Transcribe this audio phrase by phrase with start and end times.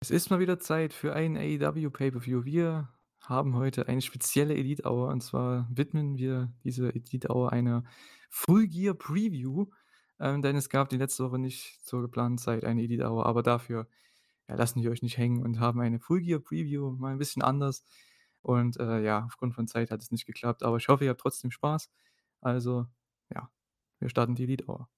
[0.00, 2.44] Es ist mal wieder Zeit für ein AEW Pay-per-View.
[2.44, 2.88] Wir
[3.20, 7.82] haben heute eine spezielle Elite Hour und zwar widmen wir diese Elite Hour einer
[8.30, 9.66] Full Gear Preview,
[10.20, 13.42] ähm, denn es gab die letzte Woche nicht zur geplanten Zeit eine Elite Hour, aber
[13.42, 13.88] dafür,
[14.48, 17.42] ja, lassen wir euch nicht hängen und haben eine Full Gear Preview, mal ein bisschen
[17.42, 17.84] anders
[18.42, 21.20] und, äh, ja, aufgrund von Zeit hat es nicht geklappt, aber ich hoffe, ihr habt
[21.20, 21.90] trotzdem Spaß.
[22.40, 22.86] Also,
[23.34, 23.50] ja,
[24.00, 24.88] wir starten die Elite Hour.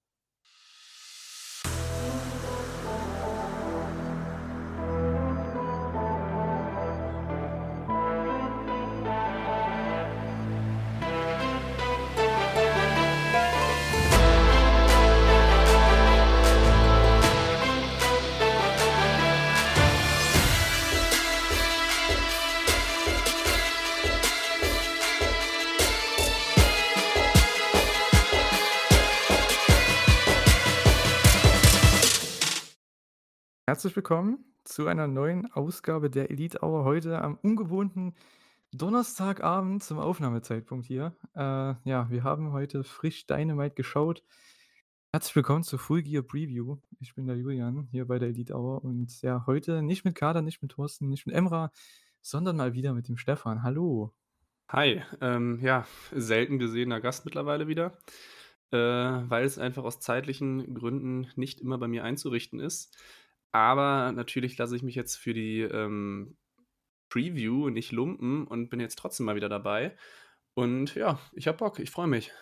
[33.81, 38.15] Herzlich willkommen zu einer neuen Ausgabe der Elite Hour heute am ungewohnten
[38.73, 41.17] Donnerstagabend zum Aufnahmezeitpunkt hier.
[41.35, 41.41] Äh,
[41.85, 44.23] ja, wir haben heute frisch Dynamite geschaut.
[45.15, 46.77] Herzlich willkommen zur Full Gear Preview.
[46.99, 50.43] Ich bin der Julian hier bei der Elite Hour und ja, heute nicht mit Kader,
[50.43, 51.73] nicht mit Thorsten, nicht mit Emra,
[52.21, 53.63] sondern mal wieder mit dem Stefan.
[53.63, 54.13] Hallo.
[54.69, 57.97] Hi, ähm, ja, selten gesehener Gast mittlerweile wieder,
[58.73, 62.95] äh, weil es einfach aus zeitlichen Gründen nicht immer bei mir einzurichten ist.
[63.53, 66.37] Aber natürlich lasse ich mich jetzt für die ähm,
[67.09, 69.97] Preview nicht lumpen und bin jetzt trotzdem mal wieder dabei.
[70.55, 72.33] Und ja, ich habe Bock, ich freue mich.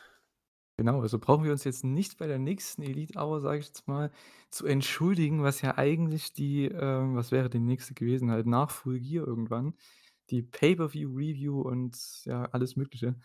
[0.78, 3.88] Genau, also brauchen wir uns jetzt nicht bei der nächsten Elite Hour, sage ich jetzt
[3.88, 4.12] mal,
[4.50, 9.00] zu entschuldigen, was ja eigentlich die, ähm, was wäre die nächste gewesen, halt nach Full
[9.00, 9.74] Gear irgendwann,
[10.30, 13.16] die Pay-per-View Review und ja, alles Mögliche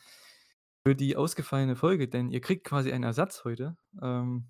[0.86, 3.78] für die ausgefallene Folge, denn ihr kriegt quasi einen Ersatz heute.
[4.02, 4.48] Ähm,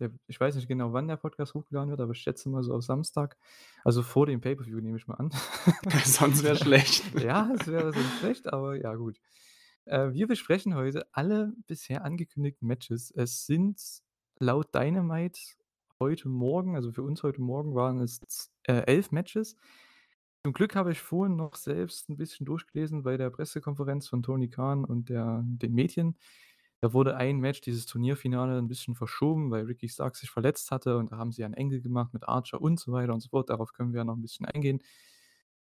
[0.00, 2.74] der, ich weiß nicht genau, wann der Podcast hochgeladen wird, aber ich schätze mal so
[2.74, 3.36] auf Samstag.
[3.84, 5.30] Also vor dem Pay-Per-View nehme ich mal an.
[6.04, 7.04] Sonst wäre schlecht.
[7.22, 9.20] ja, es wäre sonst schlecht, aber ja, gut.
[9.84, 13.10] Äh, wir besprechen heute alle bisher angekündigten Matches.
[13.10, 13.80] Es sind
[14.38, 15.38] laut Dynamite
[16.00, 19.56] heute Morgen, also für uns heute Morgen waren es äh, elf Matches.
[20.42, 24.48] Zum Glück habe ich vorhin noch selbst ein bisschen durchgelesen bei der Pressekonferenz von Tony
[24.48, 26.16] Khan und der, den Mädchen.
[26.82, 30.96] Da wurde ein Match, dieses Turnierfinale, ein bisschen verschoben, weil Ricky Starks sich verletzt hatte
[30.96, 33.50] und da haben sie ein Engel gemacht mit Archer und so weiter und so fort.
[33.50, 34.82] Darauf können wir ja noch ein bisschen eingehen,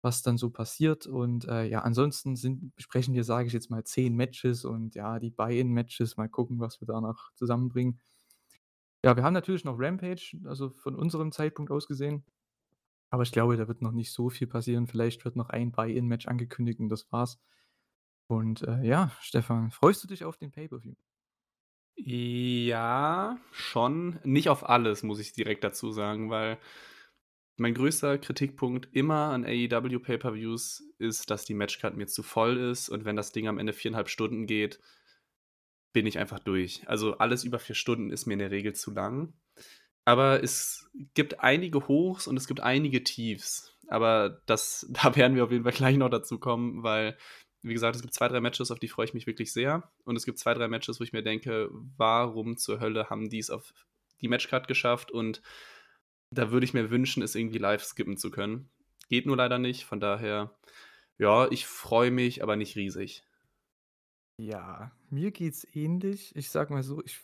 [0.01, 1.07] was dann so passiert.
[1.07, 5.19] Und äh, ja, ansonsten sind, besprechen wir, sage ich jetzt mal, zehn Matches und ja,
[5.19, 7.99] die Buy-in-Matches, mal gucken, was wir danach zusammenbringen.
[9.03, 12.23] Ja, wir haben natürlich noch Rampage, also von unserem Zeitpunkt aus gesehen.
[13.09, 14.87] Aber ich glaube, da wird noch nicht so viel passieren.
[14.87, 17.39] Vielleicht wird noch ein Buy-in-Match angekündigt und das war's.
[18.31, 20.95] Und äh, ja, Stefan, freust du dich auf den Pay-per-View?
[21.97, 24.21] Ja, schon.
[24.23, 26.57] Nicht auf alles, muss ich direkt dazu sagen, weil
[27.57, 32.87] mein größter Kritikpunkt immer an AEW Pay-per-Views ist, dass die Matchcard mir zu voll ist
[32.87, 34.79] und wenn das Ding am Ende viereinhalb Stunden geht,
[35.91, 36.87] bin ich einfach durch.
[36.87, 39.33] Also alles über vier Stunden ist mir in der Regel zu lang.
[40.05, 43.77] Aber es gibt einige Hochs und es gibt einige Tiefs.
[43.89, 47.17] Aber das, da werden wir auf jeden Fall gleich noch dazu kommen, weil
[47.63, 49.91] wie gesagt, es gibt zwei, drei Matches, auf die freue ich mich wirklich sehr.
[50.03, 53.39] Und es gibt zwei, drei Matches, wo ich mir denke, warum zur Hölle haben die
[53.39, 53.73] es auf
[54.19, 55.11] die Matchcard geschafft?
[55.11, 55.41] Und
[56.31, 58.69] da würde ich mir wünschen, es irgendwie live skippen zu können.
[59.09, 59.83] Geht nur leider nicht.
[59.83, 60.57] Von daher,
[61.17, 63.23] ja, ich freue mich, aber nicht riesig.
[64.37, 66.35] Ja, mir geht's ähnlich.
[66.35, 67.21] Ich sag mal so, ich,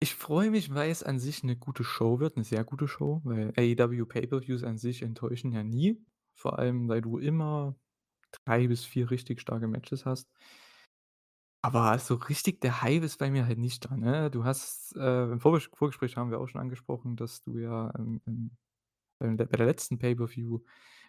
[0.00, 3.22] ich freue mich, weil es an sich eine gute Show wird, eine sehr gute Show,
[3.24, 6.04] weil AEW Pay-Per-Views an sich enttäuschen ja nie.
[6.34, 7.74] Vor allem, weil du immer
[8.44, 10.28] drei bis vier richtig starke Matches hast.
[11.62, 14.30] Aber so richtig der Hype ist bei mir halt nicht da, ne?
[14.30, 18.20] Du hast, äh, im Vorbes Vorgespräch haben wir auch schon angesprochen, dass du ja, ähm,
[19.20, 20.60] ähm, bei der letzten Pay-per-View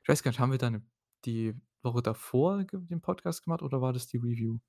[0.03, 0.83] ich weiß gar nicht, haben wir da 'ne
[1.25, 4.59] die Woche davor den Podcast gemacht oder war das die Review?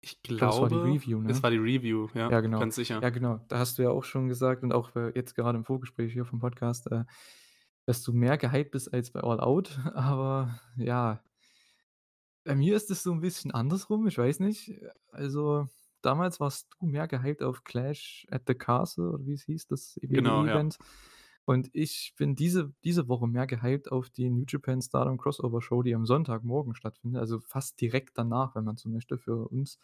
[0.00, 1.30] Ich glaube, es war die Review, ne?
[1.30, 2.60] Es war die Review, ja, Ja, genau.
[2.60, 3.00] ganz sicher.
[3.02, 3.38] Ja, genau.
[3.48, 6.24] Da hast du ja auch schon gesagt und auch, äh, jetzt gerade im Vorgespräch hier
[6.24, 7.04] vom Podcast, äh,
[7.86, 11.22] dass du mehr gehypt bist als bei All Out, aber ja
[12.44, 14.72] bei mir ist es so 'n bisschen andersrum, ich weiß nicht.
[15.12, 15.68] Also,
[16.02, 19.98] damals warst du mehr gehypt auf Clash at the Castle oder wie es hieß, das
[20.12, 20.62] Genau, ja.
[20.62, 20.78] WWE-Event.
[21.46, 25.82] Und ich bin diese diese Woche mehr gehypt auf die New Japan Stardom Crossover Show,
[25.82, 29.78] die am Sonntagmorgen stattfindet, also fast direkt danach, wenn man so möchte, für uns,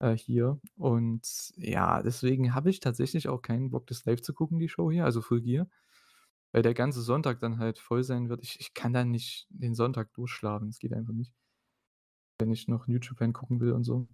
[0.00, 0.60] äh, hier.
[0.76, 4.90] Und ja, deswegen habe ich tatsächlich auch keinen Bock, das live zu gucken, die Show
[4.90, 5.68] hier, also Full Gear,
[6.52, 8.42] weil der ganze Sonntag dann halt voll sein wird.
[8.42, 11.32] Ich ich kann da nicht den Sonntag durchschlafen, das geht einfach nicht
[12.40, 14.08] wenn ich noch New Japan gucken will und so.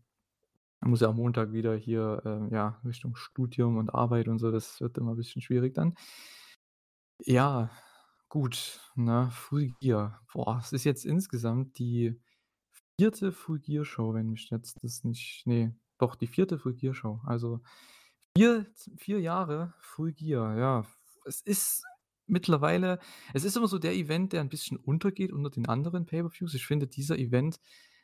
[0.80, 4.50] Dann muss ja am Montag wieder hier, äh, ja, Richtung Studium und Arbeit und so,
[4.52, 5.94] das wird immer 'n bisschen schwierig dann.
[7.26, 7.70] Ja,
[8.28, 10.20] Gut, ne, Full Gear.
[10.32, 12.20] Boah, es ist jetzt insgesamt die
[12.98, 13.32] 4.
[13.32, 16.58] Full Gear Show, wenn mich jetzt das nicht ne, doch die 4.
[16.58, 17.20] Full Gear Show.
[17.26, 17.60] Also
[18.36, 20.86] 4 z 4 Jahre Full Gear, ja.
[21.26, 21.84] Es ist
[22.26, 23.00] mittlerweile
[23.34, 26.54] es ist immer so der Event, der 'n bisschen untergeht unter den anderen Pay-per-Views.
[26.54, 27.60] Ich finde, dieser Event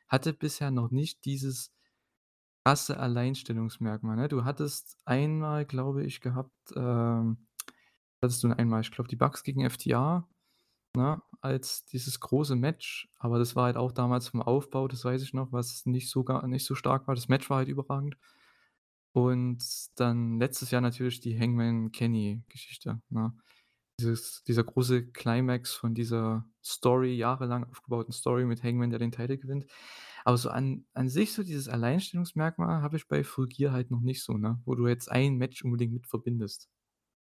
[0.09, 1.73] hatte bisher noch nicht dieses
[2.65, 4.29] krasse Alleinstellungsmerkmal, ne?
[4.29, 7.39] Du hattest einmal, glaube ich, gehabt, ähm
[8.23, 10.29] hattest du einmal, ich glaube, die Bucks gegen FTR,
[10.97, 15.23] ne, als dieses große Match, aber das war halt auch damals vom Aufbau, das weiß
[15.23, 17.15] ich noch, was nicht so gar nicht so stark war.
[17.15, 18.17] Das Match war halt überragend.
[19.13, 19.65] Und
[19.97, 23.33] dann letztes Jahr natürlich die Hangman-Kenny-Geschichte, ne?
[24.01, 29.39] Dieses dieser große Climax von dieser Story jahrelang aufgebauten Story mit Hangman, der den Title
[29.39, 29.67] gewinnt.
[30.25, 34.23] Aber so an an sich so dieses Alleinstellungsmerkmal habe ich bei Full halt noch nicht
[34.23, 36.69] so, ne, wo du jetzt ein Match unbedingt mit verbindest.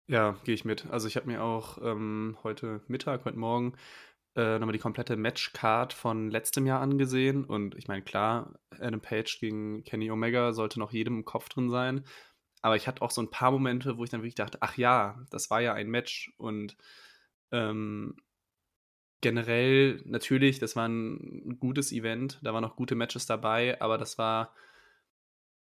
[0.09, 0.85] Ja, gehe ich mit.
[0.89, 3.73] Also, ich habe mir auch, ähm, heute Mittag heute Morgen,
[4.35, 9.01] äh, noch mal die komplette Matchcard von letztem Jahr angesehen und ich meine, klar, Adam
[9.01, 12.05] Page gegen Kenny Omega sollte noch jedem im Kopf drin sein.
[12.63, 15.23] Aber ich hatte auch so 'n paar Momente, wo ich dann wirklich dachte: „Ach ja,
[15.31, 16.77] das war ja ein Match.“ Und,
[17.51, 18.17] ähm
[19.23, 24.17] generell natürlich, das war 'n gutes Event, da waren auch gute Matches dabei, aber das
[24.19, 24.53] war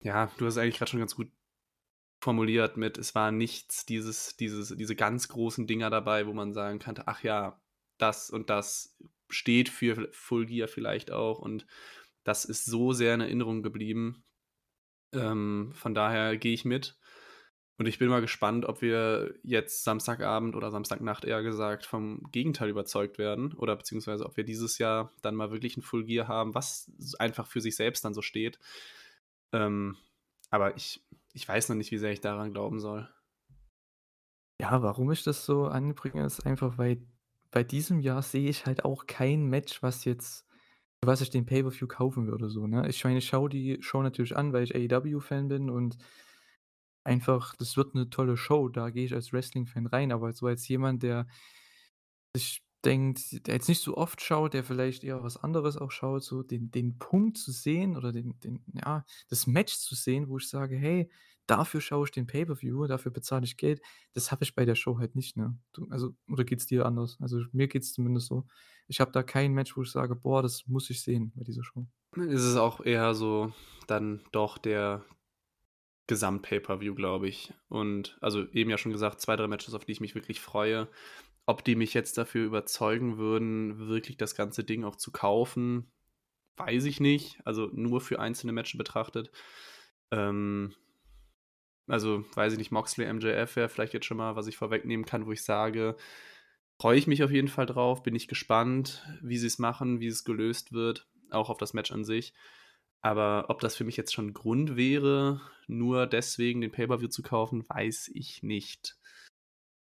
[0.03, 1.31] ja, du hast es eigentlich grad schon ganz gut
[2.23, 6.79] formuliert mit es war nichts dieses dieses diese ganz großen Dinger dabei, wo man sagen
[6.81, 7.61] könnte: „Ach ja,
[7.99, 8.97] das und das
[9.31, 11.67] steht für Full Gear vielleicht auch und
[12.25, 14.25] das ist so sehr in Erinnerung geblieben.“
[15.13, 16.99] Ähm, von daher gehe ich mit.
[17.79, 22.69] Und ich bin mal gespannt, ob wir jetzt Samstagabend oder Samstagnacht eher gesagt vom Gegenteil
[22.69, 26.55] überzeugt werden oder beziehungsweise ob wir dieses Jahr dann mal wirklich 'n Full Gear haben,
[26.55, 28.59] was einfach für sich selbst dann so steht.
[29.53, 29.97] Ähm,
[30.51, 31.03] aber ich
[31.33, 33.09] ich weiß noch nicht, wie sehr ich daran glauben soll.
[34.61, 37.03] Ja, warum ich das so anbringe, ist einfach, weil
[37.51, 40.47] bei diesem Jahr sehe ich halt auch kein Match, was jetzt
[41.05, 42.89] was ich den Pay-per-View kaufen würde so, ne?
[42.89, 45.97] Ich meine, ich schaue die Show natürlich an, weil ich AEW-Fan bin und
[47.07, 50.69] einfach das wird 'ne tolle Show, da gehe ich als Wrestling-Fan rein, aber so als
[50.69, 51.27] jemand, der
[52.37, 56.23] sich denkt der jetzt nicht so oft schaut, der vielleicht eher was anderes auch schaut,
[56.25, 60.39] so den den Punkt zu sehen oder den den ja, das Match zu sehen, wo
[60.39, 61.11] ich sage: „Hey,
[61.51, 63.83] dafür schaue ich den Pay-per-View, dafür bezahle ich Geld.“
[64.15, 65.59] Das habe ich bei der Show halt nicht, ne?
[65.73, 67.19] Du also oder geht's dir anders?
[67.21, 68.47] Also, mir geht's zumindest so.
[68.89, 71.65] Ich habe da kein Match, wo ich sage: „Boah, das muss ich sehen bei dieser
[71.65, 71.87] Show.“
[72.17, 73.53] Es ist auch eher so
[73.89, 75.05] dann doch der
[76.07, 77.53] Gesamt-Pay-per-View, glaube ich.
[77.69, 80.89] Und also, eben ja schon gesagt, 2, 3 Matches, auf die ich mich wirklich freue.
[81.47, 85.93] Ob die mich jetzt dafür überzeugen würden, wirklich das ganze Ding auch zu kaufen,
[86.59, 87.41] weiß ich nicht.
[87.47, 89.33] Also, nur für einzelne Matches betrachtet.
[90.13, 90.75] Ähm
[91.91, 95.27] also, weiß ich nicht, Moxley, MJF wäre vielleicht jetzt schon mal, was ich vorwegnehmen kann,
[95.27, 95.97] wo ich sage,
[96.81, 100.25] freue ich mich auf jeden Fall drauf, bin ich gespannt, wie sie's machen, wie es
[100.25, 102.33] gelöst wird, auch auf das Match an sich.
[103.03, 107.65] Aber ob das für mich jetzt schon Grund wäre, nur deswegen den Pay-per-View zu kaufen,
[107.69, 108.97] weiß ich nicht.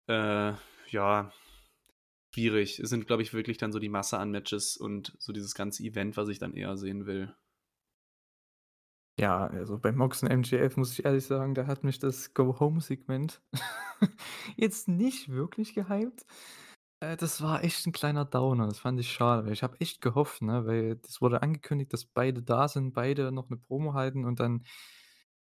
[0.07, 0.53] Äh,
[0.89, 1.33] ja,
[2.35, 2.79] schwierig.
[2.79, 5.83] Es sind, glaube ich, wirklich dann so die Masse an Matches und so dieses ganze
[5.83, 7.35] Event, was ich dann eher sehen will.
[9.21, 13.43] Ja, also, bei Mox und MJF muss ich ehrlich sagen, da hat mich das Go-Home-Segment
[14.57, 16.25] jetzt nicht wirklich gehypt.
[17.01, 20.01] Äh, das war echt 'n kleiner Downer, das fand ich schade, weil ich habe echt
[20.03, 24.25] gehofft, ne, weil das wurde angekündigt, dass beide da sind, beide noch 'ne Promo halten
[24.25, 24.65] und dann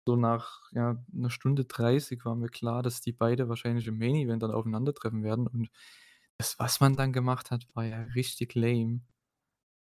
[0.08, 4.16] so nach, ja, 'ner Stunde 30 war mir klar, dass die beide wahrscheinlich im Main
[4.16, 5.70] Event dann aufeinandertreffen werden und
[6.40, 9.02] das, was man dann gemacht hat, war ja richtig lame.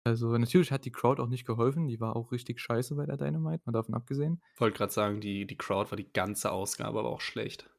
[0.06, 3.16] Also, natürlich hat die Crowd auch nicht geholfen, die war auch richtig scheiße bei der
[3.16, 4.42] Dynamite, mal davon abgesehen.
[4.56, 7.70] Wollte grad sagen, die die Crowd war die ganze Ausgabe aber auch schlecht.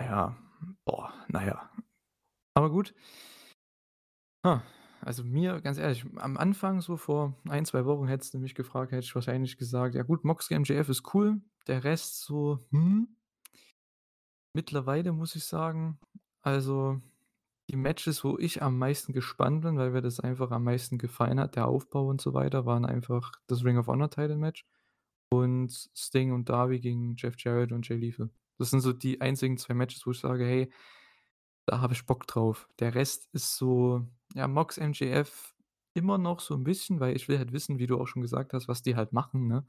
[0.00, 0.36] Ja,
[0.84, 1.70] boah, na ja.
[2.54, 2.94] Aber gut.
[4.44, 4.62] Ha,
[5.00, 8.90] also, mir ganz ehrlich, am Anfang so vor 1, 2 Wochen hättest du mich gefragt,
[8.92, 13.16] hätte ich wahrscheinlich gesagt: „Ja gut, Mox gegen MJF ist cool.“ Der Rest so, hm.
[14.54, 15.98] Mittlerweile muss ich sagen,
[16.42, 17.00] also,
[17.72, 21.40] die Matches, wo ich am meisten gespannt bin, weil mir das einfach am meisten gefallen
[21.40, 24.66] hat, der Aufbau und so weiter, waren einfach das Ring of Honor Title Match
[25.32, 28.30] und Sting und Darby gegen Jeff Jarrett und Jay Lethal.
[28.58, 30.72] Das sind so die einzigen 2 Matches, wo ich sage: „Hey,
[31.66, 35.54] da habe ich Bock drauf.“ Der Rest ist so, ja, Mox, MJF
[35.94, 38.52] immer noch so 'n bisschen, weil ich will halt wissen, wie du auch schon gesagt
[38.54, 39.66] hast, was die halt machen, ne?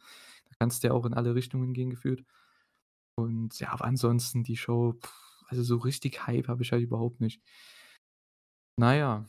[0.48, 2.26] Da kannst du ja auch in alle Richtungen gehen gefühlt.
[3.16, 4.96] Und ja, aber ansonsten die Show,
[5.48, 7.42] also, so richtig Hype habe ich halt überhaupt nicht.
[8.78, 9.26] Na ja,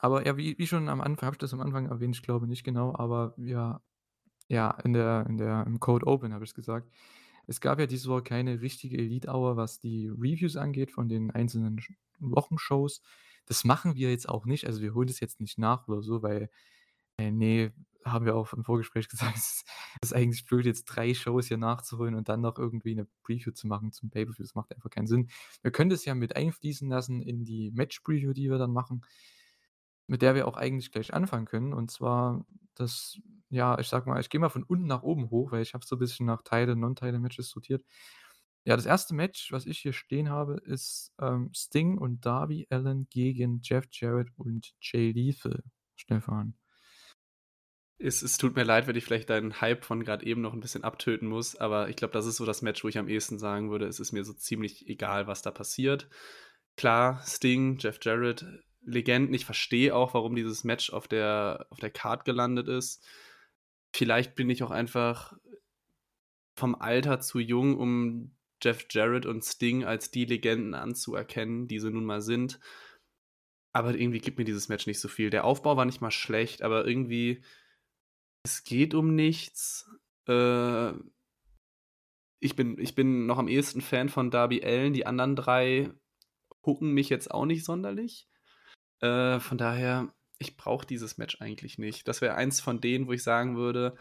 [0.00, 2.16] aber ja, wie wie schon am Anfang habe ich das am Anfang erwähnt?
[2.16, 3.82] Ich glaube nicht genau, aber wir
[4.48, 6.90] ja, in der in der im Cold Open habe ich's gesagt.
[7.48, 11.30] Es gab ja diese Woche keine richtige Elite Hour, was die Reviews angeht von den
[11.32, 11.80] einzelnen
[12.20, 13.02] Wochenshows.
[13.46, 14.66] Das machen wir jetzt auch nicht.
[14.66, 16.50] Also, wir holen das jetzt nicht nach oder so, weil,
[17.18, 17.72] äh, ne,
[18.04, 19.64] haben wir auch im Vorgespräch gesagt, es
[20.02, 23.66] ist eigentlich blöd, jetzt 3 Shows hier nachzuholen und dann noch irgendwie 'ne Preview zu
[23.68, 24.44] machen zum Pay-per-View.
[24.44, 25.28] Das macht einfach keinen Sinn.
[25.62, 29.02] Wir können das ja mit einfließen lassen in die Match-Preview, die wir dann machen,
[30.08, 31.72] mit der wir auch eigentlich gleich anfangen können.
[31.74, 33.18] Und zwar das
[33.50, 35.84] ja, ich sage mal, ich gehe mal von unten nach oben hoch, weil ich habe
[35.86, 37.84] so 'n bisschen nach Title, Non-Title-Matches sortiert.
[38.66, 39.14] Ja, das 1.
[39.14, 44.28] Match, was ich hier stehen habe, ist, ähm, Sting und Darby Allin gegen Jeff Jarrett
[44.36, 45.62] und Jay Lethal,
[45.96, 46.54] Stefan.
[48.02, 50.60] Es es tut mir leid, wenn ich vielleicht deinen Hype von grad eben noch 'n
[50.60, 53.38] bisschen abtöten muss, aber ich glaube, das ist so das Match, wo ich am ehesten
[53.38, 56.08] sagen würde, es ist mir so ziemlich egal, was da passiert.
[56.76, 58.46] Klar, Sting, Jeff Jarrett,
[58.82, 59.34] Legenden.
[59.34, 63.04] Ich verstehe auch, warum dieses Match auf der auf der Card gelandet ist.
[63.94, 65.34] Vielleicht bin ich auch einfach
[66.56, 71.90] vom Alter zu jung, um Jeff Jarrett und Sting als die Legenden anzuerkennen, die sie
[71.90, 72.60] nun mal sind.
[73.74, 75.30] Aber irgendwie gibt mir dieses Match nicht so viel.
[75.30, 77.42] Der Aufbau war nicht mal schlecht, aber irgendwie
[78.44, 79.88] es geht um nichts.
[80.26, 80.92] Äh
[82.42, 84.94] ich bin ich bin noch am ehesten Fan von Darby Allin.
[84.94, 85.90] Die anderen 3
[86.66, 88.28] hooken mich jetzt auch nicht sonderlich.
[89.00, 92.08] Äh, von daher, ich brauche dieses Match eigentlich nicht.
[92.08, 93.96] Das wäre eins von denen, wo ich sagen würde,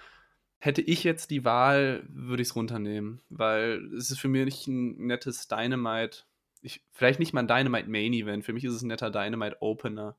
[0.60, 5.48] hätte ich jetzt die Wahl, würde ich's runternehmen, weil es ist für mich 'n nettes
[5.50, 6.24] Dynamite
[6.64, 9.58] ich vielleicht nicht mal 'n Dynamite Main Event, für mich ist es 'n netter Dynamite
[9.62, 10.18] Opener,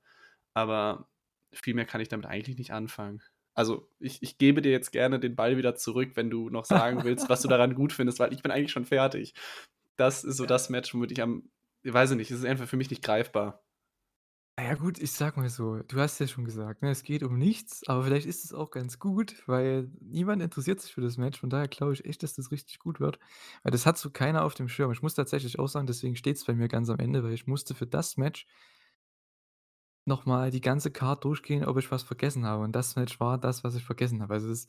[0.54, 1.08] aber
[1.52, 3.22] viel mehr kann ich damit eigentlich nicht anfangen.
[3.54, 7.02] Also, ich ich gebe dir jetzt gerne den Ball wieder zurück, wenn du noch sagen
[7.04, 9.34] willst, was du daran gut findest, weil ich bin eigentlich schon fertig.
[9.96, 10.46] Das ist so Ja.
[10.46, 11.50] das Match, womit ich am
[11.84, 13.64] weiß ich nicht, es ist einfach für mich nicht greifbar.
[14.58, 17.38] Ja gut, ich sage mal so, du hast ja schon gesagt, ne, es geht um
[17.38, 21.40] nichts, aber vielleicht ist es auch ganz gut, weil niemand interessiert sich für das Match.
[21.40, 23.18] Von daher glaube ich echt, dass das richtig gut wird,
[23.62, 24.92] weil das hat so keiner auf dem Schirm.
[24.92, 27.74] Ich muss tatsächlich auch sagen, deswegen steht's bei mir ganz am Ende, weil ich musste
[27.74, 28.46] für das Match
[30.06, 32.64] noch mal die ganze Card durchgehen, ob ich was vergessen habe.
[32.64, 34.34] Und das Match war das, was ich vergessen habe.
[34.34, 34.66] Also, es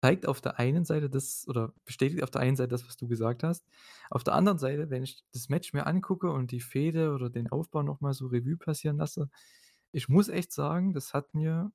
[0.00, 3.08] zeigt auf der einen Seite das oder bestätigt auf der einen Seite das, was du
[3.08, 3.66] gesagt hast.
[4.10, 7.50] Auf der anderen Seite, wenn ich das Match mir angucke und die Fehde oder den
[7.50, 9.28] Aufbau noch mal so Revue passieren lasse,
[9.92, 11.72] ich muss echt sagen, das hat mir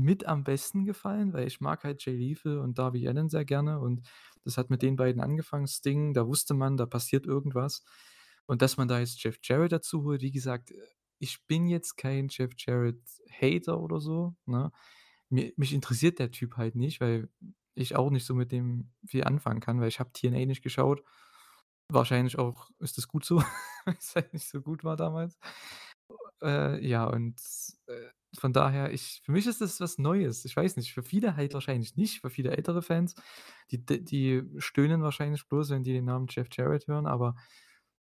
[0.00, 3.78] mit am besten gefallen, weil ich mag halt Jay Lethal und Darby Allin sehr gerne
[3.80, 4.02] und
[4.44, 5.68] das hat mit den beiden angefangen.
[5.68, 7.84] Sting, da wusste man, da passiert irgendwas.
[8.46, 10.72] Und dass man da jetzt Jeff Jarrett dazu holt, wie gesagt,
[11.18, 14.72] ich bin jetzt kein Jeff Jarrett-Hater oder so, ne?
[15.30, 17.28] Mi mich interessiert der Typ halt nicht, weil
[17.74, 21.02] ich auch nicht so mit dem viel anfangen kann, weil ich habe TNA nicht geschaut.
[21.90, 23.42] Wahrscheinlich auch ist das gut so,
[23.86, 25.38] weil's halt nicht so gut war damals.
[26.42, 27.40] Äh, ja, und,
[27.86, 30.44] äh, von daher, ich für mich ist das was Neues.
[30.44, 33.14] Ich weiß nicht, für viele halt wahrscheinlich nicht, für viele ältere Fans,
[33.70, 37.36] die die stöhnen wahrscheinlich bloß, wenn die den Namen Jeff Jarrett hören, aber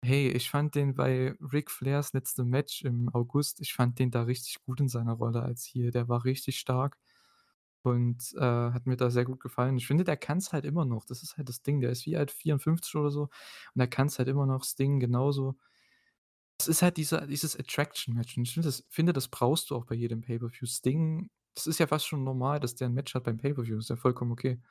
[0.04, 4.24] hey, ich fand den bei Ric Flairs letztem Match im August ich fand den da
[4.24, 5.92] richtig gut in seiner Rolle als Heel.
[5.92, 6.98] Der war richtig stark
[7.84, 9.78] und, äh, hat mir da sehr gut gefallen.
[9.78, 11.06] Ich finde, der kann's halt immer noch.
[11.06, 11.82] Das ist halt das Ding.
[11.82, 12.32] Der ist wie alt?
[12.32, 13.32] 54 oder so und
[13.78, 14.64] der kann's halt immer noch.
[14.66, 15.56] Sting genauso.
[16.60, 19.86] Es ist halt dieser dieses Attraction-Match und ich finde das finde, das brauchst du auch
[19.86, 20.68] bei jedem Pay-per-View.
[20.68, 23.78] Sting das ist ja fast schon normal, dass der 'n Match hat beim Pay-per-View.
[23.80, 24.62] Ist ja vollkommen okay.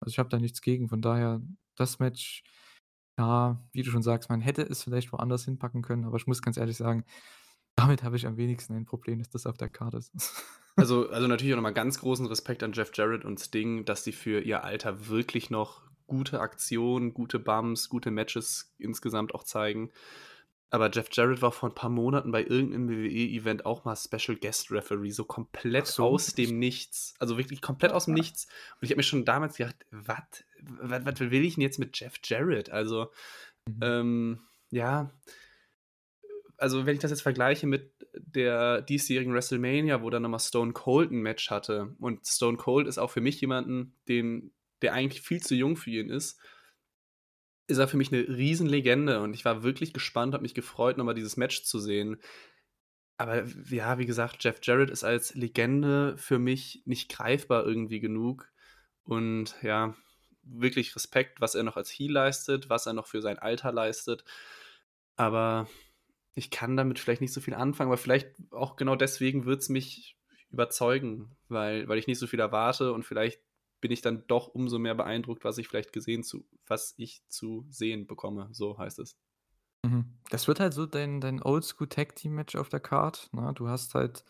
[0.00, 0.88] Also, ich habe da nichts gegen.
[0.88, 1.42] Von daher,
[1.76, 2.44] das Match,
[3.18, 6.42] ja, wie du schon sagst, man hätte es vielleicht woanders hinpacken können, aber ich muss
[6.42, 7.04] ganz ehrlich sagen,
[7.76, 10.12] damit habe ich am wenigsten ein Problem, dass das auf der Card ist.
[10.78, 14.04] Also also, natürlich auch noch mal ganz großen Respekt an Jeff Jarrett und Sting, dass
[14.04, 19.90] sie für ihr Alter wirklich noch gute Aktionen, gute Bumps, gute Matches insgesamt auch zeigen.
[20.70, 24.36] Aber Jeff Jarrett war vor 'n paar Monaten bei irgend 'nem WWE-Event auch mal Special
[24.38, 27.14] Guest Referee, so komplett so, aus dem Nichts.
[27.18, 28.46] Also, wirklich komplett aus'm Nichts.
[28.80, 30.44] Und ich habe mir schon damals gedacht: „Was?
[30.64, 33.10] Was was will ich 'n jetzt mit Jeff Jarrett?“ Also,
[33.68, 33.82] Mhm.
[33.82, 34.40] ähm,
[34.70, 35.12] ja
[36.58, 40.72] also, wenn ich das jetzt vergleiche mit der diesjährigen WrestleMania, wo dann noch mal Stone
[40.72, 44.52] Cold 'n Match hatte und Stone Cold ist auch für mich jemanden, den
[44.82, 46.36] der eigentlich viel zu jung für ihn ist
[47.70, 51.04] ist er für mich 'ne Riesenlegende und ich war wirklich gespannt, habe mich gefreut, noch
[51.04, 52.16] mal dieses Match zu sehen.
[53.18, 58.48] Aber ja, wie gesagt, Jeff Jarrett ist als Legende für mich nicht greifbar irgendwie genug
[59.04, 59.94] und ja,
[60.42, 64.24] wirklich Respekt, was er noch als Heel leistet, was er noch für sein Alter leistet.
[65.16, 65.68] Aber
[66.34, 70.18] ich kann damit vielleicht nicht so viel anfangen, aber vielleicht auch genau deswegen wird's mich
[70.50, 73.40] überzeugen, weil weil ich nicht so viel erwarte und vielleicht
[73.80, 77.66] bin ich dann doch umso mehr beeindruckt, was ich vielleicht gesehen zu was ich zu
[77.68, 79.18] sehen bekomme, so heißt es.
[79.84, 80.04] Mhm.
[80.30, 83.52] Das wird halt so dein dein Oldschool-Tag-Team-Match auf der Card, ne?
[83.54, 84.24] Du hast halt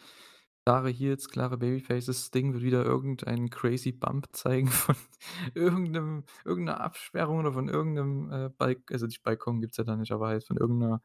[0.66, 2.26] klare Heels, klare Babyfaces.
[2.26, 4.96] Sting wird wieder irgendeinen crazy Bump zeigen von
[5.54, 9.76] irgend 'nem irgend 'ner Absperrung oder von irgend 'nem, äh, Balk also, nicht Balkon gibt's
[9.78, 11.02] ja da nicht, aber halt von irgend 'ner,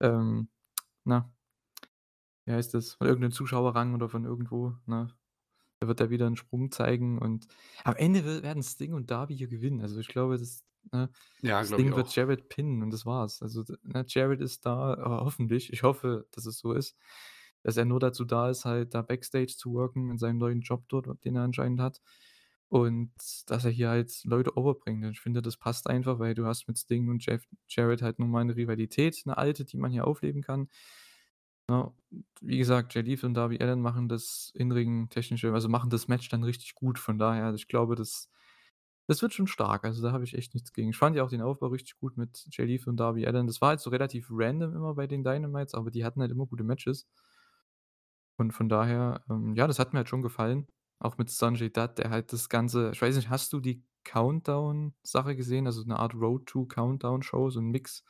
[0.00, 0.48] ähm,
[1.04, 1.32] na
[2.46, 5.08] wie heißt das, von irgend 'nem Zuschauerrang oder von irgendwo, ne?
[5.80, 7.48] Da wird er wieder 'n Sprung zeigen und
[7.84, 9.82] am Ende we werden Sting und Darby hier gewinnen.
[9.82, 11.10] Also, ich glaube, das ne,
[11.42, 12.14] Ja, ich Sting wird.
[12.16, 13.42] Jarrett pinnen und das war's.
[13.42, 16.96] Also, ne, Jarrett ist da ho hoffentlich, ich hoffe, dass es so ist,
[17.62, 20.84] dass er nur dazu da ist, halt da Backstage zu worken in seinem neuen Job
[20.88, 22.00] dort, den er anscheinend hat.
[22.70, 23.12] Und
[23.46, 25.04] dass er hier halt Leute overbringt.
[25.06, 28.30] Ich finde, das passt einfach, weil du hast mit Sting und Jeff Jarrett halt nun
[28.30, 30.68] mal 'ne Rivalität, 'ne alte, die man hier aufleben kann.
[31.70, 31.84] Ne?
[32.10, 36.28] Und wie gesagt, Jay Lethal und Darby Allin machen das In-Ring-Technische also, machen das Match
[36.30, 36.98] dann richtig gut.
[36.98, 38.30] Von daher, also, ich glaube, das
[39.08, 39.84] das wird schon stark.
[39.84, 40.90] Also, da habe ich echt nichts gegen.
[40.90, 43.46] Ich fand ja auch den Aufbau richtig gut mit Jay Lethal und Darby Allin.
[43.48, 46.46] Das war halt so relativ random immer bei den Dynamites, aber die hatten halt immer
[46.46, 47.06] gute Matches.
[48.38, 50.68] Und von daher, ähm, ja, das hat mir halt schon gefallen,
[51.00, 55.36] auch mit Sanjay Dutt, der halt das Ganze ich weiß nicht, hast du die Countdown-Sache
[55.36, 55.66] gesehen?
[55.66, 58.04] Also, 'ne Art Road to Countdown-Show, so 'n Mix,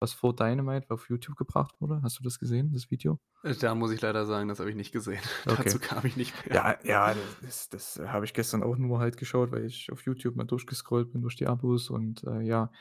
[0.00, 2.02] was vor Dynamite auf YouTube gebracht wurde.
[2.02, 3.18] Hast du das gesehen, das Video?
[3.44, 5.20] Äh, da muss ich leider sagen, das habe ich nicht gesehen.
[5.48, 5.74] Okay.
[5.74, 6.52] Dazu kam ich nicht mehr.
[6.52, 10.36] Ja, ja, das das habe ich gestern auch nur halt geschaut, weil ich auf YouTube
[10.36, 12.72] mal durchgescrollt bin durch die Abos und, äh, ja,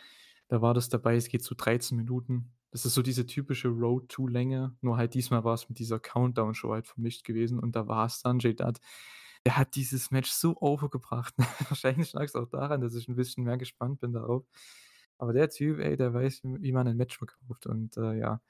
[0.49, 1.15] da war das dabei.
[1.15, 2.53] Es geht so 13 Minuten.
[2.71, 6.71] Das ist so diese typische Road to Länge, nur halt diesmal war's mit dieser Countdown-Show
[6.71, 8.79] halt vermischt gewesen und da war Sanjay Dutt.
[9.45, 11.33] Der hat dieses Match so overgebracht.
[11.69, 14.45] Wahrscheinlich lag's auch daran, dass ich 'n bisschen mehr gespannt bin darauf.
[15.17, 18.41] Aber der Typ, ey, der weiß, wie man 'nen Match verkauft und, äh, ja.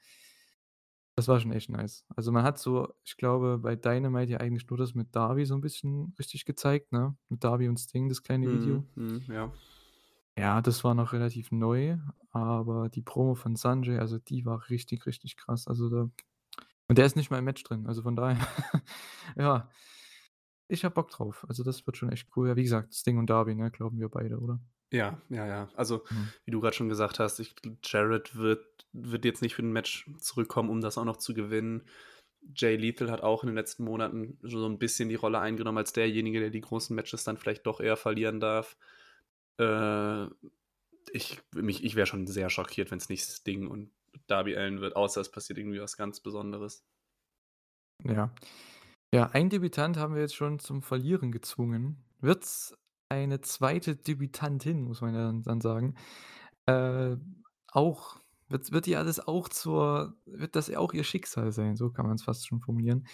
[1.16, 2.04] Das war schon echt nice.
[2.16, 5.54] Also, man hat so ich glaube, bei Dynamite ja eigentlich nur das mit Darby so
[5.54, 7.16] 'n bisschen richtig gezeigt, ne?
[7.28, 8.86] Mit Darby und Sting, das kleine Video.
[8.96, 9.52] mhm, ja.
[10.40, 11.98] Ja, das war noch relativ neu,
[12.30, 15.66] aber die Promo von Sanjay, also, die war richtig, richtig krass.
[15.68, 16.10] Also, da
[16.88, 17.86] und der ist nicht mal im Match drin.
[17.86, 18.38] Also, von daher,
[19.36, 19.70] ja.
[20.68, 21.44] Ich habe Bock drauf.
[21.48, 22.48] Also, das wird schon echt cool.
[22.48, 24.60] Ja, wie gesagt, Sting und Darby, ne, glauben wir beide, oder?
[24.92, 25.68] Ja, ja, ja.
[25.76, 26.30] Also, Mhm.
[26.44, 29.70] wie du grad schon gesagt hast, ich g Jarrett wird wird jetzt nicht für 'n
[29.72, 31.84] Match zurückkommen, um das auch noch zu gewinnen.
[32.56, 35.92] Jay Lethal hat auch in den letzten Monaten so 'n bisschen die Rolle eingenommen als
[35.92, 38.76] derjenige, der die großen Matches dann vielleicht doch eher verlieren darf.
[39.60, 40.28] Äh,
[41.12, 43.90] ich mich ich wäre schon sehr schockiert, wenn's nicht Sting und
[44.26, 46.84] Darby Allin wird, außer es passiert irgendwie was ganz Besonderes.
[48.04, 48.32] Ja.
[49.12, 52.04] Ja, einen Debütant haben wir jetzt schon zum Verlieren gezwungen.
[52.20, 52.76] Wird's
[53.08, 53.80] eine 2.
[53.94, 55.96] Debütantin, muss man ja dann sagen,
[56.66, 57.16] äh,
[57.72, 61.76] auch wird wird die alles auch zur wird das auch ihr Schicksal sein?
[61.76, 63.06] So kann man's fast schon formulieren.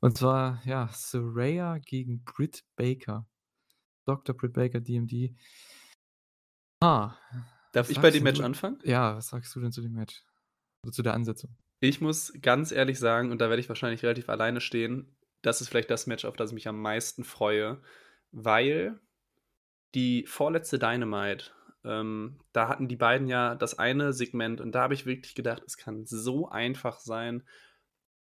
[0.00, 3.26] Und zwar, ja, Saraya gegen Britt Baker.
[4.06, 4.34] Dr.
[4.36, 5.34] Britt Baker, DMD.
[6.80, 7.12] Ah,
[7.72, 8.78] Darf ich bei dem Match du anfangen?
[8.84, 10.22] ja, was sagst du denn zu dem Match?
[10.82, 11.50] Oder zu der Ansetzung?
[11.80, 15.68] Ich muss ganz ehrlich sagen, und da werde ich wahrscheinlich relativ alleine stehen, das ist
[15.68, 17.80] vielleicht das Match, auf das ich mich am meisten freue,
[18.32, 18.98] weil
[19.94, 21.50] die vorletzte Dynamite,
[21.84, 25.62] ähm, da hatten die beiden ja das eine Segment und da habe ich wirklich gedacht,
[25.66, 27.42] es kann so einfach sein,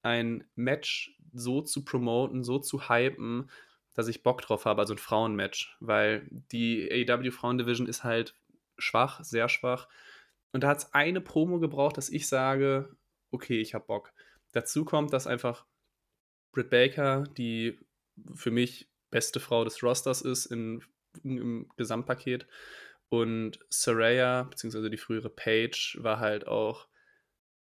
[0.02, 3.50] ein Match so zu promoten, so zu hypen,
[3.94, 8.34] dass ich Bock drauf habe, also 'n Frauenmatch, weil die AEW Frauen-Division ist halt
[8.78, 9.88] schwach, sehr schwach.
[10.52, 12.96] Und da hat's eine Promo gebraucht, dass ich sage:
[13.30, 14.12] „Okay, ich habe Bock.“
[14.52, 15.66] Dazu kommt, dass einfach
[16.52, 17.78] Britt Baker die
[18.34, 20.82] für mich beste Frau des Rosters ist in
[21.22, 22.46] im Gesamtpaket
[23.08, 26.88] und Saraya beziehungsweise die frühere Paige war halt auch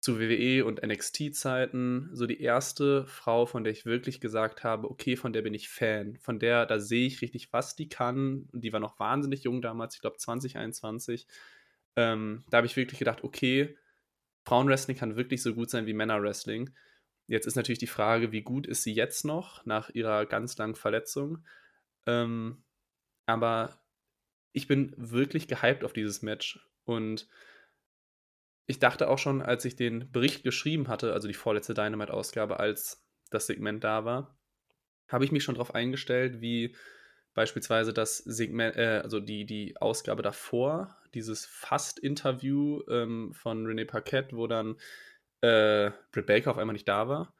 [0.00, 3.06] zu WWE und NXT-Zeiten so die 1.
[3.06, 6.66] Frau, von der ich wirklich gesagt habe: „Okay, von der bin ich Fan.“ Von der
[6.66, 8.48] da sehe ich richtig, was die kann.
[8.52, 11.26] Und die war noch wahnsinnig jung damals, ich glaube 20, 21.
[11.96, 13.76] Ähm, da habe ich wirklich gedacht: „Okay,
[14.46, 16.70] Frauenwrestling kann wirklich so gut sein wie Männerwrestling.“
[17.28, 20.74] Jetzt ist natürlich die Frage, wie gut ist sie jetzt noch nach ihrer ganz langen
[20.76, 21.44] Verletzung?
[22.06, 22.64] Ähm,
[23.26, 23.82] aber
[24.52, 27.28] ich bin wirklich gehypt auf dieses Match und
[28.66, 33.05] ich dachte auch schon, als ich den Bericht geschrieben hatte, also die vorletzte Dynamite-Ausgabe, als
[33.31, 34.37] das Segment da war,
[35.09, 36.77] habe ich mich schon drauf eingestellt, wie
[37.35, 44.37] beispielsweise das Segme äh, also die die Ausgabe davor, dieses Fast-Interview, ähm, von Renee Paquette,
[44.37, 44.77] wo dann,
[45.42, 47.35] äh, Britt Baker auf einmal nicht da war.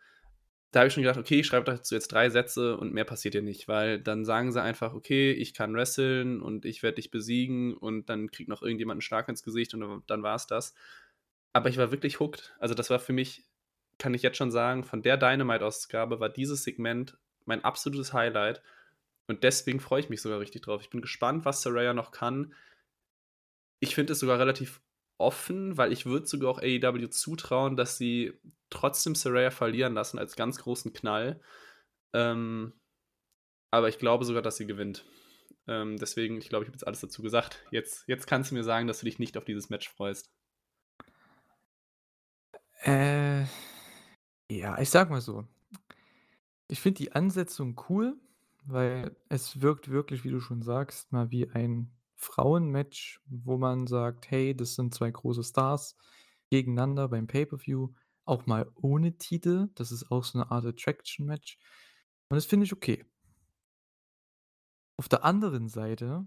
[0.72, 3.35] Da habe ich schon gedacht: „Okay, ich schreibe dazu jetzt 3 Sätze und mehr passiert
[3.35, 7.11] hier nicht“, weil dann sagen sie einfach: „Okay, ich kann wresteln und ich werde dich
[7.11, 10.74] besiegen“ und dann kriegt noch irgendjemand 'n Schlag ins Gesicht und dann dann war's das.
[11.52, 12.54] Aber ich war wirklich hooked.
[12.58, 13.50] Also, das war für mich
[14.00, 18.62] kann ich jetzt schon sagen, von der Dynamite-Ausgabe war dieses Segment mein absolutes Highlight
[19.28, 20.82] und deswegen freue ich mich sogar richtig drauf.
[20.82, 22.54] Ich bin gespannt, was Saraya noch kann.
[23.78, 24.80] Ich finde es sogar relativ
[25.18, 28.32] offen, weil ich würde sogar auch AEW zutrauen, dass sie
[28.70, 31.40] trotzdem Saraya verlieren lassen als ganz großen Knall.
[32.12, 32.72] Ähm,
[33.70, 35.04] aber ich glaube sogar, dass sie gewinnt.
[35.68, 37.62] Ähm, deswegen, ich glaube, ich habe jetzt alles dazu gesagt.
[37.70, 40.32] Jetzt jetzt kannst du mir sagen, dass du dich nicht auf dieses Match freust.
[42.84, 43.44] Äh,
[44.50, 45.46] ja, ich sage mal so,
[46.68, 48.16] Ich finde die Ansetzung cool,
[48.64, 54.30] weil es wirkt wirklich, wie du schon sagst, mal wie ein Frauenmatch, wo man sagt:
[54.30, 55.96] „Hey, das sind 2 große Stars
[56.50, 57.90] gegeneinander beim Pay-per-View,
[58.24, 61.58] auch mal ohne Titel.“ Das ist auch so 'ne Art Attraction-Match
[62.30, 63.04] und das finde ich okay.
[64.98, 66.26] Auf der anderen Seite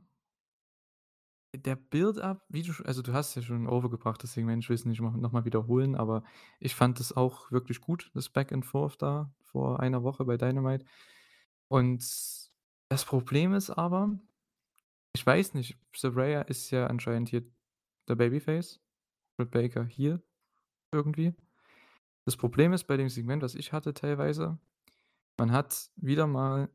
[1.55, 5.01] der Build-up, wie du also, du hast ja schon overgebracht, deswegen werde ich es nicht
[5.01, 6.23] noch mal wiederholen, aber
[6.59, 10.37] ich fand das auch wirklich gut, das Back and Forth da vor einer Woche bei
[10.37, 10.85] Dynamite.
[11.67, 11.99] Und
[12.89, 14.19] das Problem ist aber,
[15.15, 17.43] ich weiß nicht, Saraya ist ja anscheinend hier
[18.07, 18.81] der Babyface,
[19.37, 20.23] Britt Baker heel
[20.91, 21.33] irgendwie.
[22.25, 24.57] Das Problem ist bei dem Segment, was ich hatte teilweise,
[25.37, 26.69] man hat wieder mal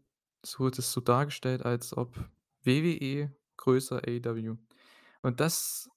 [0.44, 2.16] so das so dargestellt, als ob
[2.62, 4.56] WWE größer AEW.
[5.22, 5.90] Und das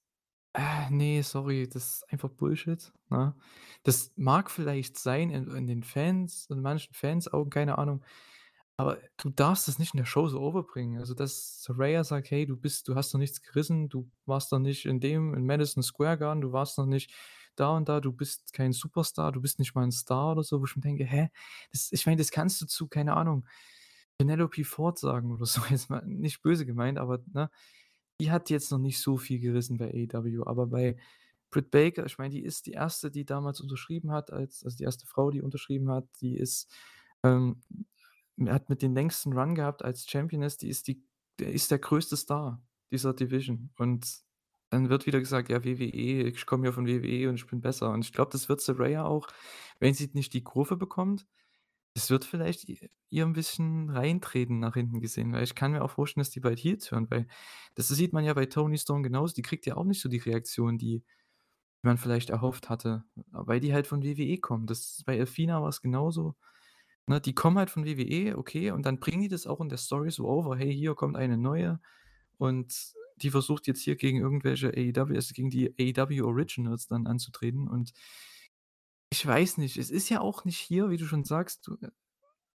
[0.53, 3.35] äh, ne, sorry, das ist einfach Bullshit, ne?
[3.83, 8.03] Das mag vielleicht sein in in den Fans in manchen Fans-Augen, keine Ahnung,
[8.77, 10.99] aber du darfst das nicht in der Show so overbringen.
[10.99, 14.59] Also, dass Saraya sagt: „Hey, du bist du hast noch nichts gerissen, du warst noch
[14.59, 17.13] nicht in dem in Madison Square Garden, du warst noch nicht
[17.55, 20.61] da und da, du bist kein Superstar, du bist nicht mal 'n Star“ oder so,
[20.61, 21.29] wo ich mir denke: „Hä?“
[21.71, 23.45] Das ich meine, das kannst du zu, keine Ahnung,
[24.17, 27.49] Penelope Ford sagen oder so, jetzt mal nicht böse gemeint, aber, ne?
[28.21, 30.97] Die hat jetzt noch nicht so viel gerissen bei AEW, aber bei
[31.49, 34.83] Britt Baker, ich meine, die ist die Erste, die damals unterschrieben hat als also, die
[34.85, 36.71] erste Frau, die unterschrieben hat, die ist,
[37.23, 37.61] ähm
[38.47, 41.03] hat mit den längsten Run gehabt als Championess, die ist die
[41.39, 44.21] ist der größte Star dieser Division und
[44.71, 47.91] dann wird wieder gesagt: „Ja, WWE, ich komme ja von WWE und ich bin besser.“
[47.91, 49.27] Und ich glaube, das wird Saraya auch,
[49.79, 51.27] wenn sie nicht die Kurve bekommt
[51.95, 52.67] es wird vielleicht
[53.09, 56.39] ihr 'n bisschen reintreten nach hinten gesehen, weil ich kann mir auch vorstellen, dass die
[56.41, 57.27] bald heel turnt, weil
[57.75, 60.17] das sieht man ja bei Toni Storm genauso, die kriegt ja auch nicht so die
[60.19, 61.03] Reaktion, die
[61.83, 64.69] man vielleicht erhofft hatte, weil die halt von WWE kommt.
[64.71, 66.35] Das bei Athena war's genauso,
[67.07, 67.21] ne?
[67.21, 70.11] Die kommen halt von WWE, okay, und dann bringen die das auch in der Story
[70.11, 71.79] so over: „Hey, hier kommt eine Neue
[72.39, 77.67] und die versucht jetzt hier gegen irgendwelche AEW also, gegen die AEW Originals dann anzutreten“
[77.69, 77.93] und
[79.11, 81.77] ich weiß nicht, es ist ja auch nicht hier, wie du schon sagst, du,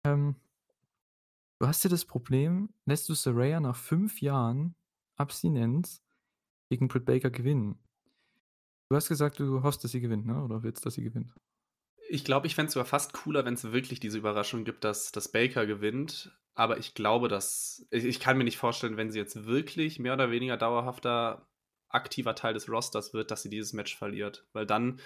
[0.05, 0.35] ähm
[1.59, 4.75] du hast ja das Problem, lässt du Saraya nach 5 Jahren
[5.15, 6.03] Abstinenz
[6.69, 7.79] gegen Britt Baker gewinnen.
[8.89, 11.33] Du hast gesagt, du hoffst, dass sie gewinnt, ne, oder willst, dass sie gewinnt?
[12.09, 15.31] Ich glaube, ich fände es sogar fast cooler, wenn's wirklich diese Überraschung gibt, dass dass
[15.31, 19.45] Baker gewinnt, aber ich glaube, dass ich ich kann mir nicht vorstellen, wenn sie jetzt
[19.45, 21.47] wirklich mehr oder weniger dauerhafter
[21.89, 24.99] aktiver Teil des Rosters wird, dass sie dieses Match verliert, weil dann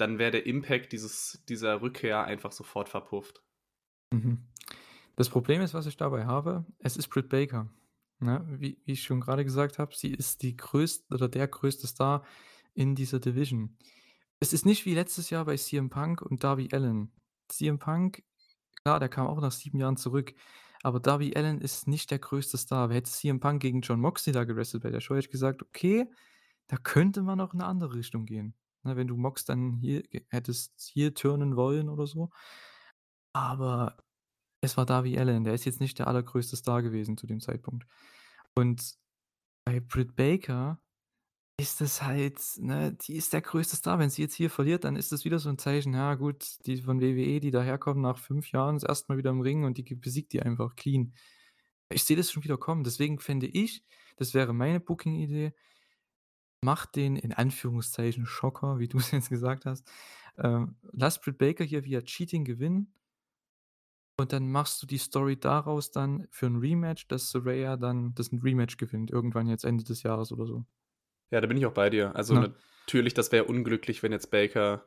[0.00, 3.42] dann wäre der Impact dieses dieser Rückkehr einfach sofort verpufft.
[4.12, 4.48] Mhm.
[5.16, 7.70] Das Problem ist, was ich dabei habe, es ist Britt Baker,
[8.20, 8.44] ne?
[8.60, 12.24] Wie wie ich schon grade gesagt habe, sie ist die größte oder der größte Star
[12.74, 13.78] in dieser Division.
[14.40, 17.12] Es ist nicht wie letztes Jahr bei CM Punk und Darby Allin.
[17.48, 18.24] CM Punk,
[18.84, 20.34] klar, der kam auch nach 7 Jahren zurück,
[20.84, 22.90] aber Darby Allin ist nicht der größte Star.
[22.92, 26.06] Hätte CM Punk gegen Jon Moxley da gewrestelt bei der Show, hätte ich gesagt: „Okay,
[26.68, 30.04] da könnte man auch in 'ne andere Richtung gehen“, ne, wenn du Mox dann ge
[30.30, 32.30] hättest heel turnen wollen oder so.
[33.34, 33.96] Aber
[34.62, 37.86] es war Darby Allin, der ist jetzt nicht der allergrößte Star gewesen zu dem Zeitpunkt.
[38.56, 38.96] Und
[39.66, 40.80] bei Britt Baker
[41.60, 43.98] ist das halt ne, die ist der größte Star.
[44.00, 46.78] Wenn sie jetzt hier verliert, dann ist das wieder so 'n Zeichen, ja gut, die
[46.82, 49.12] von WWE, die daherkommen nach 5 Jahren, das 1.
[49.12, 51.14] Mal wieder im Ring und die besiegt die einfach clean.
[51.90, 52.84] Ich sehe das schon wieder kommen.
[52.84, 53.84] Deswegen fände ich,
[54.18, 55.54] das wäre meine Booking-Idee
[56.62, 59.86] mach den in Anführungszeichen Schocker, wie du's jetzt gesagt hast.
[60.38, 62.92] Ähm, lass Britt Baker hier via Cheating gewinnen
[64.18, 68.30] und dann machst du die Story daraus dann für 'n Rematch, dass Saraya dann das
[68.32, 70.66] Rematch gewinnt, irgendwann jetzt Ende des Jahres oder so.
[71.30, 72.14] Ja, da bin ich auch bei dir.
[72.16, 72.54] Also, Ne?
[72.86, 74.86] natürlich, das wäre unglücklich, wenn jetzt Baker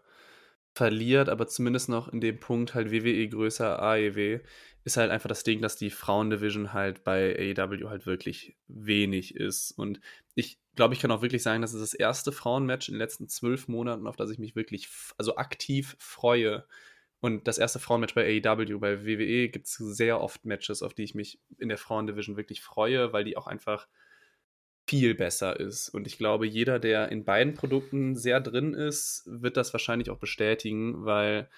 [0.76, 4.42] verliert, aber zumindest noch in dem Punkt halt WWE größer AEW
[4.86, 9.74] ist halt einfach das Ding, dass die Frauen-Division halt bei AEW halt wirklich wenig ist.
[9.74, 10.02] Und
[10.36, 12.36] ich glaube, ich kann auch wirklich sagen, das ist das 1.
[12.36, 16.66] Frauen-Match in den letzten 12 Monaten, auf das ich mich wirklich also, aktiv freue.
[17.20, 17.78] Und das 1.
[17.78, 18.80] Frauen-Match bei AEW.
[18.80, 23.14] Bei WWE gibt's sehr oft Matches, auf die ich mich in der Frauen-Division wirklich freue,
[23.14, 23.88] weil die auch einfach
[24.88, 25.90] viel besser ist.
[25.90, 30.18] Und ich glaube, jeder, der in beiden Produkten sehr drin ist, wird das wahrscheinlich auch
[30.18, 31.50] bestätigen, weil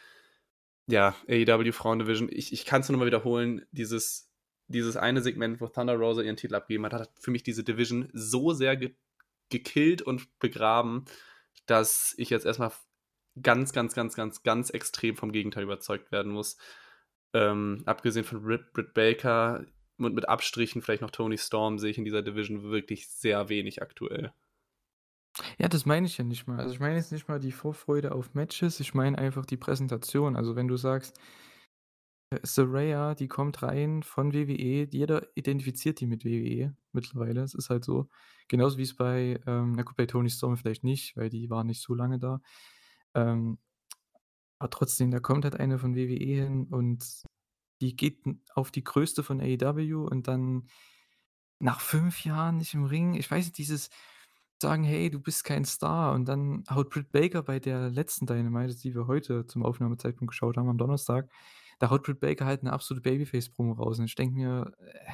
[0.87, 4.29] ja, AEW Frauen-Division, ich ich kann's nur noch mal wiederholen, dieses
[4.67, 8.09] dieses eine Segment, wo Thunder Rosa ihren Titel abgegeben hat, hat für mich diese Division
[8.13, 8.95] so sehr ge
[9.49, 11.05] gekillt und begraben,
[11.67, 12.81] dass ich jetzt erst mal f
[13.41, 16.57] ganz, ganz, ganz, ganz, ganz extrem vom Gegenteil überzeugt werden muss.
[17.33, 19.65] Ähm, abgesehen von Britt Britt Baker
[19.97, 23.81] und mit Abstrichen vielleicht noch Toni Storm sehe ich in dieser Division wirklich sehr wenig
[23.81, 24.33] aktuell.
[25.57, 26.59] Ja, das meine ich ja nicht mal.
[26.59, 30.35] Also, ich meine jetzt nicht mal die Vorfreude auf Matches, ich meine einfach die Präsentation.
[30.35, 31.19] Also, wenn du sagst
[32.43, 34.87] Saraya, die kommt rein von WWE.
[34.91, 37.41] Jeder identifiziert die mit WWE mittlerweile.
[37.43, 38.09] Es ist halt so.
[38.47, 41.63] Genauso wie es bei, ähm na gut, bei Toni Storm vielleicht nicht, weil die war
[41.63, 42.41] nicht so lange da.
[43.15, 43.59] Ähm,
[44.59, 47.23] aber trotzdem, da kommt halt eine von WWE hin und
[47.81, 48.23] die geht
[48.55, 50.67] auf die größte von AEW und dann
[51.59, 53.89] nach 5 Jahren nicht im Ring ich weiß nicht, dieses
[54.61, 58.75] sagen: „Hey, du bist kein Star“ und dann haut Britt Baker bei der letzten Dynamite,
[58.77, 61.29] die wir heute zum Aufnahmezeitpunkt geschaut haben am Donnerstag
[61.83, 65.11] da haut Britt Baker halt 'ne absolute Babyface-Promo raus und ich denke mir, äh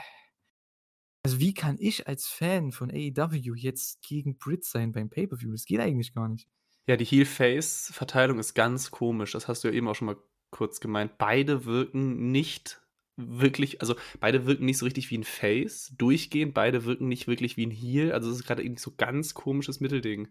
[1.25, 5.51] also, wie kann ich als Fan von AEW jetzt gegen Britt sein beim Pay-Per-View?
[5.51, 6.45] Das geht eigentlich gar nicht.
[6.87, 9.33] Ja, die Heel-Face-Verteilung ist ganz komisch.
[9.33, 10.17] Das hast du ja eben auch schon mal
[10.49, 11.17] kurz gemeint.
[11.17, 12.81] Beide wirken nicht
[13.15, 16.53] wirklich also, beide wirken nicht so richtig wie 'n Face durchgehend.
[16.53, 18.11] Beide wirken nicht wirklich wie 'n Heel.
[18.11, 20.29] Also, es ist grade irgendwie so ganz komisches Mittelding.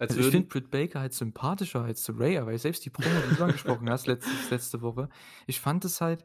[0.00, 3.34] Als Also, ich finde Britt Baker halt sympathischer als Saraya, weil selbst die Promo, die
[3.34, 5.10] du angesprochen hast letztes letzte Woche,
[5.46, 6.24] ich fand das halt,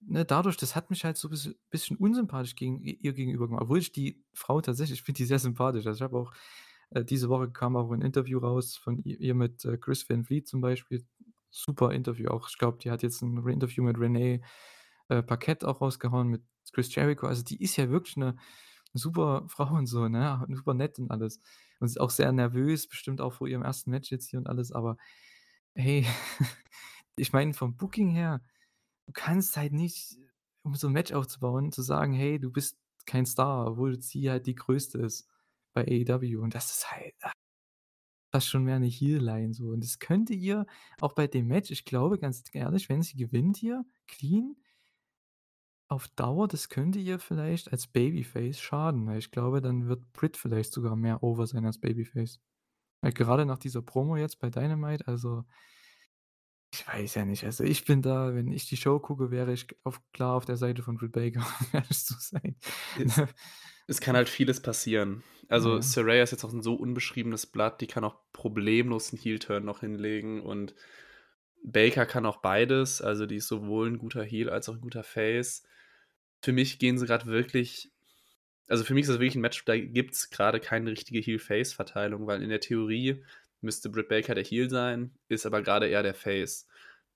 [0.00, 3.78] ne, dadurch das hat mich halt so bisschen bisschen unsympathisch gegen ihr gegenüber gemacht, obwohl
[3.80, 5.86] ich die Frau tatsächlich ich finde die sehr sympathisch.
[5.86, 6.32] Also, ich habe auch
[6.90, 10.48] äh, diese Woche kam auch 'n Interview raus von ihr mit, äh, Chris Van Vliet
[10.48, 11.04] zum Beispiel.
[11.50, 12.48] Super Interview auch.
[12.50, 14.42] Ich glaube, die hat jetzt 'n Interview mit Renee,
[15.08, 17.26] äh, Paquette auch rausgehauen, mit Chris Jericho.
[17.28, 18.36] Also, die ist ja wirklich 'ne
[18.94, 21.40] super Frau und so, ne, super nett und alles.
[21.80, 23.90] Und ist auch sehr nervös, bestimmt auch vor ihrem 1.
[23.90, 24.96] Match jetzt hier und alles, aber
[25.74, 26.06] hey,
[27.16, 28.42] ich meine, vom Booking her,
[29.08, 30.18] du kannst halt nicht,
[30.64, 34.46] um so 'n Match aufzubauen, zu sagen: „Hey, du bist kein Star“, obwohl sie halt
[34.48, 35.28] die Größte ist
[35.74, 37.32] bei AEW und das ist halt, ah
[38.34, 40.64] fast schon mehr 'ne Heel-Line so und das könnte ihr
[41.00, 44.56] auch bei dem Match ich glaube, ganz ehrlich, wenn sie gewinnt hier clean
[45.92, 50.36] auf Dauer, das könnte ihr vielleicht als Babyface schaden, weil ich glaube, dann wird Britt
[50.36, 52.40] vielleicht sogar mehr over sein als Babyface.
[53.02, 55.44] Weil grade nach dieser Promo jetzt bei Dynamite, also
[56.74, 57.44] ich weiß ja nicht.
[57.44, 60.56] Also, ich bin da wenn ich die Show gucke, wäre ich auf klar auf der
[60.56, 62.56] Seite von Britt Baker, um ehrlich zu sein,
[62.94, 63.22] Es
[63.88, 65.24] es kann halt vieles passieren.
[65.48, 65.82] Also, Ja.
[65.82, 69.80] Saraya ist jetzt auch 'n so unbeschriebenes Blatt, die kann auch problemlos 'n Heel-Turn noch
[69.80, 70.74] hinlegen und
[71.64, 73.02] Baker kann auch beides.
[73.02, 75.64] Also, die ist sowohl 'n guter Heel als auch 'n guter Face.
[76.44, 77.90] Für mich gehen sie grad wirklich
[78.68, 82.42] also, für mich ist das wirklich 'n Match, da gibt's grade keine richtige Heel-Face-Verteilung, weil
[82.42, 83.24] in der Theorie
[83.60, 86.68] müsste Britt Baker der Heel sein, ist aber grade eher der Face.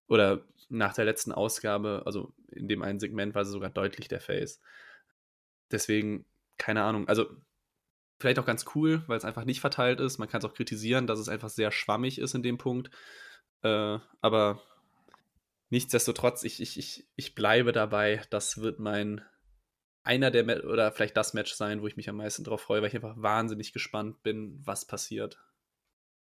[0.08, 4.20] Oder nach der letzten Ausgabe, also, in dem einen Segment war sie sogar deutlich der
[4.20, 4.58] Face.
[5.72, 6.24] Deswegen,
[6.58, 7.08] keine Ahnung.
[7.08, 7.26] Also,
[8.20, 10.18] vielleicht auch ganz cool, weil's einfach nicht verteilt ist.
[10.18, 12.90] Man kann's auch kritisieren, dass es einfach sehr schwammig ist in dem Punkt.
[13.62, 14.62] Äh, aber
[15.70, 19.22] nichtsdestotrotz, ich ich ich ich bleibe dabei, das wird mein
[20.05, 22.83] einer der Ma oder vielleicht das Match sein, wo ich mich am meisten drauf freue,
[22.83, 25.38] weil ich einfach wahnsinnig gespannt bin, was passiert.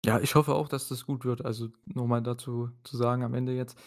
[0.05, 1.45] Ja, ich hoffe auch, dass das gut wird.
[1.45, 3.77] Also, noch mal dazu zu sagen am Ende jetzt,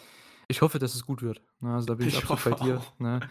[0.47, 1.73] ich hoffe, dass es gut wird, ne?
[1.75, 3.23] Also, da bin ich Ich absolut bei dir, ne?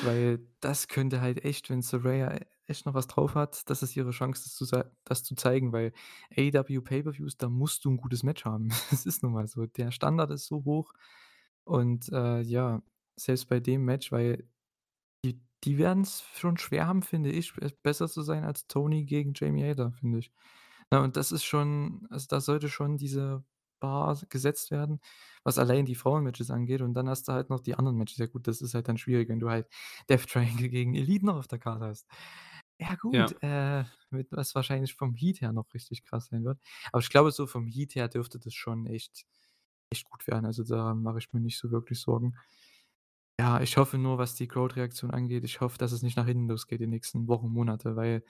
[0.00, 3.94] Weil das könnte halt echt, wenn Saraya e echt noch was drauf hat, das ist
[3.96, 4.66] ihre Chance, das zu
[5.04, 5.92] das zu zeigen, weil
[6.36, 8.68] AEW Pay-Per-Views, da musst du 'n gutes Match haben.
[8.92, 9.66] Es ist nun mal so.
[9.66, 10.92] Der Standard ist so hoch
[11.64, 12.82] und, äh, ja,
[13.16, 14.48] selbst bei dem Match, weil
[15.24, 19.32] die die werden's schon schwer haben, finde ich, be besser zu sein als Tony gegen
[19.34, 20.32] Jamie Hater, finde ich.
[20.92, 23.44] Ja, und das ist schon also, da sollte schon diese
[23.80, 25.00] Bar gesetzt werden,
[25.44, 28.18] was allein die Frauen-Matches angeht und dann hast du halt noch die anderen Matches.
[28.18, 29.68] Ja gut, das ist halt dann schwierig, wenn du halt
[30.10, 32.08] Death Triangle gegen Elite noch auf der Karte hast.
[32.80, 33.30] Ja Ja.
[33.30, 36.58] gut, äh, mit was wahrscheinlich vom Heat her noch richtig krass sein wird.
[36.92, 39.24] Aber ich glaube, so vom Heat her dürfte das schon echt
[39.90, 40.46] echt gut werden.
[40.46, 42.34] Also, da mache ich mir nicht so wirklich Sorgen.
[43.40, 46.48] Ja, ich hoffe nur, was die Crowd-Reaktion angeht ich hoffe, dass es nicht nach hinten
[46.48, 48.22] losgeht die nächsten Wochen, Monate, weil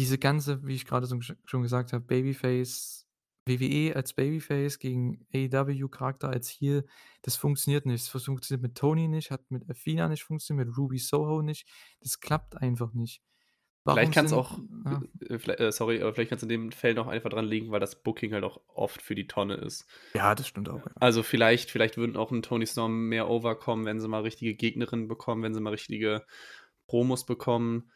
[0.00, 3.06] diese ganze, wie ich grade so sch schon gesagt habe, Babyface
[3.46, 6.86] WWE als Babyface gegen AEW-Charakter als Heel,
[7.22, 8.02] das funktioniert nicht.
[8.02, 11.66] Es funktioniert mit Tony nicht, hat mit Athena nicht funktioniert, mit Ruby Soho nicht.
[12.00, 13.22] Das klappt einfach nicht.
[13.88, 15.02] Vielleicht Warum kann's sind auch, ja.
[15.20, 17.80] äh, viellei äh, sorry, aber vielleicht kann's in dem Fällen auch einfach dran liegen, weil
[17.80, 19.86] das Booking halt auch oft für die Tonne ist.
[20.14, 20.92] Ja, das stimmt auch, ja.
[21.00, 24.54] Also, vielleicht vielleicht würden auch 'n Toni Storm mehr over kommen, wenn sie mal richtige
[24.54, 26.26] Gegnerinnen bekommen, wenn sie mal richtige
[26.86, 27.90] Promos bekommen.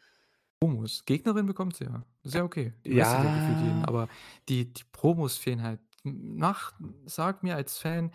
[0.61, 1.03] Promos.
[1.05, 2.05] Gegnerin bekommt sie ja.
[2.23, 2.73] Ist ja okay.
[2.85, 3.87] Die ja jeden, Ja.
[3.87, 4.07] aber
[4.49, 5.79] die die Promos fehlen halt.
[6.03, 6.73] Mach
[7.05, 8.11] sag mir als Fan: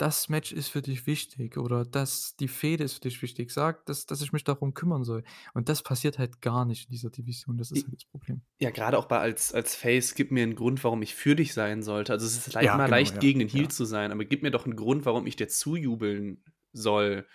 [0.00, 3.84] „Das Match ist für dich wichtig“ oder „das die Fehde ist für dich wichtig.“ Sag,
[3.86, 5.24] dass dass ich mich darum kümmern soll.
[5.54, 7.58] Und das passiert halt gar nicht in dieser Division.
[7.58, 8.42] Das ist halt das Problem.
[8.60, 11.54] ja, grade auch bei als als Face, gib mir 'n Grund, warum ich für dich
[11.54, 12.12] sein sollte.
[12.12, 13.70] Also, es ist lei Ja, immer genau, leicht, ja, gegen den Heel ja.
[13.70, 17.26] zu sein, aber gib mir doch 'n Grund, warum ich dir zujubeln soll.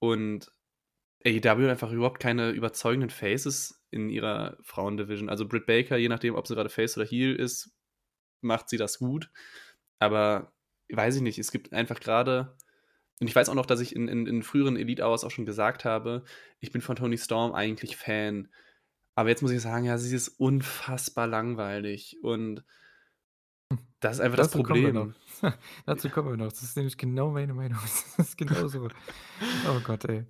[0.00, 0.52] Und
[1.26, 5.30] AEW einfach überhaupt keine überzeugenden Faces in ihrer Frauen-Division.
[5.30, 7.72] Also, Britt Baker, je nachdem, ob sie grade Face oder Heel ist,
[8.42, 9.30] macht sie das gut.
[10.00, 10.52] Aber
[10.92, 12.56] weiß ich nicht, es gibt einfach grade
[13.20, 15.46] Und ich weiß auch noch, dass ich in in in früheren Elite Hours auch schon
[15.46, 16.24] gesagt habe,
[16.60, 18.48] ich bin von Toni Storm eigentlich Fan.
[19.16, 22.64] Aber jetzt muss ich sagen, ja, sie ist unfassbar langweilig und
[24.00, 25.12] das ist einfach das Dazu kommen wir noch.
[25.40, 25.54] Problem.
[25.86, 26.52] Dazu kommen wir noch.
[26.52, 27.78] Das ist nämlich genau meine Meinung.
[28.16, 28.88] Das ist genauso.
[29.68, 30.24] Oh Gott, ey.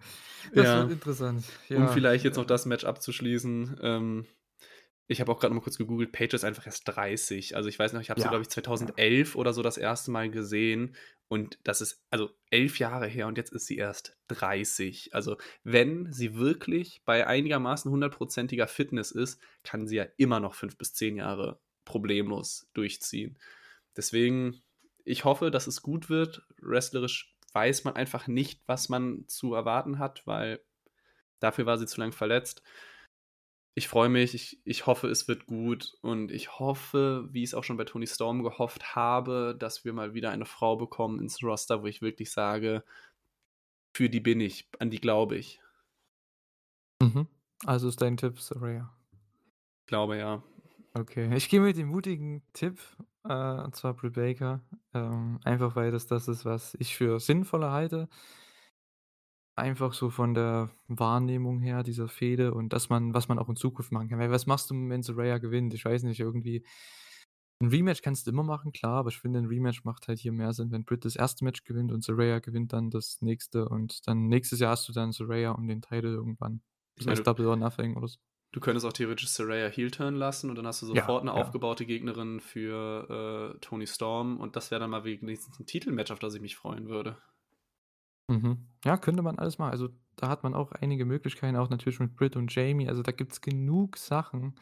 [0.55, 0.83] Das wird Ja.
[0.85, 1.45] interessant.
[1.71, 4.27] Um Ja, vielleicht jetzt noch das Match abzuschließen, ähm,
[5.11, 7.57] ich habe auch noch mal kurz gegoogelt, Paige ist einfach erst 30.
[7.57, 8.63] Also, ich weiß noch, ich habe sie, glaube ja, ich, ja.
[8.63, 10.95] 2011 oder so das erste Mal gesehen
[11.29, 15.15] und das ist also 11 Jahre her und jetzt ist sie erst 30.
[15.15, 20.77] Also, wenn sie wirklich bei einigermaßen hundertprozentiger Fitness ist, kann sie ja immer noch 5
[20.77, 23.39] bis 10 Jahre problemlos durchziehen.
[23.97, 24.61] Deswegen,
[25.05, 26.43] ich hoffe, dass es gut wird.
[26.61, 30.61] Wrestlerisch weiß man einfach nicht, was man zu erwarten hat, weil
[31.41, 32.63] dafür war sie zu lang verletzt.
[33.79, 37.63] Ich freue mich, ich ich hoffe, es wird gut und ich hoffe, wie ich's auch
[37.63, 41.81] schon bei Toni Storm gehofft habe, dass wir mal wieder eine Frau bekommen ins Roster,
[41.81, 42.83] wo ich wirklich sage:
[43.95, 45.61] „Für die bin ich, an die glaube ich.“
[47.03, 47.27] Mhm.
[47.67, 48.95] Also ist dein Tipp Saraya?
[49.87, 50.43] Glaube, ja.
[50.95, 52.81] Okay, ich gehe mit dem mutigen Tipp,
[53.25, 54.63] äh, und zwar Britt Baker,
[54.95, 58.09] ähm, einfach weil das das ist, was ich für sinnvoller halte.
[59.59, 63.57] Einfach so von der Wahrnehmung her dieser Fehde und dass man was man auch in
[63.57, 64.21] Zukunft machen kann.
[64.21, 65.75] Weil was machst du, wenn Saraya gewinnt?
[65.75, 66.65] Ich weiß nicht, irgendwie
[67.61, 70.33] 'n Rematch kannst du immer machen, klar, aber ich finde, 'n Rematch macht halt hier
[70.33, 71.45] mehr Sinn, wenn Britt das 1.
[71.45, 75.13] Match gewinnt und Saraya gewinnt dann das nächste und dann nächstes Jahr hast du dann
[75.13, 76.63] Saraya um den Title irgendwann.
[76.97, 78.19] Es meine, du Double or Nothing oder so.
[78.53, 81.33] du könntest auch theoretisch Saraya heel turn lassen und dann hast du Ja, sofort 'ne
[81.35, 81.53] ja.
[81.53, 86.19] aufgebaute Gegnerin für, äh, Toni Storm und das wäre dann mal wenigstens 'n Titelmatch, auf
[86.19, 87.19] das ich mich freuen würde.
[88.29, 88.69] Mhm.
[88.85, 89.71] Ja, könnte man alles machen.
[89.73, 92.89] Also, da hat man auch einige Möglichkeiten, auch natürlich mit Britt und Jamie.
[92.89, 94.55] Also, da gibt's genug Sachen,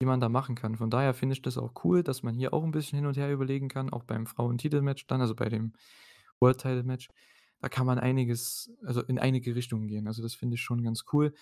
[0.00, 0.76] die man da machen kann.
[0.76, 3.16] Von daher finde ich das auch cool, dass man hier auch 'n bisschen hin und
[3.16, 5.72] her überlegen kann, auch beim Frauentitelmatch dann, also bei dem
[6.40, 7.08] World Title Match.
[7.60, 10.06] Da kann man einiges also in einige Richtungen gehen.
[10.08, 11.34] Also, das finde ich schon ganz cool.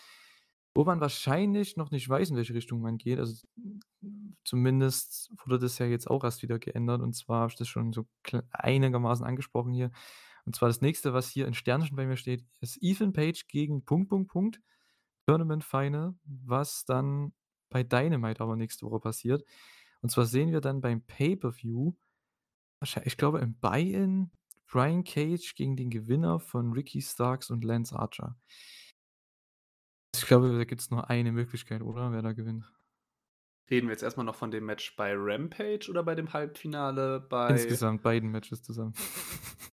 [0.74, 3.46] Wo man wahrscheinlich noch nicht weiß, in welche Richtung man geht, also
[4.44, 7.92] zumindest wurde das ja jetzt auch erst wieder geändert und zwar habe ich das schon
[7.92, 8.06] so
[8.52, 9.90] einigermaßen angesprochen hier.
[10.48, 13.84] Und zwar das Nächste, was hier in Sternchen bei mir steht, ist Ethan Page gegen
[13.84, 14.62] Punkt, Punkt, Punkt,
[15.26, 17.34] Tournament Final, was dann
[17.68, 19.44] bei Dynamite aber nächste Woche passiert.
[20.00, 21.92] Und zwar sehen wir dann beim Pay-per-View
[23.04, 24.30] ich glaube im Buy-in
[24.66, 28.34] Brian Cage gegen den Gewinner von Ricky Starks und Lance Archer.
[30.16, 32.64] Ich glaube, da gibt's nur eine Möglichkeit, oder, wer da gewinnt?
[33.70, 37.20] Reden wir jetzt erst mal noch von dem Match bei Rampage oder bei dem Halbfinale
[37.20, 38.94] bei Insgesamt beiden Matches zusammen.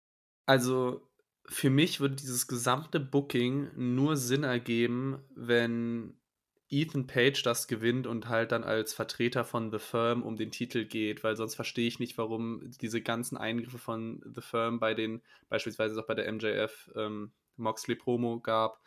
[0.50, 1.08] Also,
[1.46, 6.14] für mich würde dieses gesamte Booking nur Sinn ergeben, wenn
[6.68, 10.86] Ethan Page das gewinnt und halt dann als Vertreter von The Firm um den Titel
[10.86, 15.22] geht, weil sonst verstehe ich nicht, warum diese ganzen Eingriffe von The Firm bei den
[15.48, 18.82] beispielsweise auch bei der MJF, ähm, Moxley-Promo gab.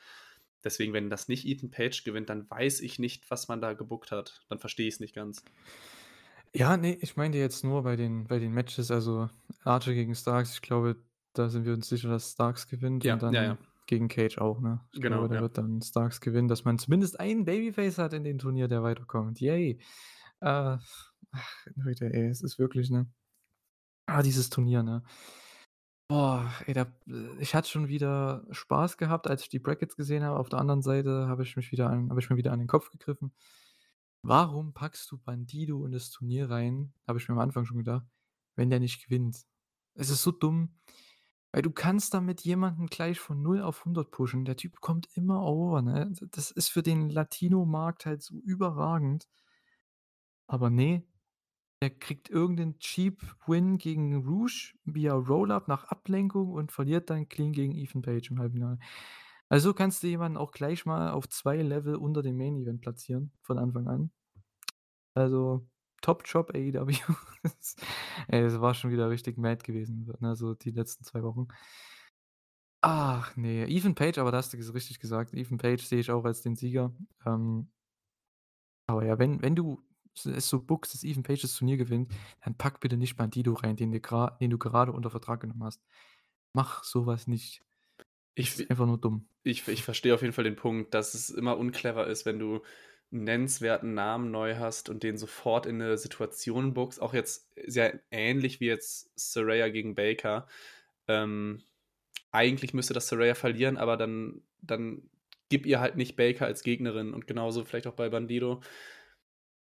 [0.66, 4.12] Deswegen, wenn das nicht Ethan Page gewinnt, dann weiß ich nicht, was man da gebookt
[4.12, 4.44] hat.
[4.50, 5.46] Dann verstehe ich's nicht ganz.
[6.54, 9.30] Ja, ne, ich meinte jetzt nur bei den bei den Matches, also
[9.64, 10.56] Archer gegen Starks.
[10.56, 10.98] Ich glaube,
[11.34, 13.48] da sind wir uns sicher, dass Starks gewinnt und Ja, ja, ja.
[13.56, 14.80] dann gegen Cage auch, ne?
[14.92, 15.42] Ich glaube, Genau, da ja.
[15.42, 19.40] wird dann Starks gewinnen, dass man zumindest einen Babyface hat in dem Turnier, der weiterkommt.
[19.42, 19.80] Yay.
[20.40, 20.78] Äh,
[21.32, 23.08] ach, Leute, ey, es ist wirklich, ne
[24.06, 25.04] ah, dieses Turnier, ne?
[26.10, 26.88] Boah, ey, da
[27.40, 30.38] ich hatte schon wieder Spaß gehabt, als ich die Brackets gesehen habe.
[30.38, 32.68] Auf der anderen Seite habe ich mich wieder an habe ich mir wieder an den
[32.68, 33.34] Kopf gegriffen.
[34.22, 38.06] Warum packst du Bandido in das Turnier rein, habe ich mir am Anfang schon gedacht,
[38.56, 39.44] wenn der nicht gewinnt?
[39.96, 40.78] Es ist so dumm,
[41.54, 44.46] weil du kannst damit jemanden gleich von 0 auf 100 pushen.
[44.46, 46.14] Der Typ kommt immer over, ne?
[46.32, 49.26] Das ist für den Latino-Markt halt so überragend.
[50.50, 51.04] Aber ne,
[51.82, 57.30] der kriegt irgend 'nen Cheap Win gegen Rush via Roll-Up nach Ablenkung und verliert dann
[57.30, 58.80] clean gegen Ethan Page im Halbfinale.
[59.50, 62.82] Also, so kannst du jemanden auch gleich mal auf 2 Level unter dem Main Event
[62.82, 64.12] platzieren von Anfang an.
[65.16, 65.68] Also,
[66.04, 66.94] Top Job AEW.
[67.44, 67.76] Das
[68.30, 71.48] das war schon wieder richtig mad gewesen, ne, so die letzten 2 Wochen.
[72.82, 75.34] Ach ne, Ethan Page, aber da hast du es richtig gesagt.
[75.34, 76.94] Ethan Page sehe ich auch als den Sieger.
[77.26, 77.70] Ähm
[78.88, 79.82] aber ja, wenn wenn du
[80.16, 82.10] es so bookst, dass Ethan Page das Turnier gewinnt,
[82.44, 84.02] dann pack bitte nicht Bandido rein, den den
[84.52, 85.82] du gerade unter Vertrag genommen hast.
[86.54, 87.64] Mach so was nicht.
[88.36, 89.28] Ich Es fi ist einfach nur dumm.
[89.44, 92.62] ich ich verstehe auf jeden Fall den Punkt, dass es immer unclever ist, wenn du
[93.14, 97.02] nennenswerten Namen neu hast und den sofort in 'ne Situation bookst.
[97.02, 100.48] Auch jetzt sehr ähnlich wie jetzt Saraya gegen Baker.
[101.08, 101.64] Ähm,
[102.32, 105.10] eigentlich müsste das Saraya verlieren, aber dann dann
[105.50, 108.62] gib ihr halt nicht Baker als Gegnerin und genauso vielleicht auch bei Bandido.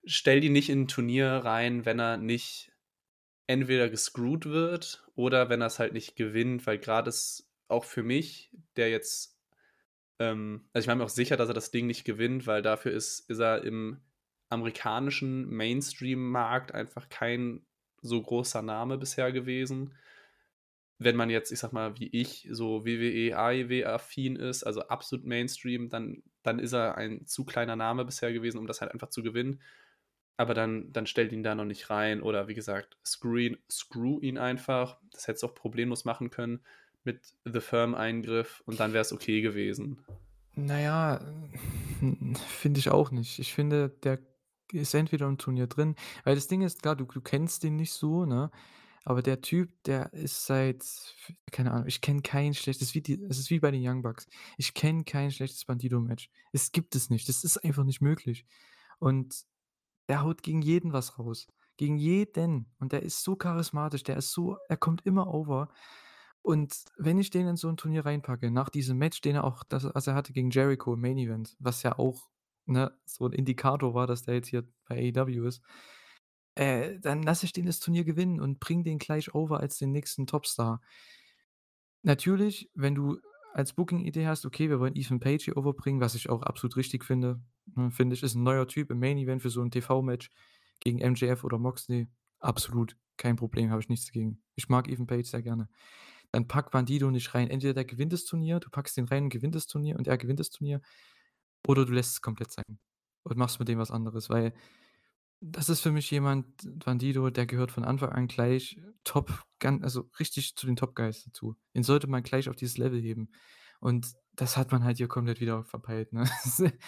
[0.06, 2.72] Stell die nicht in 'n Turnier rein, wenn er nicht
[3.48, 8.52] entweder gescrewt wird oder wenn er's halt nicht gewinnt, weil grad das auch für mich,
[8.76, 9.39] der jetzt
[10.20, 12.92] ähm, also ich war mir auch sicher, dass er das Ding nicht gewinnt, weil dafür
[12.92, 14.00] ist ist er im
[14.50, 17.64] amerikanischen Mainstream-Markt einfach kein
[18.02, 19.94] so großer Name bisher gewesen.
[20.98, 25.88] Wenn man jetzt, ich sag mal, wie ich, so WWE, AEW-affin ist, also absolut Mainstream,
[25.88, 29.22] dann dann ist er ein zu kleiner Name bisher gewesen, um das halt einfach zu
[29.22, 29.62] gewinnen.
[30.36, 34.38] Aber dann dann stellt ihn da noch nicht rein oder wie gesagt, screw screw ihn
[34.38, 34.98] einfach.
[35.12, 36.60] Das hättest du auch problemlos machen können
[37.04, 40.04] mit The Firm-Eingriff und dann wäre es okay gewesen.
[40.54, 41.20] Na ja,
[42.48, 43.38] finde ich auch nicht.
[43.38, 44.18] Ich finde, der
[44.72, 47.92] ist entweder im Turnier drin weil das Ding ist, klar, du du kennst den nicht
[47.92, 48.50] so, ne?
[49.04, 50.84] Aber der Typ, der ist seit
[51.50, 54.26] keine Ahnung, ich kenne kein schlechtes wie die es ist wie bei den Young Bucks.
[54.58, 56.30] Ich kenne kein schlechtes Bandido-Match.
[56.52, 57.28] Es gibt es nicht.
[57.28, 58.46] Das ist einfach nicht möglich.
[58.98, 59.44] Und
[60.08, 61.46] der haut gegen jeden was raus.
[61.76, 62.66] Gegen jeden.
[62.78, 65.70] Und der ist so charismatisch, der ist so er kommt immer over.
[66.44, 69.62] Und wenn ich den in so 'n Turnier reinpacke, nach diesem Match, den er auch
[69.64, 72.30] das was er hatte gegen Jericho im Main Event, was ja auch,
[72.66, 75.60] ne, so 'n Indikator war, dass der jetzt hier bei AEW ist,
[76.56, 79.92] äh, dann lasse ich den das Turnier gewinnen und bringe den gleich over als den
[79.92, 80.80] nächsten Topstar.
[82.04, 83.18] Natürlich, wenn du
[83.52, 87.04] als Booking-Idee hast: „Okay, wir wollen Ethan Page hier overbringen“, was ich auch absolut richtig
[87.04, 87.40] finde,
[87.74, 90.30] ne, finde ich, ist 'n neuer Typ im Main Event für so 'n TV-Match
[90.80, 92.08] gegen MJF oder Moxley.
[92.38, 94.40] Absolut, kein Problem, habe ich nichts dagegen.
[94.56, 95.68] Ich mag Ethan Page sehr gerne.
[96.32, 97.48] Dann pack Bandido nicht rein.
[97.48, 100.18] Entweder der gewinnt das Turnier, du packst den rein und gewinnt das Turnier und er
[100.18, 100.80] gewinnt das Turnier,
[101.66, 102.78] oder du lässt es komplett sein
[103.24, 104.54] und machst mit dem was anderes, weil
[105.40, 106.46] das ist für mich jemand
[106.84, 111.56] Bandido, der gehört von Anfang an gleich top also richtig zu den Top Guys dazu.
[111.74, 113.30] Den sollte man gleich auf dieses Level heben.
[113.80, 116.24] Und das hat man halt hier komplett wieder verpeilt, ne?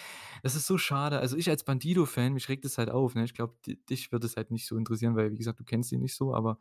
[0.43, 1.19] Das ist so schade.
[1.19, 3.25] Also, ich als Bandido-Fan, mich regt es halt auf, ne?
[3.25, 5.93] Ich glaube, di dich würde es halt nicht so interessieren, weil, wie gesagt, du kennst
[5.93, 6.59] ihn nicht so, aber,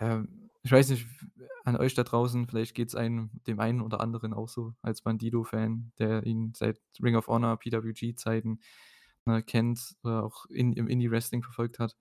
[0.00, 1.06] ähm, ich weiß nicht,
[1.64, 5.92] an euch da draußen, vielleicht geht's einem dem einen oder anderen auch so als Bandido-Fan,
[5.98, 8.60] der ihn seit Ring of Honor, PWG-Zeiten,
[9.26, 11.96] ne, kennt oder auch in im Indie-Wrestling verfolgt hat,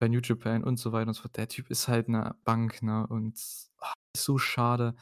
[0.00, 1.36] bei New Japan und so weiter und so fort.
[1.38, 3.38] Der Typ ist halt 'ne Bank, ne, und,
[3.80, 4.94] ah, ist so schade.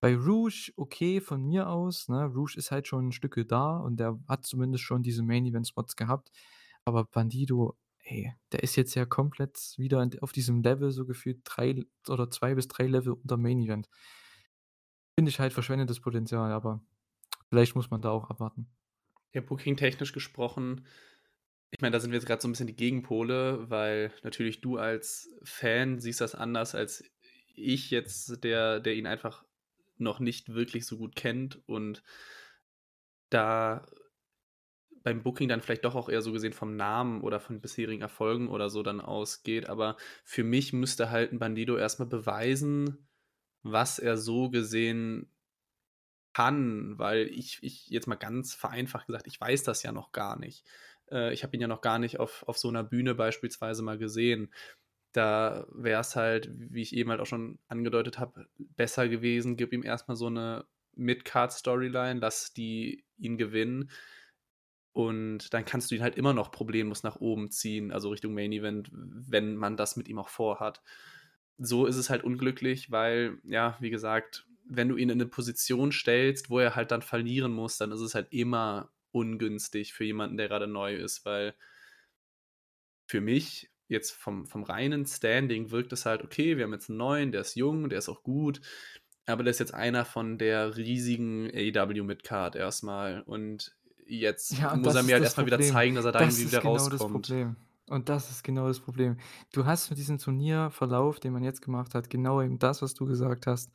[0.00, 2.26] Bei Ruge okay von mir aus, ne?
[2.26, 6.30] Ruge ist halt schon 'n Stücke da und der hat zumindest schon diese Main-Event-Spots gehabt.
[6.84, 7.76] Aber Bandido,
[8.06, 12.54] ey, der ist jetzt ja komplett wieder auf diesem Level so gefühlt 3 oder 2
[12.54, 13.88] bis 3 Level unter Main Event.
[15.18, 16.80] Finde ich halt verschwendetes Potenzial, aber
[17.50, 18.68] vielleicht muss man da auch abwarten.
[19.34, 20.86] Ja, booking-technisch gesprochen
[21.72, 24.78] ich meine, da sind wir jetzt grad so 'n bisschen die Gegenpole, weil natürlich du
[24.78, 27.04] als Fan siehst das anders als
[27.54, 29.44] ich jetzt, der der ihn einfach
[29.98, 32.02] noch nicht wirklich so gut kennt und
[33.32, 33.84] da
[35.06, 38.48] beim Booking dann vielleicht doch auch eher so gesehen vom Namen oder von bisherigen Erfolgen
[38.48, 39.68] oder so dann ausgeht.
[39.70, 43.08] Aber für mich müsste halt 'n Bandido erst mal beweisen,
[43.62, 45.30] was er so gesehen
[46.34, 50.38] kann, weil ich ich jetzt mal ganz vereinfacht gesagt, ich weiß das ja noch gar
[50.38, 50.64] nicht.
[51.10, 53.96] Äh, ich habe ihn ja noch gar nicht auf auf so 'ner Bühne beispielsweise mal
[53.98, 54.52] gesehen.
[55.12, 59.72] Da wäre es halt, wie ich eben halt auch schon angedeutet habe, besser gewesen, gib
[59.72, 63.90] ihm erst mal so 'ne Mid-Card-Storyline, lass die ihn gewinnen.
[64.96, 68.50] Und dann kannst du ihn halt immer noch problemlos nach oben ziehen, also Richtung Main
[68.52, 70.80] Event, wenn man das mit ihm auch vorhat.
[71.58, 75.92] So ist es halt unglücklich, weil, ja, wie gesagt, wenn du ihn in 'ne Position
[75.92, 80.38] stellst, wo er halt dann verlieren muss, dann ist es halt immer ungünstig für jemanden,
[80.38, 81.54] der grade neu ist, weil
[83.08, 86.96] für mich jetzt vom vom reinen Standing wirkt es halt: „Okay, wir haben jetzt 'n
[86.96, 88.60] Neuen, der ist jung, der ist auch gut,
[89.26, 93.76] aber der ist jetzt einer von der riesigen AEW Mid-Card erst mal und
[94.06, 95.60] jetzt Ja, muss das er mir ist halt das erst mal wieder Problem.
[95.60, 97.56] zeigen, dass er da Das irgendwie ist wieder genau das rauskommt.“ Problem.
[97.88, 99.16] Und das ist genau das Problem.
[99.52, 103.06] Du hast mit diesem Turnierverlauf, den man jetzt gemacht hat, genau eben das, was du
[103.06, 103.72] gesagt hast,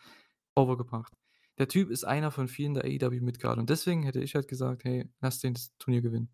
[0.55, 1.13] over gebracht.
[1.57, 4.83] Der Typ ist einer von vielen der AEW Mid-Card und deswegen hätte ich halt gesagt:
[4.85, 6.29] „Hey, lass den das Turnier gewinnen.“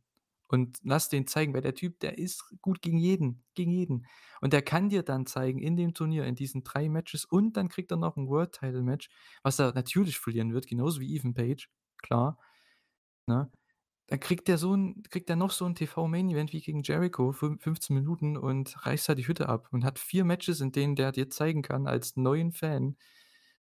[0.49, 4.05] Und lass den zeigen, weil der Typ, der ist gut gegen jeden gegen jeden.
[4.41, 7.69] Und der kann dir dann zeigen in dem Turnier, in diesen 3 Matches und dann
[7.69, 9.09] kriegt er noch 'n World-Title-Match,
[9.43, 11.69] was er natürlich verlieren wird, genauso wie Ethan Page,
[12.01, 12.37] klar,
[13.27, 13.51] ne?
[14.09, 17.59] Dann kriegt der so 'n kriegt der noch so 'n TV-Main-Event wie gegen Jericho, fün
[17.59, 21.11] 15 Minuten und reißt da die Hütte ab und hat 4 Matches, in denen der
[21.11, 22.95] dir zeigen kann als neuen Fan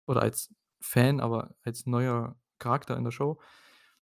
[0.07, 3.39] oder als Fan, aber als neuer Charakter in der Show,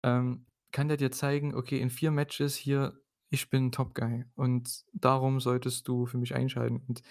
[0.04, 3.00] ähm, kann der dir zeigen: „Okay, in 4 Matches hier,
[3.32, 7.02] ich bin Top Guy und darum solltest du für mich einschalten.“ Und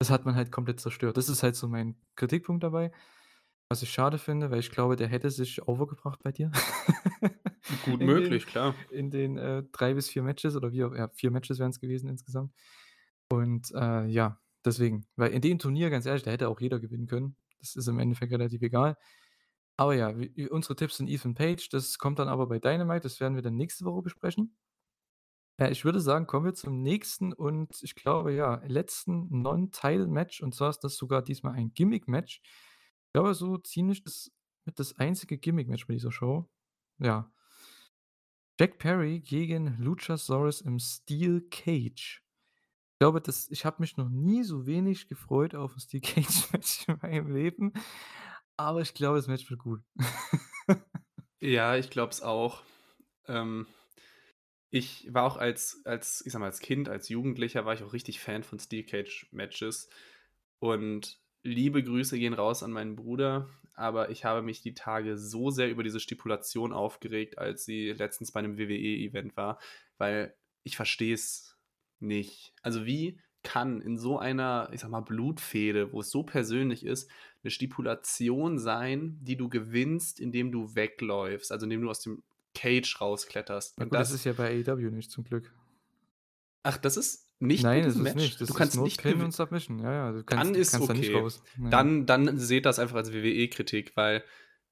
[0.00, 1.16] das hat man halt komplett zerstört.
[1.18, 2.92] Das ist halt so mein Kritikpunkt dabei,
[3.68, 6.50] was ich schade finde, weil ich glaube, der hätte sich over gebracht bei dir
[7.84, 8.74] Gut in den möglich, klar.
[8.90, 12.08] in den, äh, 3 bis 4 Matches oder wie auch ja, 4 Matches wären's gewesen
[12.08, 12.52] insgesamt.
[13.30, 15.06] Und, äh, ja, deswegen.
[15.16, 17.36] Weil in dem Turnier, ganz ehrlich, da hätte auch jeder gewinnen können.
[17.60, 18.96] Das ist im Endeffekt relativ egal.
[19.76, 23.20] Aber ja, wi unsere Tipps sind Ethan Page, das kommt dann aber bei Dynamite, das
[23.20, 24.56] werden wir dann nächste Woche besprechen.
[25.56, 30.54] Äh, ich würde sagen, kommen wir zum nächsten und ich glaube, ja, letzten Non-Title-Match und
[30.54, 32.40] zwar ist das sogar diesmal ein Gimmick-Match.
[33.18, 34.30] Glaube, so ziemlich das
[34.64, 36.48] mit das einzige Gimmick-Match bei dieser Show.
[37.00, 37.32] Ja.
[38.60, 42.22] Jack Perry gegen Luchasaurus im Steel Cage.
[42.92, 46.52] Ich glaube, das ich habe mich noch nie so wenig gefreut auf 'n Steel Cage
[46.52, 47.72] Match in meinem Leben,
[48.56, 49.82] aber ich glaube, das Match wird gut.
[51.40, 52.62] Ja, ich glaube es auch.
[53.26, 53.66] Ähm,
[54.70, 57.92] ich war auch als als ich sage mal, als Kind, als Jugendlicher war ich auch
[57.92, 59.88] richtig Fan von Steel Cage Matches
[60.60, 65.50] und liebe Grüße gehen raus an meinen Bruder, aber ich habe mich die Tage so
[65.50, 69.58] sehr über diese Stipulation aufgeregt, als sie letztens bei 'nem WWE-Event war,
[69.98, 70.34] weil
[70.64, 71.56] ich verstehe es
[72.00, 72.52] nicht.
[72.62, 77.10] Also, wie kann in so einer, ich sage mal, Blutfehde, wo es so persönlich ist,
[77.44, 82.22] 'ne Stipulation sein, die du gewinnst, indem du wegläufst, also indem du aus dem
[82.54, 85.52] Cage rauskletterst gut, das das ist ja bei AEW nicht zum Glück.
[86.64, 88.22] Ach, das ist nicht Nein, das diesem ist Match?
[88.22, 88.40] nicht.
[88.40, 89.78] Das Du kannst nicht Pin und Submission.
[89.78, 91.28] Ja, ja, du Dann kannst ist kannst da nicht okay.
[91.58, 91.70] Ja.
[91.70, 94.24] Dann dann seht das einfach als WWE-Kritik, weil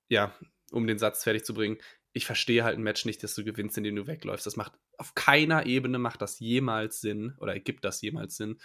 [0.09, 0.35] ja,
[0.73, 1.79] um den Satz fertig zu bringen,
[2.13, 4.47] ich verstehe halt 'n Match nicht, das du gewinnst, indem du wegläufst.
[4.47, 8.59] Das macht auf keiner Ebene macht das jemals Sinn oder ergibt das jemals Sinn.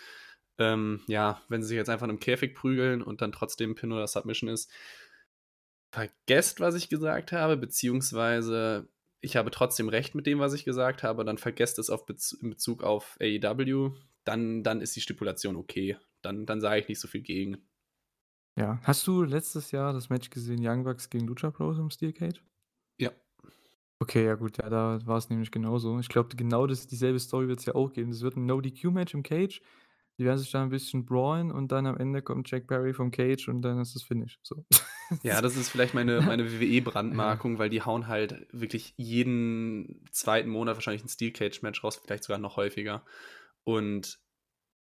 [0.60, 3.92] Ähm, ja, wenn sie sich jetzt einfach in 'nem Käfig prügeln und dann trotzdem Pin
[3.92, 4.70] oder Submission ist
[5.94, 8.88] vergesst, was ich gesagt habe, beziehungsweise
[9.22, 12.32] ich habe trotzdem recht mit dem, was ich gesagt habe, dann vergesst es auf Bez
[12.34, 13.92] in Bezug auf AEW,
[14.24, 15.98] dann dann ist die Stipulation okay.
[16.22, 17.68] Dann dann sage ich nicht so viel gegen.
[18.58, 18.80] Ja.
[18.84, 22.44] Hast du letztes Jahr das Match gesehen, Young Bucks gegen Lucha Bros im Steel Cage?
[23.00, 23.12] Ja.
[24.02, 26.00] Okay, ja gut, ja, da war's nämlich genauso.
[26.00, 28.10] Ich glaube, genau das dieselbe Story wird's ja auch geben.
[28.10, 29.62] Es wird 'n No-DQ-Match im Cage.
[30.18, 33.12] Die werden sich da 'n bisschen brawlen und dann am Ende kommt Jack Perry vom
[33.12, 34.66] Cage und dann ist das Finish, so.
[35.24, 36.52] Ja, das ist vielleicht meine meine.
[36.52, 40.50] WWE-Brandmarkung, weil die hauen halt wirklich jeden 2.
[40.50, 43.06] Monat wahrscheinlich 'n Steel Cage Match raus, vielleicht sogar noch häufiger.
[43.64, 44.20] Und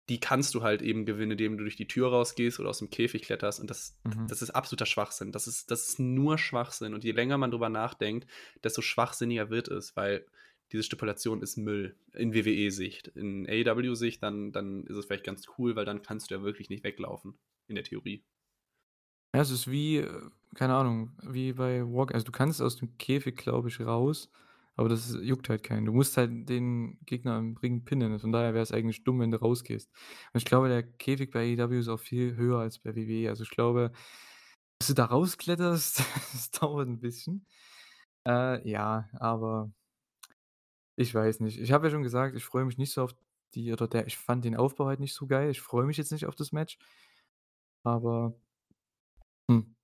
[0.08, 3.22] die kannst du halt eben gewinnen, indem du durch die Tür rausgehst oder aus'm Käfig
[3.22, 4.26] kletterst und das Mhm.
[4.28, 5.32] das ist absoluter Schwachsinn.
[5.32, 8.26] Das ist das ist nur Schwachsinn und je länger man drüber nachdenkt,
[8.64, 10.26] desto schwachsinniger wird es, weil
[10.72, 13.08] diese Stipulation ist Müll in WWE-Sicht.
[13.08, 16.70] In AEW-Sicht, dann dann ist es vielleicht ganz cool, weil dann kannst du ja wirklich
[16.70, 17.38] nicht weglaufen
[17.68, 18.22] in der Theorie.
[19.34, 20.20] Ja, es ist wie, äh,
[20.54, 24.30] keine Ahnung, wie bei Walk also, du kannst aus dem Käfig, glaube ich, raus,
[24.76, 25.86] aber das juckt halt keinen.
[25.86, 28.18] Du musst halt den Gegner im Ring pinnen.
[28.18, 29.90] Von daher wäre es eigentlich dumm, wenn du rausgehst.
[30.32, 33.30] Und ich glaube, der Käfig bei AEW ist auch viel höher als bei WWE.
[33.30, 33.92] Also, ich glaube,
[34.78, 36.02] bis du da rauskletterst,
[36.32, 37.46] das dauert 'n bisschen.
[38.28, 39.72] Äh, ja, aber
[40.96, 41.58] ich weiß nicht.
[41.60, 43.14] Ich habe ja schon gesagt, ich freue mich nicht so auf
[43.54, 45.50] die oder der ich fand den Aufbau halt nicht so geil.
[45.50, 46.78] Ich freue mich jetzt nicht auf das Match.
[47.84, 48.34] Aber
[49.48, 49.74] hm.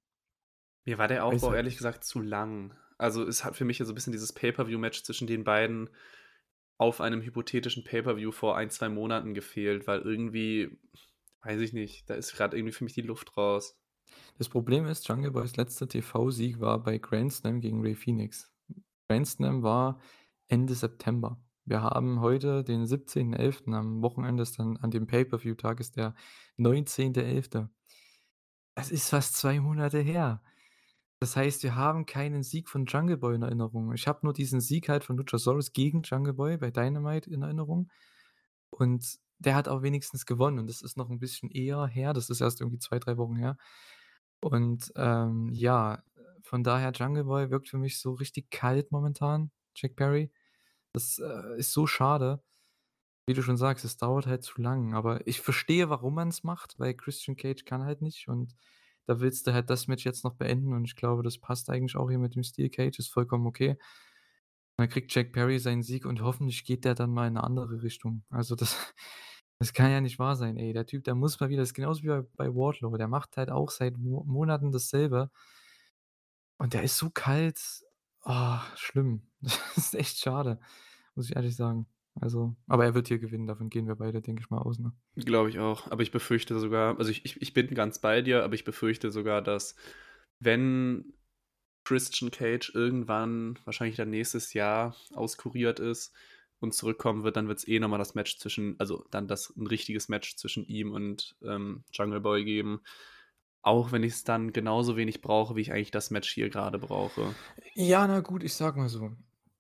[0.84, 2.74] Mir war der Aufbau ehrlich gesagt zu lang.
[2.98, 5.90] Also, es hat für mich ja so 'n bisschen dieses Pay-per-View-Match zwischen den beiden
[6.78, 10.78] auf einem hypothetischen Pay-per-View vor 1, 2 Monaten gefehlt, weil irgendwie
[11.42, 13.78] weiß ich nicht, da ist grad irgendwie für mich die Luft raus.
[14.38, 18.52] Das Problem ist, Jungle Boys letzter TV-Sieg war bei Grand Slam gegen Rey Fenix.
[19.09, 20.00] Grand Slam war
[20.48, 21.40] Ende September.
[21.64, 23.74] Wir haben heute den 17.11.
[23.74, 26.14] Am Wochenende ist dann an dem Pay-per-View-Tag ist der
[26.59, 27.68] 19.11.
[28.79, 30.41] Das ist fast 2 Monate her.
[31.20, 33.93] Das heißt, wir haben keinen Sieg von Jungle Boy in Erinnerung.
[33.93, 37.91] Ich habe nur diesen Sieg halt von Luchasaurus gegen Jungle Boy bei Dynamite in Erinnerung.
[38.70, 42.12] Und der hat auch wenigstens gewonnen und das ist noch 'n bisschen eher her.
[42.14, 43.57] Das ist erst irgendwie 2, 3 Wochen her.
[44.41, 46.03] Und, ähm, ja,
[46.43, 50.33] von daher Jungle Boy wirkt für mich so richtig kalt momentan, Jack Perry.
[50.95, 52.43] Das, äh, ist so schade.
[53.29, 56.79] Wie du schon sagst, es dauert halt zu lang, aber ich verstehe, warum man's macht,
[56.79, 58.57] weil Christian Cage kann halt nicht und
[59.07, 61.95] da willst du halt das Match jetzt noch beenden und ich glaube, das passt eigentlich
[61.97, 63.76] auch hier mit dem Steel Cage, ist vollkommen okay.
[64.79, 67.83] Dann kriegt Jack Perry seinen Sieg und hoffentlich geht der dann mal in 'ne andere
[67.83, 68.22] Richtung.
[68.31, 68.76] Also, das
[69.59, 70.72] das kann ja nicht wahr sein, ey.
[70.72, 72.97] Der Typ, der muss mal wieder das ist genauso wie bei bei Wardlow.
[72.97, 75.31] Der macht halt auch seit Mo Monaten dasselbe.
[76.61, 77.61] Und der ist so kalt.
[78.24, 79.22] Oh, schlimm.
[79.41, 80.61] Das ist echt schade,
[81.14, 81.87] muss ich ehrlich sagen.
[82.21, 84.93] Also aber er wird hier gewinnen, davon gehen wir beide, denke ich mal, aus, ne?
[85.16, 88.45] Glaube ich auch, aber ich befürchte sogar also, ich ich ich bin ganz bei dir,
[88.45, 89.75] aber ich befürchte sogar, dass
[90.39, 91.12] wenn
[91.85, 96.14] Christian Cage irgendwann, wahrscheinlich dann nächstes Jahr, auskuriert ist
[96.61, 99.66] und zurückkommen wird, dann wird's eh noch mal das Match zwischen also, dann das 'n
[99.66, 102.81] richtiges Match zwischen ihm und, ähm, Jungle Boy geben.
[103.62, 107.37] Auch wenn ich's dann genauso wenig brauche, wie ich eigentlich das Match hier grade brauche.
[107.75, 109.12] Ja, na gut, ich sage mal so,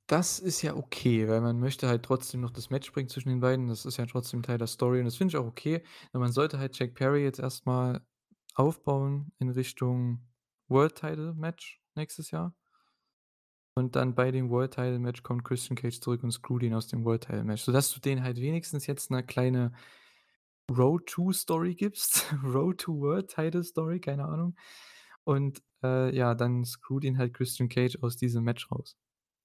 [0.08, 3.40] das ist ja okay, weil man möchte halt trotzdem noch das Match bringen zwischen den
[3.40, 3.68] beiden.
[3.68, 5.82] Das ist ja trotzdem Teil der Story und das finde ich auch okay.
[6.12, 8.00] Aber man sollte halt Jack Perry jetzt erst mal
[8.54, 10.26] aufbauen in Richtung
[10.68, 12.54] World Title Match nächstes Jahr.
[13.76, 16.88] Und dann bei dem World Title Match kommt Christian Cage zurück und screwt ihn aus
[16.88, 19.72] dem World Title Match, sodass du denen halt wenigstens jetzt 'ne kleine
[20.70, 24.56] Road to Story gibst, Road to World Title Story, keine Ahnung.
[25.24, 28.96] Und, äh, ja, dann screwt ihn halt Christian Cage aus diesem Match raus.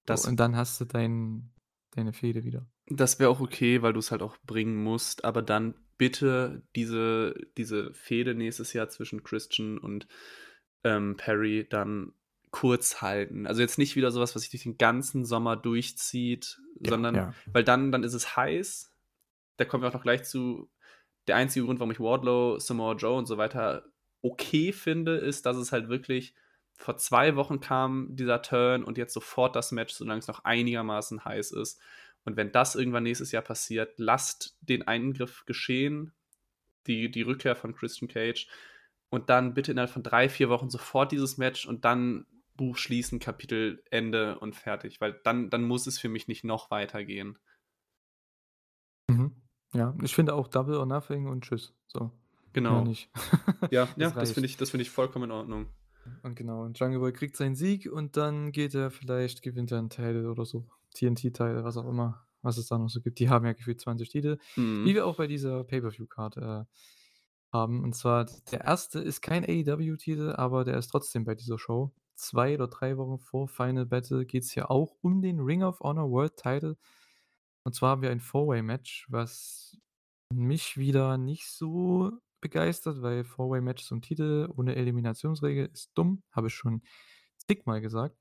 [0.06, 1.50] Das und dann hast du dein
[1.92, 2.66] deine Fehde wieder.
[2.86, 7.92] Das wäre auch okay, weil du's halt auch bringen musst, aber dann bitte diese diese
[7.94, 10.06] Fehde nächstes Jahr zwischen Christian und,
[10.82, 12.12] ähm, Perry dann
[12.50, 13.48] kurz halten.
[13.48, 17.14] Also, jetzt nicht wieder so was, was sich durch den ganzen Sommer durchzieht, Ja, sondern
[17.16, 17.34] ja.
[17.52, 18.92] weil dann dann ist es heiß.
[19.56, 20.70] Da kommen wir auch noch gleich zu.
[21.26, 23.84] Der einzige Grund, warum ich Wardlow, Samoa Joe und so weiter
[24.22, 26.34] okay finde, ist, dass es halt wirklich
[26.76, 31.24] vor 2 Wochen kam dieser Turn und jetzt sofort das Match, solange es noch einigermaßen
[31.24, 31.80] heiß ist.
[32.24, 36.12] Und wenn das irgendwann nächstes Jahr passiert, lasst den Eingriff geschehen,
[36.86, 38.48] die die Rückkehr von Christian Cage
[39.10, 43.18] und dann bitte innerhalb von 3, 4 Wochen sofort dieses Match und dann Buch schließen,
[43.18, 47.38] Kapitel Ende und fertig, weil dann dann muss es für mich nicht noch weitergehen.
[49.08, 49.34] Mhm.
[49.74, 51.74] Ja, ich finde auch Double or Nothing und tschüss.
[51.88, 52.10] So,
[52.52, 52.82] Genau.
[52.84, 53.10] nicht.
[53.70, 55.66] Ja, ja, Das das finde ich das finde ich vollkommen in Ordnung.
[56.22, 59.78] Und genau, und Jungle Boy kriegt seinen Sieg und dann geht er vielleicht gewinnt er
[59.78, 63.18] 'n Title oder so, TNT-Title, was auch immer, was es da noch so gibt.
[63.18, 64.84] Die haben ja gefühlt 20 Titel, Mhm.
[64.86, 66.64] wie wir auch bei dieser Pay-per-View-Card, äh,
[67.52, 67.82] haben.
[67.84, 69.02] Und zwar der 1.
[69.02, 71.92] ist kein AEW-Titel, aber der ist trotzdem bei dieser Show.
[72.16, 76.10] 2 oder 3 Wochen vor Final Battle geht's hier auch um den Ring of Honor
[76.10, 76.76] World Title.
[77.64, 79.78] Und zwar haben wir ein Four-Way-Match, was
[80.32, 82.12] mich wieder nicht so
[82.44, 86.82] begeistert, weil Four-Way-Matches um Titel ohne Eliminationsregel ist dumm, habe ich schon
[87.48, 88.16] zigmal gesagt.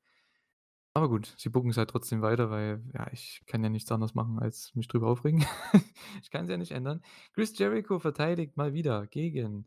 [0.95, 4.37] Aber gut, sie booken's halt trotzdem weiter, weil, ja, ich kann ja nichts anderes machen,
[4.39, 5.43] als mich drüber aufregen.
[6.21, 7.01] Ich kann's ja nicht ändern.
[7.33, 9.65] Chris Jericho verteidigt mal wieder gegen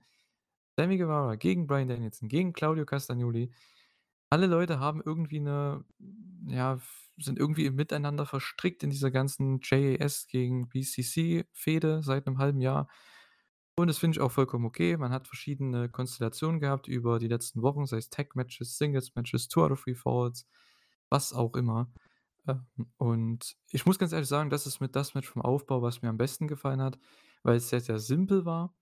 [0.78, 3.52] Sammy Guevara, gegen Bryan Danielson, gegen Claudio Castagnoli.
[4.30, 5.84] Alle Leute haben irgendwie 'ne
[6.48, 6.80] ja,
[7.18, 12.88] sind irgendwie miteinander verstrickt in dieser ganzen JAS gegen BCC-Fehde seit 'nem halben Jahr.
[13.78, 14.96] Und das finde ich auch vollkommen okay.
[14.96, 19.72] Man hat verschiedene Konstellationen gehabt über die letzten Wochen, sei es Tag-Matches, Singles-Matches, Two out
[19.72, 20.46] of Three Falls,
[21.10, 21.92] was auch immer.
[22.48, 22.66] Ähm,
[22.96, 26.08] und ich muss ganz ehrlich sagen, das ist mit das Match vom Aufbau, was mir
[26.08, 26.98] am besten gefallen hat,
[27.42, 28.74] weil es sehr, sehr simpel war.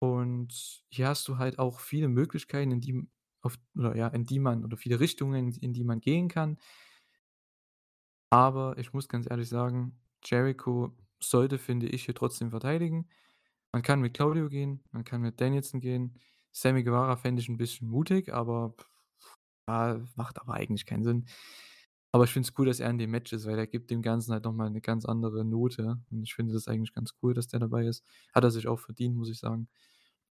[0.00, 3.08] Und hier hast du halt auch viele Möglichkeiten, in die
[3.42, 6.58] auf oder ja, in die man oder viele Richtungen, in die man gehen kann.
[8.30, 13.08] Aber ich muss ganz ehrlich sagen, Jericho sollte, finde ich, hier trotzdem verteidigen.
[13.74, 16.18] Man kann mit Claudio gehen, man kann mit Danielson gehen.
[16.52, 18.74] Sammy Guevara fände ich 'n bisschen mutig, aber
[19.68, 21.26] ja, macht aber eigentlich keinen Sinn.
[22.12, 24.02] Aber ich finde es cool, dass er in dem Match ist, weil er gibt dem
[24.02, 26.00] Ganzen halt noch mal 'ne ganz andere Note.
[26.10, 28.04] Und ich finde das eigentlich ganz cool, dass der dabei ist.
[28.34, 29.68] Hat er sich auch verdient, muss ich sagen.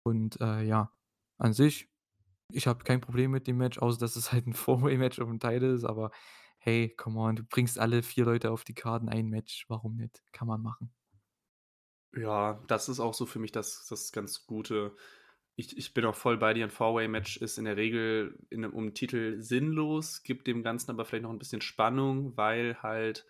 [0.04, 0.92] Und, äh, ja,
[1.38, 1.90] an sich,
[2.52, 5.40] ich habe kein Problem mit dem Match, außer dass es halt 'n Four-Way-Match um 'n
[5.40, 6.10] Title ist, aber
[6.58, 9.66] hey, come on, du bringst alle 4 Leute auf die Card in ein Match.
[9.70, 10.22] Warum nicht?
[10.32, 10.92] Kann man machen.
[12.16, 14.94] Ja, das ist auch so für mich das das ganz Gute.
[15.56, 16.64] Ich ich bin auch voll bei dir.
[16.64, 21.04] 'N Four-Way-Match ist in der Regel in 'nem um Titel sinnlos, gibt dem Ganzen aber
[21.04, 23.24] vielleicht noch 'n bisschen Spannung, weil halt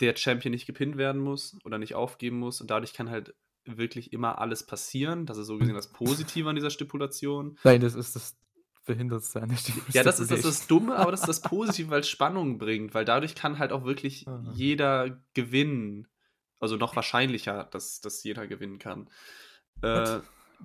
[0.00, 3.34] der Champion nicht gepinnt werden muss oder nicht aufgeben muss und dadurch kann halt
[3.64, 5.26] wirklich immer alles passieren.
[5.26, 7.58] Das ist so gesehen das Positive an dieser Stipulation.
[7.64, 8.36] Nein, das ist das
[8.84, 9.58] Behindertste an der
[9.94, 10.66] Ja, das ist das ist das Stipulation.
[10.66, 14.26] Dumme, aber das ist das Positive, weil's Spannung bringt, weil dadurch kann halt auch wirklich
[14.26, 14.56] Aha.
[14.56, 16.08] jeder gewinnen.
[16.62, 19.10] Also, noch wahrscheinlicher, dass dass jeder gewinnen kann.
[19.82, 20.20] Äh, What?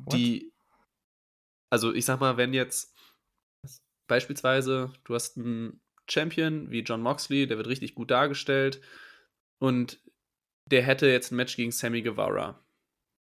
[0.05, 0.31] What?
[0.31, 0.51] die
[1.71, 2.93] also, ich sage mal, wenn jetzt
[4.07, 8.81] beispielsweise du hast 'n Champion wie Jon Moxley, der wird richtig gut dargestellt
[9.59, 9.99] und
[10.71, 12.63] der hätte jetzt 'n Match gegen Sammy Guevara.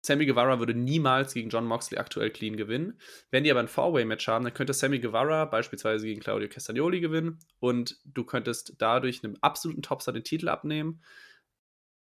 [0.06, 3.00] Sammy Guevara würde niemals gegen Jon Moxley aktuell clean gewinnen.
[3.32, 7.40] Wenn die aber 'n Four-Way-Match haben, dann könnte Sammy Guevara beispielsweise gegen Claudio Castagnoli gewinnen
[7.60, 11.04] und du könntest dadurch 'nem absoluten Topstar den Titel abnehmen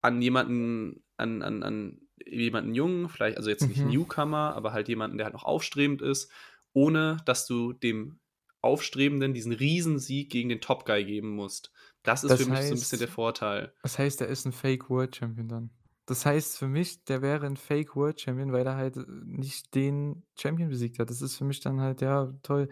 [0.02, 3.86] an jemanden an an an jemanden Jungen, vielleicht also, jetzt nicht Mhm.
[3.86, 6.32] Newcomer, aber halt jemanden, der halt noch aufstrebend ist,
[6.74, 8.20] ohne dass du dem
[8.62, 11.72] Aufstrebenden diesen Riesensieg gegen den Top Guy geben musst.
[12.04, 13.74] Das ist Das für mich so 'n bisschen der Vorteil.
[13.84, 15.72] das heißt, er ist 'n Fake World Champion dann?
[16.12, 19.74] Das heißt für mich, der wäre 'n Fake World Champion, weil er halt, äh, nicht
[19.76, 21.10] den Champion besiegt hat.
[21.10, 22.70] Das ist für mich dann halt, ja, toll.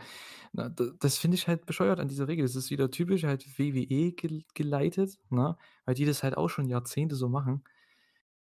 [0.54, 2.46] Na, das finde ich halt bescheuert an dieser Regel.
[2.46, 6.68] Das ist wieder typisch halt WWE gel geleitet, ne, weil die das halt auch schon
[6.70, 7.64] Jahrzehnte so machen,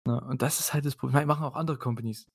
[0.06, 0.20] ne?
[0.22, 1.26] Und das ist halt das Problem.
[1.26, 2.26] machen auch andere Companies,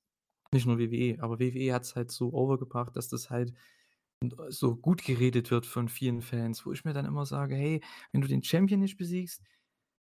[0.53, 3.53] nicht nur WWE, aber WWE hat's halt so over gebracht, dass das halt
[4.24, 7.82] und so gut geredet wird von vielen Fans, wo ich mir dann immer sage: „Hey,
[8.14, 9.43] wenn du den Champion nicht besiegst,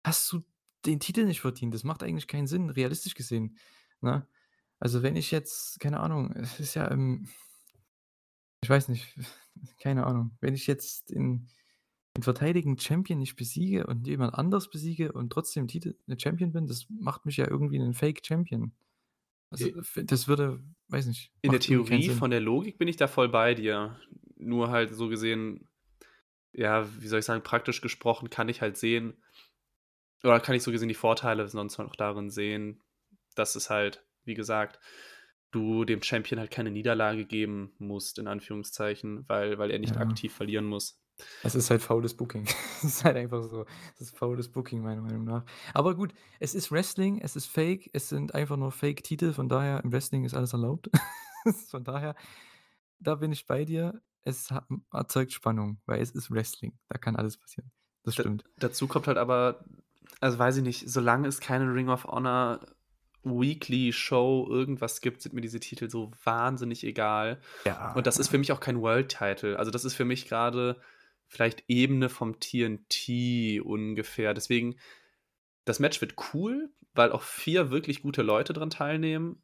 [0.07, 0.43] hast du
[0.89, 3.59] den Titel nicht verdient.“ Das macht eigentlich keinen Sinn, realistisch gesehen,
[4.03, 4.29] ne?
[4.81, 7.29] Also, wenn ich jetzt keine Ahnung, es ist ja, ähm
[8.63, 9.15] ich weiß nicht,
[9.81, 10.37] keine Ahnung.
[10.41, 11.49] Wenn ich jetzt den
[12.17, 16.67] den verteidigenden Champion nicht besiege und jemand anders besiege und trotzdem Titel äh, Champion bin,
[16.67, 18.73] das macht mich ja irgendwie 'nen Fake Champion.
[19.51, 19.71] Also,
[20.07, 23.55] das würde weiß nicht, In der Theorie von der Logik bin ich da voll bei
[23.55, 24.01] dir.
[24.37, 25.69] Nur halt so gesehen,
[26.53, 29.23] ja, wie soll ich sagen, praktisch gesprochen kann ich halt sehen
[30.25, 32.83] oder kann ich so gesehen die Vorteile sonst noch darin sehen,
[33.35, 34.81] dass es halt, wie gesagt,
[35.51, 40.03] du dem Champion halt keine Niederlage geben musst, in Anführungszeichen, weil weil er nicht Ja.
[40.03, 41.01] aktiv verlieren muss.
[41.43, 42.45] Es ist halt faules Booking.
[42.79, 43.65] Es ist halt einfach so.
[43.95, 45.45] Es ist faules Booking meiner Meinung nach.
[45.75, 49.83] Aber gut, es ist Wrestling, es ist Fake, es sind einfach nur Fake-Titel, von daher
[49.83, 50.91] im Wrestling ist alles erlaubt.
[51.71, 52.15] Von daher,
[52.99, 54.03] da bin ich bei dir.
[54.25, 54.49] Es
[54.93, 56.79] erzeugt Spannung, weil es ist Wrestling.
[56.89, 57.71] Da kann alles passieren.
[58.03, 58.45] Das D stimmt.
[58.59, 59.65] dazu kommt halt aber
[60.21, 62.61] also, weiß ich nicht, solange es keine Ring of Honor
[63.25, 67.41] Weekly Show irgendwas gibt, sind mir diese Titel so wahnsinnig egal.
[67.65, 69.59] Ja, Und das ist für mich auch kein World Title.
[69.59, 70.81] Also, das ist für mich grade
[71.27, 74.35] vielleicht Ebene vom TNT ungefähr.
[74.35, 74.77] Deswegen,
[75.65, 79.43] das Match wird cool, weil auch 4 wirklich gute Leute dran teilnehmen.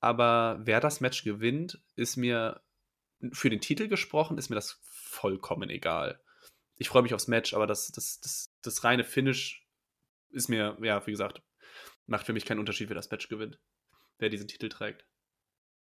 [0.00, 2.62] Aber wer das Match gewinnt, ist mir
[3.32, 6.20] für den Titel gesprochen, ist mir das vollkommen egal.
[6.76, 9.67] Ich freue mich aufs Match, aber das das das das reine Finish
[10.30, 11.42] ist mir ja, wie gesagt,
[12.06, 13.60] macht für mich keinen Unterschied, wer das Match gewinnt,
[14.18, 15.06] wer diesen Titel trägt.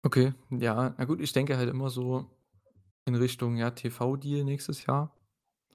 [0.03, 2.29] Okay, ja, na gut, ich denke halt immer so
[3.05, 5.15] in Richtung, ja, TV-Deal nächstes Jahr.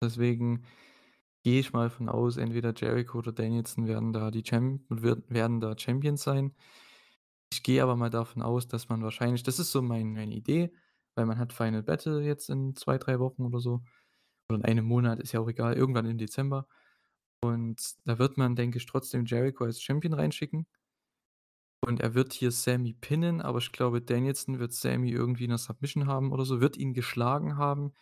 [0.01, 0.65] Deswegen
[1.45, 5.77] gehe ich mal von aus, entweder Jericho oder Danielson werden da die Champ werden da
[5.79, 6.55] Champions sein.
[7.53, 10.73] Ich gehe aber mal davon aus, dass man wahrscheinlich das ist so mein meine Idee,
[11.15, 13.83] weil man hat Final Battle jetzt in 2, 3 Wochen oder so
[14.49, 16.69] oder in einem Monat, ist ja auch egal, irgendwann im Dezember.
[17.45, 20.67] Und da wird man, denke ich, trotzdem Jericho als Champion reinschicken.
[21.83, 25.59] Und er wird hier Sami pinnen, aber ich glaube, Danielson wird Sami irgendwie in 'ner
[25.59, 27.93] Submission haben oder so, wird ihn geschlagen haben.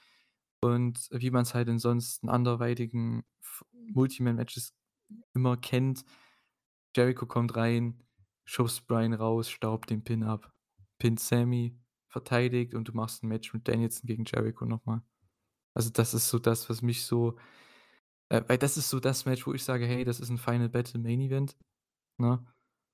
[0.63, 3.25] Und wie man's halt in sonst anderweitigen
[3.93, 4.75] Multiman-Matches
[5.35, 6.05] immer kennt,
[6.97, 8.05] Jericho kommt rein,
[8.45, 10.53] schubst Bryan raus, staubt den Pin ab,
[10.99, 11.79] pinnt Sami,
[12.09, 15.03] verteidigt und du machst 'n Match mit Danielson gegen Jericho noch mal.
[15.75, 17.39] Also, das ist so das, was mich so
[18.33, 20.71] äh, weil das ist so das Match, wo ich sage: „Hey, das ist 'n Final
[20.71, 21.57] Battle Main Event“,
[22.19, 22.45] ne?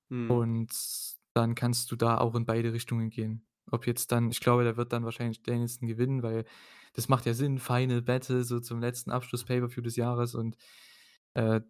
[0.09, 0.43] Mhm.
[0.43, 0.71] Und
[1.33, 3.47] dann kannst du da auch in beide Richtungen gehen.
[3.71, 6.45] Ob jetzt dann ich glaube, da wird dann wahrscheinlich Danielson gewinnen, weil
[6.93, 10.57] das macht ja Sinn, Final Battle so zum letzten Abschluss Pay-per-View des Jahres und,
[11.35, 11.61] äh,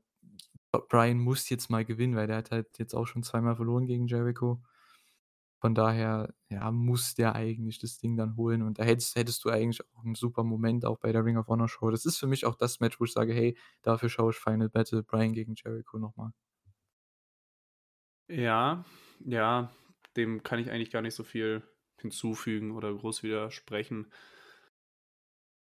[0.72, 3.88] B Bryan muss jetzt mal gewinnen, weil der hat halt jetzt auch schon zweimal verloren
[3.88, 4.62] gegen Jericho.
[5.62, 9.50] Von daher, ja, muss der eigentlich das Ding dann holen und da hättest hättest du
[9.50, 11.92] eigentlich auch 'n super Moment auch bei der Ring of Honor Show.
[11.92, 14.70] Das ist für mich auch das Match, wo ich sage: „Hey, dafür schaue ich Final
[14.70, 16.32] Battle Bryan gegen Jericho noch mal.“
[18.32, 18.86] Ja,
[19.26, 19.72] ja,
[20.16, 21.64] dem kann ich eigentlich gar nicht so viel
[22.00, 24.12] hinzufügen oder groß widersprechen.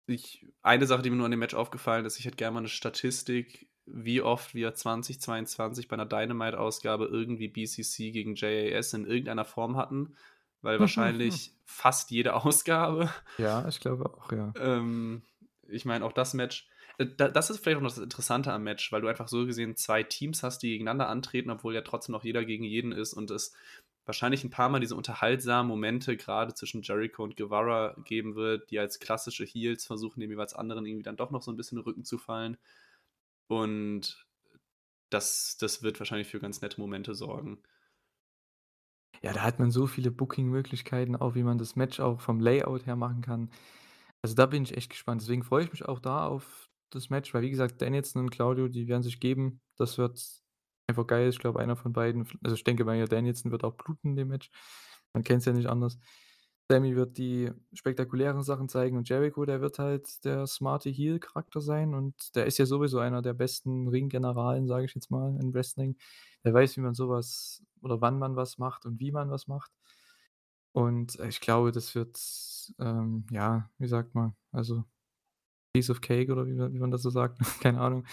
[0.09, 2.61] Ich eine Sache, die mir nur an dem Match aufgefallen ist, ich hätte gern mal
[2.61, 9.45] 'ne Statistik, wie oft wir 2022 bei 'ner Dynamite-Ausgabe irgendwie BCC gegen JAS in irgendeiner
[9.45, 10.14] Form hatten,
[10.62, 13.11] weil wahrscheinlich fast jede Ausgabe.
[13.39, 14.55] Ja, ich glaube auch, ja.
[14.55, 15.22] Ähm,
[15.68, 16.68] ich meine, auch das Match
[16.99, 19.47] äh, da das ist vielleicht auch noch das Interessante am Match, weil du einfach so
[19.47, 23.14] gesehen 2 Teams hast, die gegeneinander antreten, obwohl ja trotzdem noch jeder gegen jeden ist
[23.14, 23.55] und es
[24.07, 28.99] wahrscheinlich 'n paarmal diese unterhaltsamen Momente grade zwischen Jericho und Guevara geben wird, die als
[28.99, 31.89] klassische Heels versuchen, dem jeweils anderen irgendwie dann doch noch so 'n bisschen in den
[31.89, 32.57] Rücken zu fallen.
[33.51, 34.25] Und
[35.11, 37.63] das das wird wahrscheinlich für ganz nette Momente sorgen.
[39.23, 42.87] Ja, da hat man so viele Booking-Möglichkeiten, auch wie man das Match auch vom Layout
[42.87, 43.51] her machen kann.
[44.23, 45.23] Also, da bin ich echt gespannt.
[45.23, 48.69] Deswegen freue ich mich auch da auf das Match, weil wie gesagt, Danielson und Claudio,
[48.69, 49.61] die werden sich geben.
[49.77, 50.23] Das wird
[50.89, 51.29] einfach geil.
[51.31, 54.17] Ich glaube, einer von beiden also, ich denke mal, ja, Danielson wird auch bluten in
[54.17, 54.51] dem Match.
[55.15, 55.99] Man kennt's ja nicht anders.
[56.71, 61.95] Sami wird die spektakulären Sachen zeigen und Jericho, der wird halt der smarte Heel-Charakter sein
[61.95, 65.97] und der ist ja sowieso einer der besten Ringgeneralen, sage ich jetzt mal, im Wrestling.
[66.45, 69.49] Der weiß, wie man so was oder wann man was macht und wie man was
[69.49, 69.73] macht.
[70.73, 72.16] Und, äh, ich glaube, das wird,
[72.79, 74.85] ähm, ja, wie sagt man, also,
[75.75, 78.05] Piece of Cake oder wie man wie man das so sagt, keine Ahnung.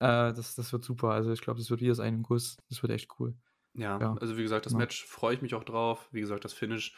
[0.00, 1.10] Äh, das das wird super.
[1.10, 2.56] Also, ich glaube, das wird wie aus einem Guss.
[2.68, 3.36] Das wird echt cool.
[3.74, 4.84] Ja, Ja, also, wie gesagt, das genau.
[4.84, 6.08] Match freue ich mich auch drauf.
[6.12, 6.94] Wie gesagt, das Finish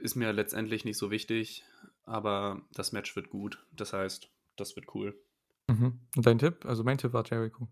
[0.00, 1.64] ist mir letztendlich nicht so wichtig,
[2.04, 3.64] aber das Match wird gut.
[3.72, 5.18] Das heißt, das wird cool.
[5.68, 6.00] Mhm.
[6.16, 6.64] Und dein Tipp?
[6.64, 7.68] Also, mein Tipp war Jericho.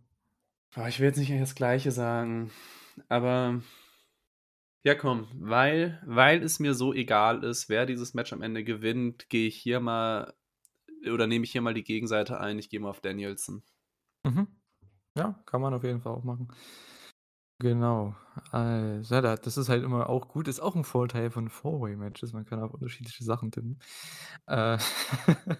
[0.77, 2.51] Oh, ich will jetzt nicht das Gleiche sagen,
[3.09, 3.63] aber
[4.85, 9.29] ja, komm, weil weil es mir so egal ist, wer dieses Match am Ende gewinnt,
[9.29, 10.35] gehe ich hier mal
[11.11, 12.59] oder nehme ich hier mal die Gegenseite ein.
[12.59, 13.63] Ich gehe mal auf Danielson.
[14.25, 14.47] Mhm.
[15.17, 16.49] Ja, kann man auf jeden Fall auch machen.
[17.61, 18.15] Genau.
[18.53, 22.33] Also, ja, da das ist halt immer auch gut ist auch 'n Vorteil von Four-Way-Matches.
[22.33, 23.81] Man kann auf unterschiedliche Sachen tippen.
[24.47, 24.79] Äh,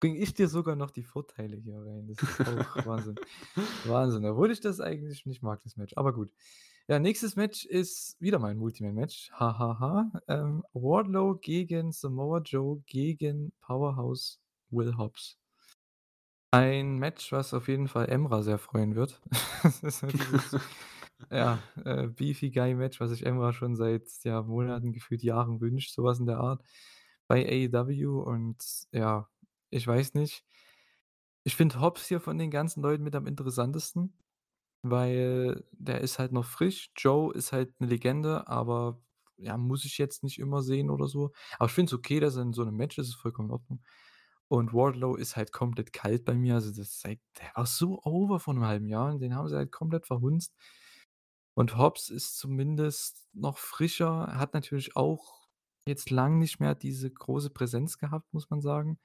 [0.00, 2.06] bringe ich dir sogar noch die Vorteile hier rein.
[2.08, 3.18] Das ist auch Wahnsinn.
[3.84, 6.32] Wahnsinn, obwohl ich das eigentlich nicht mag, das Match, aber gut.
[6.88, 9.32] Ja, nächstes Match ist wieder mal 'n Multiman-Match.
[9.32, 10.12] Ha, ha, ha.
[10.28, 14.40] Ähm, Wardlow gegen Samoa Joe gegen Powerhouse
[14.70, 15.36] Will Hobbs.
[16.54, 19.20] Ein Match, was auf jeden Fall Emra sehr freuen wird.
[19.64, 20.54] Das ist halt dieses,
[21.30, 25.92] ja, äh, Beefy Guy Match, was sich Emra schon seit, ja, Monaten, gefühlt Jahren wünscht,
[25.94, 26.62] so was in der Art
[27.28, 29.28] bei AEW und ja,
[29.70, 30.42] ich weiß nicht.
[31.46, 34.14] Ich finde Hobbs hier von den ganzen Leuten mit am interessantesten,
[34.82, 36.90] weil der ist halt noch frisch.
[36.96, 39.00] Joe ist halt 'ne Legende, aber,
[39.38, 41.32] ja, muss ich jetzt nicht immer sehen oder so.
[41.58, 43.52] Aber ich finde es okay, dass er in so 'nem Match ist, ist vollkommen in
[43.54, 43.82] Ordnung.
[44.50, 46.54] Und Wardlow ist halt komplett kalt bei mir.
[46.56, 49.56] Also, das seit der war so over vor 'nem halben Jahr und den haben sie
[49.56, 50.48] halt komplett verhunzt.
[51.58, 54.26] Und Hobbs ist zumindest noch frischer.
[54.28, 55.46] Er hat natürlich auch
[55.86, 58.98] jetzt lang nicht mehr diese große Präsenz gehabt, muss man sagen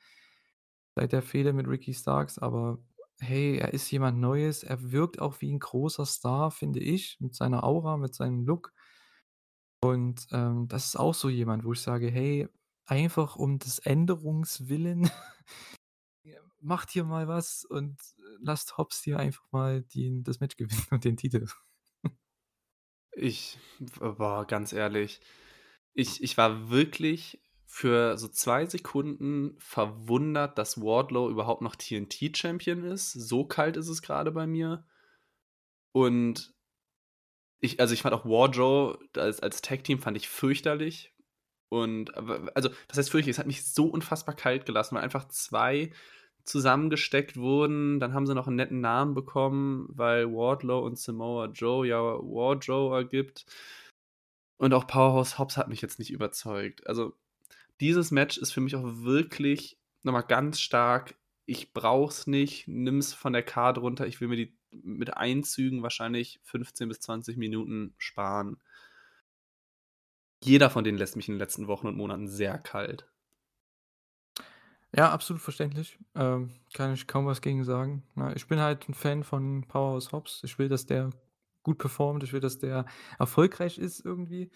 [0.97, 2.79] seit der Fehde mit Ricky Starks, aber
[3.19, 4.63] hey, er ist jemand Neues.
[4.63, 8.71] Er wirkt auch wie 'n großer Star, finde ich, mit seiner Aura, mit seinem Look.
[9.83, 12.47] Und, ähm, das ist auch so jemand, wo ich sage: „Hey,
[12.89, 15.03] einfach um des Änderungs willen,
[16.23, 20.57] ja, macht hier mal was und, äh, lasst Hobbs hier einfach mal den das Match
[20.57, 21.47] gewinnen und den Titel.“
[23.13, 25.19] Ich w boah, ganz ehrlich,
[25.93, 32.83] ich ich war wirklich für so 2 Sekunden verwundert, dass Wardlow überhaupt noch TNT Champion
[32.83, 33.11] ist.
[33.13, 34.85] So kalt ist es grade bei mir.
[35.93, 36.53] Und
[37.61, 41.13] ich also, ich fand auch Wardlow als als Tag-Team fand ich fürchterlich.
[41.71, 43.35] Und w also, was heißt fürchterlich?
[43.35, 45.91] Es hat mich so unfassbar kalt gelassen, weil einfach 2
[46.45, 47.99] zusammengesteckt wurden.
[47.99, 52.93] Dann haben sie noch 'n netten Namen bekommen, weil Wardlow und Samoa Joe ja Wardrow
[52.93, 53.45] ergibt.
[54.61, 56.85] Und auch Powerhouse Hobbs hat mich jetzt nicht überzeugt.
[56.85, 57.13] Also,
[57.81, 61.15] dieses Match ist für mich auch wirklich noch mal ganz stark:
[61.45, 64.07] „Ich brauche es nicht, nimm es von der Card runter.
[64.07, 68.57] Ich will mir die mit Einzügen wahrscheinlich 15 bis 20 Minuten sparen.“
[70.43, 73.09] Jeder von denen lässt mich in den letzten Wochen und Monaten sehr kalt.
[74.95, 75.99] Ja, absolut verständlich.
[76.15, 78.33] Ähm, kann ich kaum was gegen sagen, ne?
[78.35, 80.41] Ich bin halt 'n Fan von Powerhouse Hobbs.
[80.43, 81.11] Ich will, dass der
[81.61, 82.23] gut performt.
[82.23, 82.85] Ich will, dass der
[83.19, 84.49] erfolgreich ist irgendwie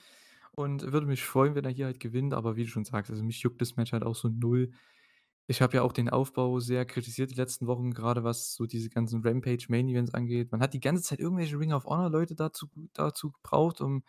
[0.53, 2.34] und würde mich freuen, wenn er hier halt gewinnt.
[2.34, 4.71] Aber wie du schon sagst, also, mich juckt das Match halt auch so 0.
[5.47, 8.89] Ich habe ja auch den Aufbau sehr kritisiert die letzten Wochen, grade was so diese
[8.89, 10.51] ganzen Rampage Main Events angeht.
[10.51, 14.03] Man hat die ganze Zeit irgendwelche Ring of Honor Leute dazu dazu gebraucht, um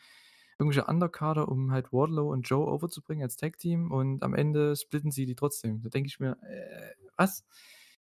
[0.58, 5.26] irgendwelche Undercarder, um halt Wardlow und Joe overzubringen als Tag-Team und am Ende splitten sie
[5.26, 5.82] die trotzdem.
[5.82, 7.44] Da denke ich mir: „Äh, was?“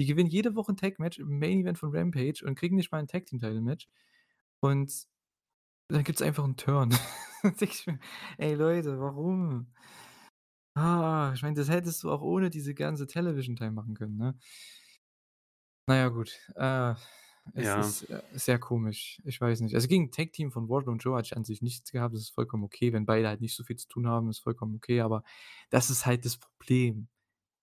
[0.02, 3.00] Die gewinnen jede Woche 'n Tag-Match im Main Event von Rampage und kriegen nicht mal
[3.02, 3.88] 'n Tag-Team-Title-Match.
[4.62, 4.91] Und
[5.89, 6.91] dann gibt's einfach 'n Turn.
[7.43, 8.00] Da denke ich mir:
[8.39, 9.68] „Ey Leute, warum?“
[10.78, 14.36] Ah, ich meine, das hättest du auch ohne diese ganze Television Time machen können, ne?
[15.88, 16.32] Na ja, gut.
[16.56, 16.96] Äh,
[17.54, 17.80] es Ja.
[17.80, 19.22] ist, äh, sehr komisch.
[19.26, 19.76] Ich weiß nicht.
[19.76, 22.14] Also, gegen Tag-Team von Wardlow und Joe hatte ich an sich nichts gehabt.
[22.16, 22.93] Das ist vollkommen okay.
[22.93, 25.02] Wenn beide halt nicht so viel zu tun haben, ist vollkommen okay.
[25.02, 25.24] Aber
[25.70, 27.08] das ist halt das Problem,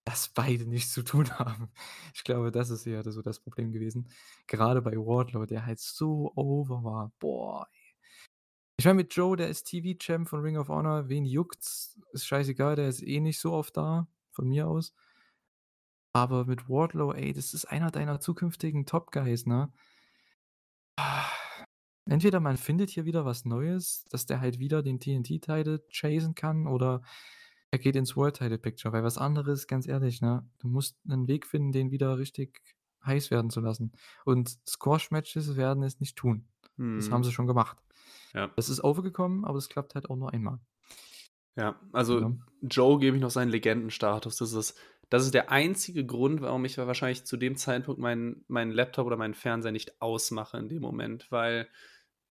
[0.05, 1.71] dass beide nichts zu tun haben.
[2.15, 4.11] Ich glaube, das ist eher so das Problem gewesen.
[4.49, 7.13] Gerade bei Wardlow, der halt so over war.
[7.21, 7.69] Boah.
[8.79, 11.09] Ich meine, mit Joe, der ist TV-Champ von Ring of Honor.
[11.09, 11.99] Wen juckt's?
[12.13, 14.93] Ist scheißegal, der ist eh nicht so oft da, von mir aus.
[16.15, 19.73] Aber mit Wardlow, ey, das ist einer deiner zukünftigen Top Guys, ne?
[22.07, 26.67] Entweder man findet hier wieder was Neues, dass der halt wieder den TNT-Title chasen kann
[26.67, 27.03] oder
[27.71, 30.49] er geht ins World Title Picture, weil was anderes, ganz ehrlich, ne?
[30.59, 32.61] Du musst 'nen Weg finden, den wieder richtig
[33.07, 33.93] heiß werden zu lassen.
[34.25, 36.49] Und Squash-Matches werden es nicht tun.
[36.97, 37.25] Das haben Mhm.
[37.25, 37.79] sie schon gemacht.
[38.35, 38.57] Ja.
[38.57, 40.61] Es ist over gekommen, aber es klappt halt auch nur einmal.
[41.57, 42.33] Ja, also, Ja.
[42.63, 44.37] Joe gebe ich noch seinen Legendenstatus.
[44.37, 44.79] Das ist
[45.13, 49.19] das ist der einzige Grund, warum ich wahrscheinlich zu dem Zeitpunkt meinen meinen Laptop oder
[49.19, 51.69] meinen Fernseher nicht ausmache in dem Moment, weil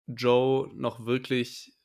[0.07, 1.77] Joe noch wirklich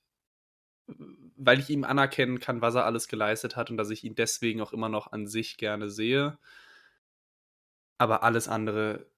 [1.36, 4.60] weil ich ihm anerkennen kann, was er alles geleistet hat und dass ich ihn deswegen
[4.60, 6.38] auch immer noch an sich gerne sehe.
[7.98, 9.10] Aber alles andere,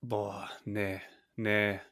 [0.00, 1.02] boah, ne,
[1.36, 1.82] ne.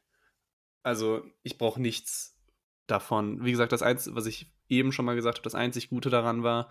[0.81, 2.39] Also, ich brauche nichts
[2.87, 3.43] davon.
[3.45, 6.41] Wie gesagt, das Einzige, was ich eben schon mal gesagt habe, das einzig Gute daran
[6.41, 6.69] war,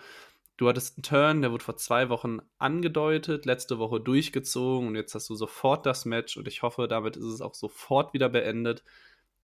[0.57, 5.15] du hattest 'n Turn, der wurde vor 2 Wochen angedeutet, letzte Woche durchgezogen und jetzt
[5.15, 8.85] hast du sofort das Match und ich hoffe, damit ist es auch sofort wieder beendet,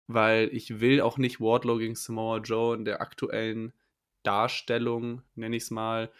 [0.08, 3.72] weil ich will auch nicht Wardlow gegen Samoa Joe in der aktuellen
[4.24, 6.10] Darstellung, nenne ich's mal,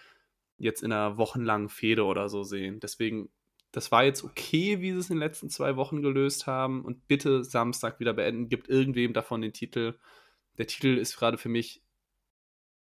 [0.58, 2.80] jetzt in 'ner wochenlangen Fehde oder so sehen.
[2.80, 3.30] Deswegen
[3.72, 6.84] das war jetzt okay, wie sie es in den letzten zwei Wochen gelöst haben.
[6.84, 8.48] Und bitte Samstag wieder beenden.
[8.48, 9.96] Gibt irgendwem davon den Titel.
[10.58, 11.80] Der Titel ist gerade für mich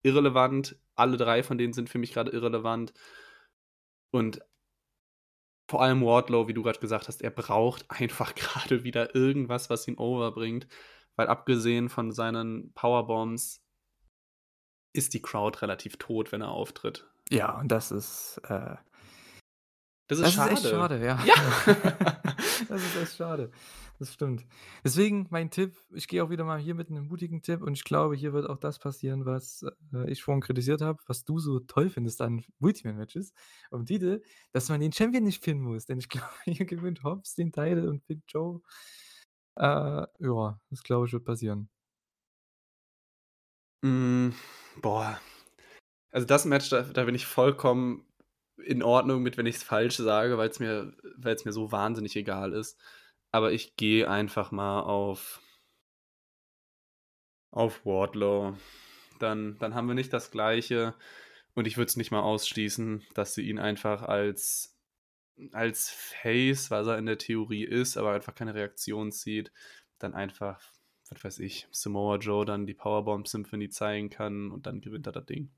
[0.05, 0.75] irrelevant.
[0.95, 2.93] Alle drei von denen sind für mich gerade irrelevant.
[4.11, 4.41] Und
[5.69, 9.87] vor allem Wardlow, wie du gerade gesagt hast, er braucht einfach gerade wieder irgendwas, was
[9.87, 10.67] ihn overbringt.
[11.15, 13.63] Weil abgesehen von seinen Powerbombs
[14.93, 17.05] ist die Crowd relativ tot, wenn er auftritt.
[17.29, 18.41] Ja, und das ist.
[18.47, 18.75] Äh,
[20.07, 20.53] das ist das schade.
[20.53, 21.23] ist echt schade, ja.
[21.25, 21.35] Ja.
[22.69, 23.51] das ist echt schade.
[23.97, 24.45] Das stimmt.
[24.83, 27.83] Deswegen mein Tipp, ich gehe auch wieder mal hier mit einem mutigen Tipp und ich
[27.85, 31.59] glaube, hier wird auch das passieren, was äh, ich vorhin kritisiert habe, was du so
[31.61, 33.33] toll findest an Multiman-Matches
[33.71, 35.85] um Titel, dass man den Champion nicht pinnen muss.
[35.85, 38.61] Denn ich glaube, hier gewinnt Hobbs den Titel und Big Joe.
[39.57, 39.63] Äh,
[40.19, 41.69] ja, das glaube ich wird passieren.
[43.81, 44.31] Mm,
[44.81, 45.19] boah.
[46.11, 48.04] Also das Match, da, da bin ich vollkommen
[48.65, 52.53] in Ordnung mit, wenn ich es falsch sage, weil es mir, mir so wahnsinnig egal
[52.53, 52.79] ist.
[53.31, 55.41] Aber ich gehe einfach mal auf,
[57.51, 58.57] auf Wardlow.
[59.19, 60.95] Dann, dann haben wir nicht das Gleiche.
[61.53, 64.77] Und ich würde es nicht mal ausschließen, dass sie ihn einfach als,
[65.51, 69.51] als Face, was er in der Theorie ist, aber einfach keine Reaktion zieht,
[69.99, 70.61] dann einfach,
[71.09, 75.13] was weiß ich, Samoa Joe dann die Powerbomb Symphony zeigen kann und dann gewinnt er
[75.13, 75.51] das Ding.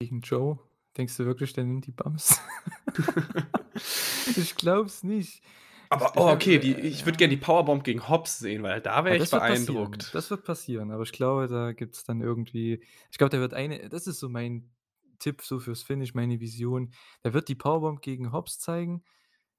[0.00, 0.58] Gegen Joe?
[0.96, 2.40] Denkst du wirklich, der nimmt die Bums?
[4.36, 5.42] ich glaub's nicht.
[5.88, 9.16] Aber oh, okay, die, ich würde gerne die Powerbomb gegen Hobbs sehen, weil da wäre
[9.16, 9.46] Ja, ich das wird beeindruckt.
[9.46, 10.08] passieren.
[10.12, 13.88] Das wird passieren, aber ich glaube, da gibt's dann irgendwie ich glaube, da wird eine
[13.88, 14.70] das ist so mein
[15.18, 16.92] Tipp so fürs Finish, meine Vision.
[17.24, 19.02] Der wird die Powerbomb gegen Hobbs zeigen,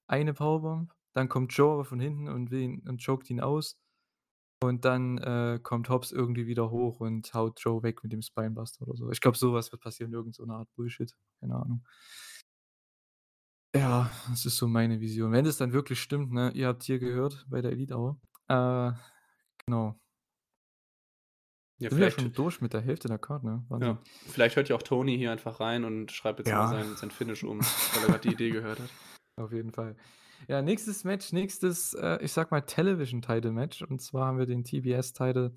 [0.08, 3.80] eine Powerbomb, dann kommt Joe aber von hinten und will ihn und choked ihn aus
[4.64, 8.88] und dann, äh, kommt Hobbs irgendwie wieder hoch und haut Joe weg mit dem Spinebuster
[8.88, 9.12] oder so.
[9.12, 11.84] Ich glaube, so was wird passieren, irgend so 'ne Art Bullshit, keine Ahnung.
[13.76, 15.32] Ja, das ist so meine Vision.
[15.32, 18.20] Wenn das dann wirklich stimmt, ne, ihr habt hier gehört bei der Elite Hour.
[18.50, 18.92] Äh,
[19.66, 19.98] genau.
[21.80, 23.66] Ja, Sind wir ja vielleicht, schon durch mit der Hälfte der Card, ne?
[23.80, 23.98] Ja,
[24.28, 26.58] vielleicht hört ja auch Tony hier einfach rein und schreibt jetzt Ja.
[26.62, 27.60] mal sein, sein Finish um,
[27.94, 28.96] weil er gerade die Idee gehört hat.
[29.38, 29.96] Auf jeden Fall.
[30.48, 33.84] Ja, nächstes Match, nächstes, äh, ich sag mal, Television-Title-Match.
[33.84, 35.56] Und zwar haben wir den TBS-Title.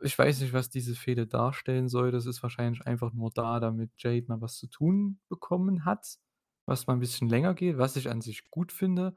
[0.00, 2.10] Ich weiß nicht, was diese Fehde darstellen soll.
[2.10, 6.18] Das ist wahrscheinlich einfach nur da, damit Jade mal was zu tun bekommen hat,
[6.66, 9.14] was mal ein bisschen länger geht, was ich an sich gut finde.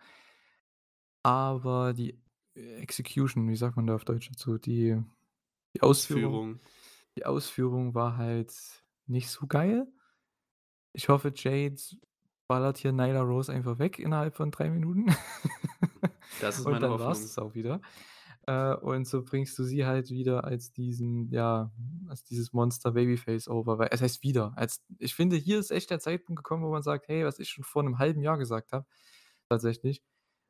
[1.23, 2.19] Aber die
[2.55, 4.57] Execution, wie sagt man da auf Deutsch dazu?
[4.57, 4.97] Die,
[5.75, 6.59] die Ausführung, Ausführung.
[7.17, 8.53] die Ausführung war halt
[9.07, 9.87] nicht so geil.
[10.93, 11.81] Ich hoffe, Jade
[12.51, 15.05] ballert hier Nyla Rose einfach weg innerhalb von drei Minuten.
[16.39, 17.81] Das ist und meine dann war es auch wieder.
[18.47, 21.71] Äh, und so bringst du sie halt wieder als diesen, ja,
[22.07, 23.77] als dieses Monster Babyface over.
[23.77, 24.53] Weil es heißt wieder.
[24.55, 27.49] Als, ich finde, hier ist echt der Zeitpunkt gekommen, wo man sagt, hey, was ich
[27.49, 28.85] schon vor einem halben Jahr gesagt habe,
[29.49, 30.01] tatsächlich,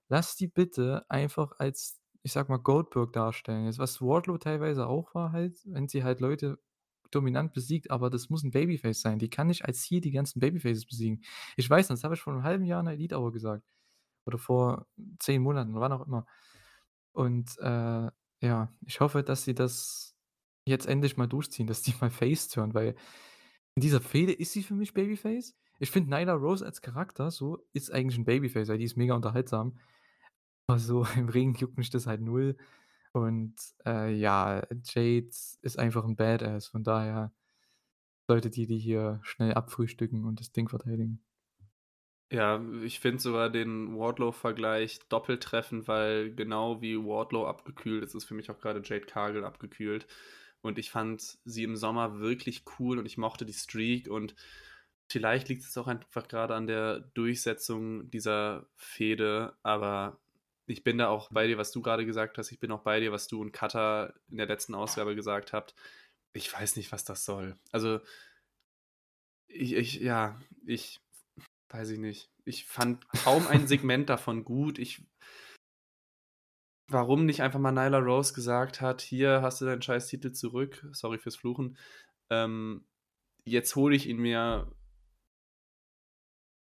[0.08, 3.66] lass die bitte einfach als, ich sag mal, Goldberg darstellen.
[3.66, 6.58] Jetzt, was Wardlow teilweise auch war, halt, wenn sie halt Leute
[7.12, 9.20] dominant besiegt, aber das muss ein Babyface sein.
[9.20, 11.24] Die kann nicht als hier die ganzen Babyfaces besiegen.
[11.58, 13.64] Ich weiß, das habe ich vor einem halben Jahr in der Elite Hour gesagt.
[14.26, 14.88] Oder vor
[15.20, 16.26] zehn Monaten, wann auch immer.
[17.14, 18.10] Und äh,
[18.42, 20.16] ja, ich hoffe, dass sie das
[20.66, 22.96] jetzt endlich mal durchziehen, dass die mal Face turn, weil
[23.76, 25.56] in dieser Fehde ist sie für mich Babyface.
[25.80, 29.16] Ich finde Nyla Rose als Charakter so ist eigentlich ein Babyface, weil die ist mega
[29.16, 29.80] unterhaltsam.
[30.68, 32.58] Aber so im Ring juckt mich das halt null.
[33.14, 33.56] Und
[33.86, 35.30] äh, ja, Jade
[35.62, 36.68] ist einfach ein Badass.
[36.68, 37.34] Von daher
[38.28, 41.22] sollte die die hier schnell abfrühstücken und das Ding verteidigen.
[42.32, 48.24] Ja, ich finde sogar den Wardlow-Vergleich doppelt treffend, weil genau wie Wardlow abgekühlt ist, ist
[48.24, 50.08] für mich auch gerade Jade Cargill abgekühlt.
[50.62, 54.34] Und ich fand sie im Sommer wirklich cool und ich mochte die Streak und
[55.10, 60.22] vielleicht liegt es auch einfach gerade an der Durchsetzung dieser Fehde, aber
[60.72, 62.52] ich bin da auch bei dir, was du gerade gesagt hast.
[62.52, 65.76] Ich bin auch bei dir, was du und Kata in der letzten Ausgabe gesagt habt.
[66.34, 67.58] Ich weiß nicht, was das soll.
[67.72, 68.00] Also,
[69.48, 71.02] ich, ich ja, ich
[71.70, 72.30] weiß ich nicht.
[72.46, 74.80] Ich fand kaum ein Segment davon gut.
[74.80, 75.04] Ich
[76.92, 80.86] warum nicht einfach mal Nyla Rose gesagt hat, hier hast du deinen scheiß Titel zurück,
[80.92, 81.78] sorry fürs Fluchen.
[82.30, 82.86] Ähm,
[83.46, 84.72] jetzt hole ich ihn mir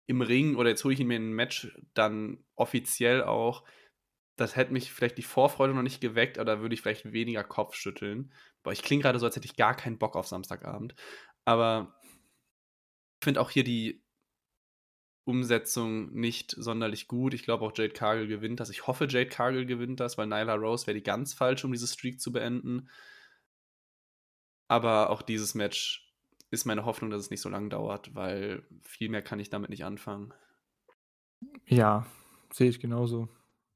[0.08, 3.64] im Ring oder jetzt hole ich ihn mir in ein Match dann offiziell auch.
[4.36, 7.44] Das hätte mich vielleicht die Vorfreude noch nicht geweckt, aber da würde ich vielleicht weniger
[7.44, 8.32] Kopf schütteln.
[8.64, 10.96] Boah, ich klinge gerade so, als hätte ich gar keinen Bock auf Samstagabend.
[11.46, 11.96] Aber
[13.20, 14.04] ich finde auch hier die
[15.26, 17.34] Umsetzung nicht sonderlich gut.
[17.34, 18.70] Ich glaube auch Jade Cargill gewinnt das.
[18.70, 21.88] Ich hoffe, Jade Cargill gewinnt das, weil Nyla Rose wäre die ganz falsch, um diese
[21.88, 22.90] Streak zu beenden.
[24.68, 26.12] Aber auch dieses Match
[26.50, 29.70] ist meine Hoffnung, dass es nicht so lange dauert, weil viel mehr kann ich damit
[29.70, 30.34] nicht anfangen.
[31.66, 32.06] Ja,
[32.52, 33.30] sehe ich genauso.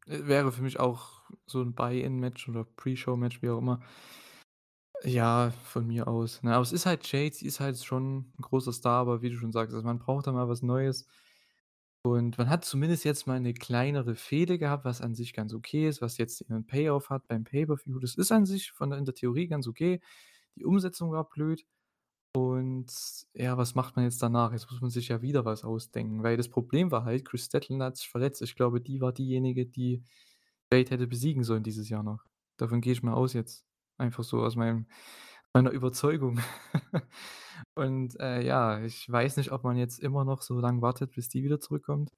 [0.10, 3.82] Wäre für mich auch so 'n Buy-in-Match oder Pre-Show-Match, wie auch immer.
[5.04, 6.54] Ja, von mir aus, ne?
[6.54, 9.38] Aber es ist halt Jade, sie ist halt schon 'n großer Star, aber wie du
[9.38, 11.04] schon sagst, also, man braucht da mal was Neues.
[12.06, 15.88] Und man hat zumindest jetzt mal 'ne kleinere Fehde gehabt, was an sich ganz okay
[15.88, 18.00] ist, was jetzt ihren Payoff hat beim Pay-per-View.
[18.00, 20.00] Das ist an sich von der in der Theorie ganz okay.
[20.56, 21.66] Die Umsetzung war blöd.
[22.38, 22.92] Und
[23.34, 24.52] ja, was macht man jetzt danach?
[24.54, 27.86] Jetzt muss man sich ja wieder was ausdenken, weil das Problem war halt, Kris Statlander
[27.86, 28.42] hat sich verletzt.
[28.44, 30.04] Ich glaube, die war diejenige, die
[30.72, 32.24] Jade hätte besiegen sollen dieses Jahr noch.
[32.58, 33.66] Davon gehe ich mal aus jetzt.
[33.98, 34.88] Einfach so aus meinem
[35.54, 36.40] meiner Überzeugung.
[37.76, 41.30] Und, äh, ja, ich weiß nicht, ob man jetzt immer noch so lang wartet, bis
[41.30, 42.12] die wieder zurückkommt.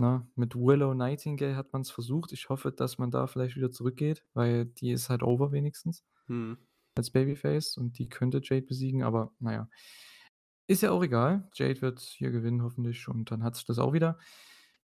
[0.00, 0.26] Ne?
[0.34, 2.32] Mit Willow Nightingale hat man's versucht.
[2.32, 6.56] Ich hoffe, dass man da vielleicht wieder zurückgeht, weil die ist halt over wenigstens Mhm.
[6.94, 9.68] Als Babyface und die könnte Jade besiegen, aber na ja.
[10.66, 11.50] Ist ja auch egal.
[11.54, 14.18] Jade wird hier gewinnen hoffentlich und dann hat sich das auch wieder.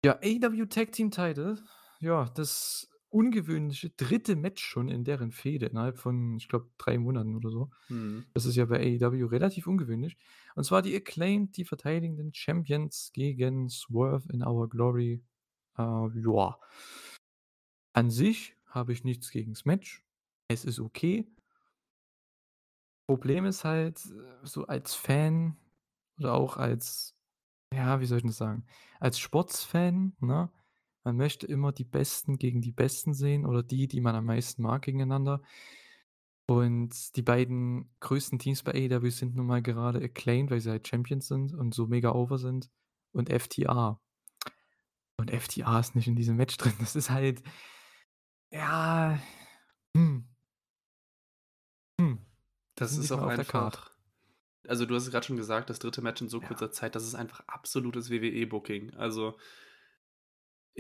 [0.04, 1.58] Ja, AEW Tag Team Title,
[2.00, 4.36] ja, das ungewöhnliche 3.
[4.36, 7.72] Match schon in deren Fehde innerhalb von, ich glaube, 3 Monaten oder so.
[7.90, 8.26] Mhm.
[8.34, 10.18] Das ist ja bei AEW relativ ungewöhnlich.
[10.56, 15.24] Und zwar die Acclaimed, die verteidigenden Champions gegen Swerve in Our Glory.
[15.78, 16.60] Äh, ja.
[17.94, 20.04] An sich habe ich nichts gegen das Match.
[20.48, 21.28] Es ist okay.
[23.10, 23.98] Problem ist halt,
[24.44, 25.58] so als Fan
[26.20, 27.16] oder auch als
[27.74, 28.66] ja, wie soll ich das sagen?
[29.00, 30.52] Als Sportsfan, ne?
[31.04, 34.62] Man möchte immer die Besten gegen die Besten sehen oder die, die man am meisten
[34.62, 35.42] mag, gegeneinander.
[36.48, 40.88] Und die beiden größten Teams bei AEW sind nun mal gerade Acclaimed, weil sie halt
[40.88, 42.70] Champions sind und so mega over sind
[43.12, 44.00] und FTR.
[45.18, 46.74] Und FTR ist nicht in diesem Match drin.
[46.80, 47.42] Das ist halt
[48.52, 49.20] ja,
[49.98, 50.28] hm.
[52.00, 52.20] Hm.
[52.69, 53.92] Die Das ist auch einfach
[54.68, 56.02] also, du hast es grad schon gesagt, das 3.
[56.02, 56.48] Match in so Ja.
[56.48, 58.96] kurzer Zeit, das ist einfach absolutes WWE-Booking.
[58.96, 59.38] Also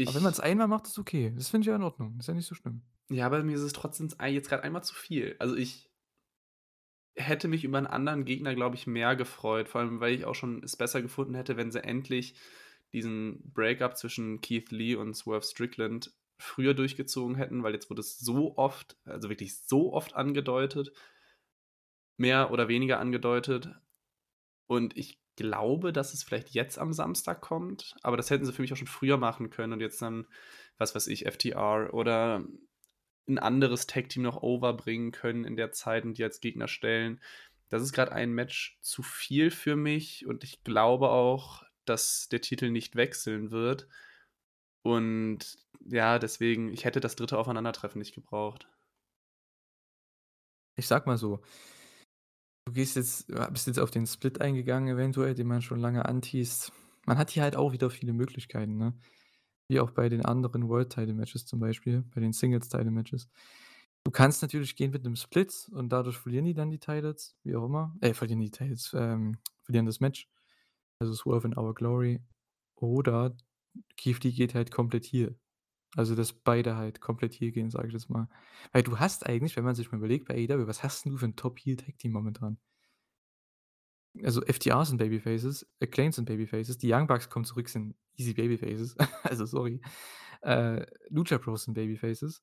[0.05, 1.31] Aber wenn man's ich einmal macht, ist okay.
[1.35, 2.17] Das finde ich ja in Ordnung.
[2.19, 2.83] Ist ja nicht so schlimm.
[3.11, 5.35] Ja, aber mir ist es trotzdem jetzt grad einmal zu viel.
[5.39, 5.89] Also, ich
[7.17, 10.35] hätte mich über 'n anderen Gegner, glaube ich, mehr gefreut, vor allem, weil ich auch
[10.35, 12.35] schon es besser gefunden hätte, wenn sie endlich
[12.93, 18.17] diesen Break-up zwischen Keith Lee und Swerve Strickland früher durchgezogen hätten, weil jetzt wurde es
[18.19, 20.91] so oft also, wirklich so oft angedeutet
[22.19, 23.69] mehr oder weniger angedeutet.
[24.67, 28.61] Und ich glaube, dass es vielleicht jetzt am Samstag kommt, aber das hätten sie für
[28.63, 30.27] mich auch schon früher machen können und jetzt dann,
[30.77, 32.45] was weiß ich, FTR oder
[33.27, 37.21] 'n anderes Tag-Team noch over bringen können in der Zeit und die als Gegner stellen.
[37.69, 42.41] Das ist grad ein Match zu viel für mich und ich glaube auch, dass der
[42.41, 43.87] Titel nicht wechseln wird.
[44.83, 47.37] Und ja, deswegen, ich hätte das 3.
[47.39, 48.67] Aufeinandertreffen nicht gebraucht.
[50.77, 51.41] Ich sage mal so
[52.69, 56.05] du gehst jetzt äh, bist jetzt auf den Split eingegangen eventuell, den man schon lange
[56.05, 56.71] anteast.
[57.05, 58.93] Man hat hier halt auch wieder viele Möglichkeiten, ne?
[59.69, 63.29] Wie auch bei den anderen World Title Matches zum Beispiel, bei den Singles Title Matches.
[64.05, 67.55] Du kannst natürlich gehen mit 'nem Split und dadurch verlieren die dann die Titles, wie
[67.55, 67.95] auch immer.
[68.01, 70.29] Äh, verlieren die Titles, ähm, verlieren das Match.
[70.99, 72.21] Also, Swerve in Our Glory.
[72.77, 73.35] Oder
[73.97, 75.37] Keith Lee geht halt komplett heel.
[75.95, 78.29] Also, dass beide halt komplett heel gehen, sage ich jetzt mal.
[78.71, 81.17] Weil du hast eigentlich, wenn man sich mal überlegt bei AEW, was hast 'n du
[81.17, 82.59] für 'n Top-Heel-Tag-Team momentan?
[84.23, 88.95] Also, FTR sind Babyfaces, Acclaimed sind Babyfaces, die Young Bucks kommen zurück, sind easy Babyfaces.
[89.23, 89.81] Also, sorry.
[90.41, 92.41] Äh, Lucha Bros sind Babyfaces.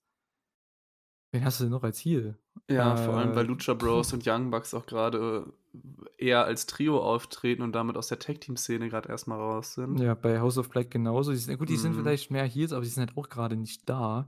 [1.32, 2.36] Wen hast du denn noch als Heel?
[2.70, 3.74] Ja, vor allem, Äh, weil Lucha.
[3.74, 5.52] Bros und Young Bucks auch grade
[6.16, 9.98] eher als Trio auftreten und damit aus der Tag-Team-Szene grad erst mal raus sind.
[10.00, 11.32] Ja, bei House of Black genauso.
[11.32, 11.98] Die sind gut, die sind Mhm.
[12.00, 14.26] vielleicht mehr Heels, aber die sind halt auch grade nicht da.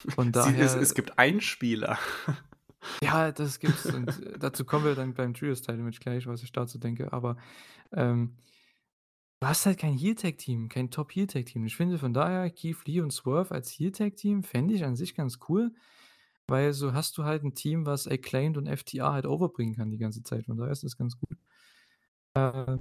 [0.14, 1.98] Von Sie es daher es gibt einen Spieler.
[3.02, 6.78] Ja, das gibt's und, äh, dazu kommen wir dann beim Trios-Title-Match gleich, was ich dazu
[6.78, 7.12] denke.
[7.12, 7.36] Aber,
[7.92, 8.36] ähm,
[9.40, 11.66] du hast halt kein Heel-Tag-Team, kein Top-Heel-Tag-Team.
[11.66, 15.38] Ich finde von daher Keith Lee und Swerve als Heel-Tag-Team fände ich an sich ganz
[15.48, 15.74] cool,
[16.48, 19.90] weil so hast du halt 'n Team, was Acclaimed und FTR halt over bringen kann
[19.90, 20.46] die ganze Zeit.
[20.46, 21.38] Von daher ist das ganz gut.
[22.34, 22.78] Äh,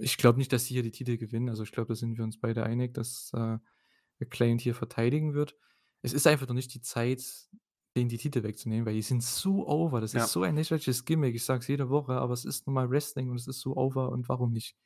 [0.00, 1.48] ich glaube nicht, dass die hier die Titel gewinnen.
[1.48, 3.58] Also, ich glaube, da sind wir uns beide einig, dass, äh,
[4.20, 5.56] Acclaimed hier verteidigen wird.
[6.02, 7.22] Es ist einfach noch nicht die Zeit,
[7.96, 10.00] denen die Titel wegzunehmen, weil die sind so over.
[10.00, 10.28] Das ist Ja.
[10.32, 11.34] so ein lächerliches Gimmick.
[11.36, 13.76] Ich sage es jede Woche, aber es ist nun mal Wrestling und es ist so
[13.76, 14.76] over und warum nicht?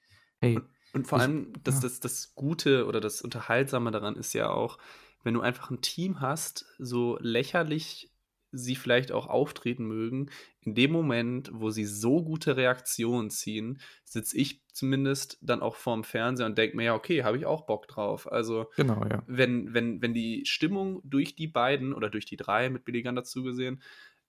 [0.40, 4.78] Hey, und vor allem das das das Gute oder das Unterhaltsame daran ist ja auch,
[5.24, 8.10] wenn du einfach 'n Team hast, so lächerlich
[8.54, 14.36] sie vielleicht auch auftreten mögen, in dem Moment, wo sie so gute Reaktionen ziehen, sitze
[14.36, 17.88] ich zumindest dann auch vorm Fernseher und denke mir: „Ja, okay, habe ich auch Bock
[17.88, 19.26] drauf.“ Also, Genau, ja.
[19.26, 23.16] wenn wenn wenn die Stimmung durch die beiden oder durch die 3 mit Billy Gunn
[23.16, 23.82] dazu gesehen,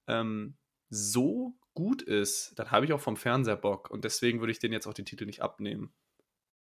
[0.08, 0.58] ähm,
[0.90, 4.74] so gut ist, dann habe ich auch vorm Fernseher Bock und deswegen würde ich denen
[4.74, 5.94] jetzt auch den Titel nicht abnehmen.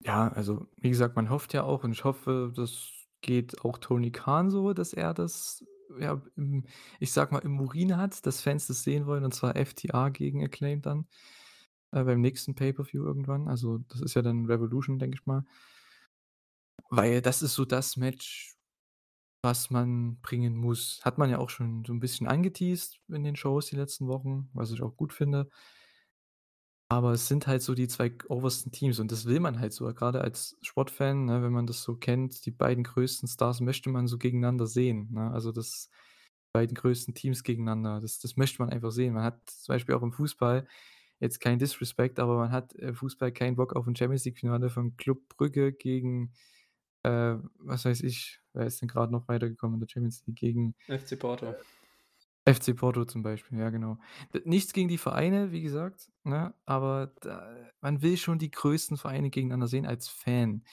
[0.04, 4.10] Ja, also, wie gesagt, man hofft ja auch und ich hoffe, das geht auch Tony
[4.10, 5.64] Khan so, dass er das,
[6.00, 6.64] ja, im
[6.98, 10.42] ich sage mal, im Urin hat, dass Fans das sehen wollen, und zwar FTR gegen
[10.42, 11.06] Acclaimed dann,
[11.92, 13.48] äh, beim nächsten Pay-per-View irgendwann.
[13.48, 15.44] Also, das ist ja dann Revolution, denke ich mal.
[16.90, 18.56] Weil das ist so das Match,
[19.42, 21.00] was man bringen muss.
[21.04, 24.50] Hat man ja auch schon so 'n bisschen angeteast in den Shows die letzten Wochen,
[24.54, 25.50] was ich auch gut finde.
[26.92, 29.72] Aber es sind halt so die 2 g obersten Teams und das will man halt
[29.72, 33.88] so, grade als Sportfan, ne, wenn man das so kennt, die beiden größten Stars möchte
[33.88, 35.30] man so gegeneinander sehen, ne?
[35.30, 35.88] Also, das
[36.52, 39.14] beiden größten Teams gegeneinander, das das möchte man einfach sehen.
[39.14, 40.68] Man hat zum Beispiel auch im Fußball
[41.20, 45.20] jetzt kein Disrespect, aber man hat im Fußball keinen Bock auf 'n Champions-League-Finale von Club
[45.30, 46.32] Brügge gegen,
[47.04, 50.74] äh, was weiß ich, wer ist denn grad noch weitergekommen in der Champions League gegen,
[50.88, 51.54] FC Porto.
[52.44, 53.98] FC Porto zum Beispiel, ja genau.
[54.44, 59.30] Nichts gegen die Vereine, wie gesagt, ne, aber da man will schon die größten Vereine
[59.30, 60.64] gegeneinander sehen als Fan.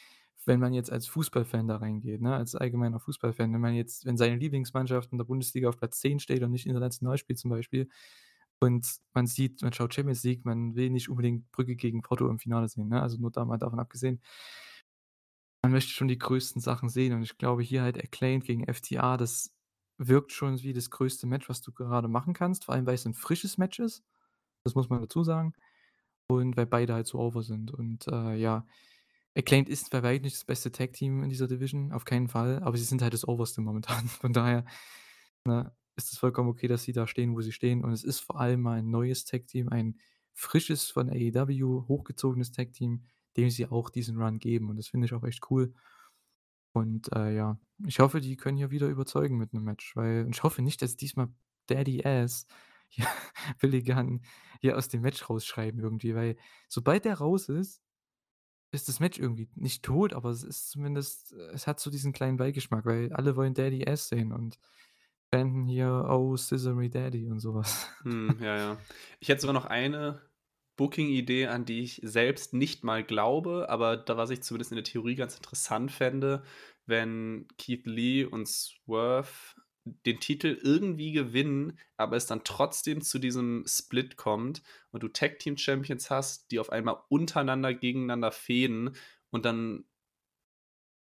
[0.45, 4.17] Wenn man jetzt als Fußballfan da reingeht, ne, als allgemeiner Fußballfan, wenn man jetzt wenn
[4.17, 7.87] seine Lieblingsmannschaft in der Bundesliga auf Platz 10 steht und nicht international spielt zum Beispiel
[8.59, 12.39] und man sieht man schaut Champions League, man will nicht unbedingt Brügge gegen Porto im
[12.39, 13.01] Finale sehen, ne?
[13.01, 14.21] Also, nur da mal davon abgesehen.
[15.63, 19.17] Man möchte schon die größten Sachen sehen und ich glaube hier halt Acclaimed gegen FTR,
[19.17, 19.53] das
[19.99, 23.15] wirkt schon wie das größte Match, was du gerade machen kannst, vor allem weil's 'n
[23.15, 24.03] frisches Match ist.
[24.65, 25.53] Das muss man dazu sagen.
[26.27, 28.65] Und weil beide halt so over sind und, äh, ja,
[29.37, 32.77] Acclaimed ist bei weitem nicht das beste Tag-Team in dieser Division, auf keinen Fall, aber
[32.77, 34.07] sie sind halt das Oberste momentan.
[34.07, 34.65] Von daher,
[35.45, 38.19] ne, ist es vollkommen okay, dass sie da stehen, wo sie stehen und es ist
[38.21, 39.99] vor allem mal 'n neues Tag-Team, ein
[40.33, 43.05] frisches von AEW hochgezogenes Tag-Team,
[43.37, 45.73] dem sie auch diesen Run geben und das finde ich auch echt cool.
[46.73, 50.43] Und, äh, ja, ich hoffe, die können hier wieder überzeugen mit 'nem Match, weil ich
[50.43, 51.29] hoffe nicht, dass diesmal
[51.67, 52.45] Daddy Ass
[52.89, 53.07] hier
[53.59, 54.21] Billy Gunn
[54.61, 56.37] hier aus dem Match rausschreiben irgendwie, weil
[56.69, 57.81] sobald der raus ist,
[58.71, 62.37] ist das Match irgendwie nicht tot, aber es ist zumindest es hat so diesen kleinen
[62.37, 64.59] Beigeschmack, weil alle wollen Daddy Ass sehen und
[65.33, 67.89] chanten hier: „Oh, Scissor me Daddy“ und so was.
[68.03, 68.85] Mhm, ja, ja.
[69.19, 70.28] Ich hätte sogar noch eine
[70.79, 74.85] Booking-Idee, an die ich selbst nicht mal glaube, aber da was ich zumindest in der
[74.85, 76.41] Theorie ganz interessant fände,
[76.85, 79.27] wenn Keith Lee und Swerve
[80.05, 86.09] den Titel irgendwie gewinnen, aber es dann trotzdem zu diesem Split kommt und du Tag-Team-Champions
[86.09, 88.95] hast, die auf einmal untereinander gegeneinander fehden
[89.31, 89.83] und dann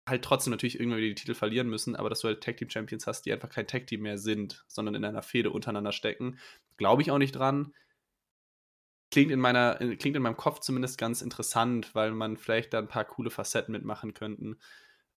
[0.05, 3.21] halt trotzdem natürlich irgendwann wieder die Titel verlieren müssen, aber dass du halt Tag-Team-Champions hast,
[3.21, 6.39] die einfach kein Tag-Team mehr sind, sondern in einer Fehde untereinander stecken.
[6.75, 7.73] Glaube ich auch nicht dran.
[9.13, 12.79] Klingt in meiner äh, klingt in meinem Kopf zumindest ganz interessant, weil man vielleicht da
[12.79, 14.57] 'n paar coole Facetten mitmachen könnten.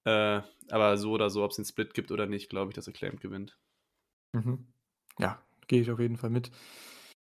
[0.04, 3.20] Äh, aber so oder so, ob's den Split gibt oder nicht, glaube ich, dass Acclaimed
[3.20, 3.56] gewinnt.
[4.34, 4.66] Mhm.
[5.18, 6.50] Ja, gehe ich auf jeden Fall mit.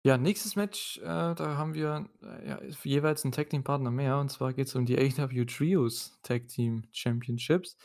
[0.04, 4.54] Ja, nächstes Match, äh, da haben wir, äh, ja, jeweils 'n Tag-Team-Partner mehr und zwar
[4.54, 7.78] geht's um die AEW Trios Tag Team Championships.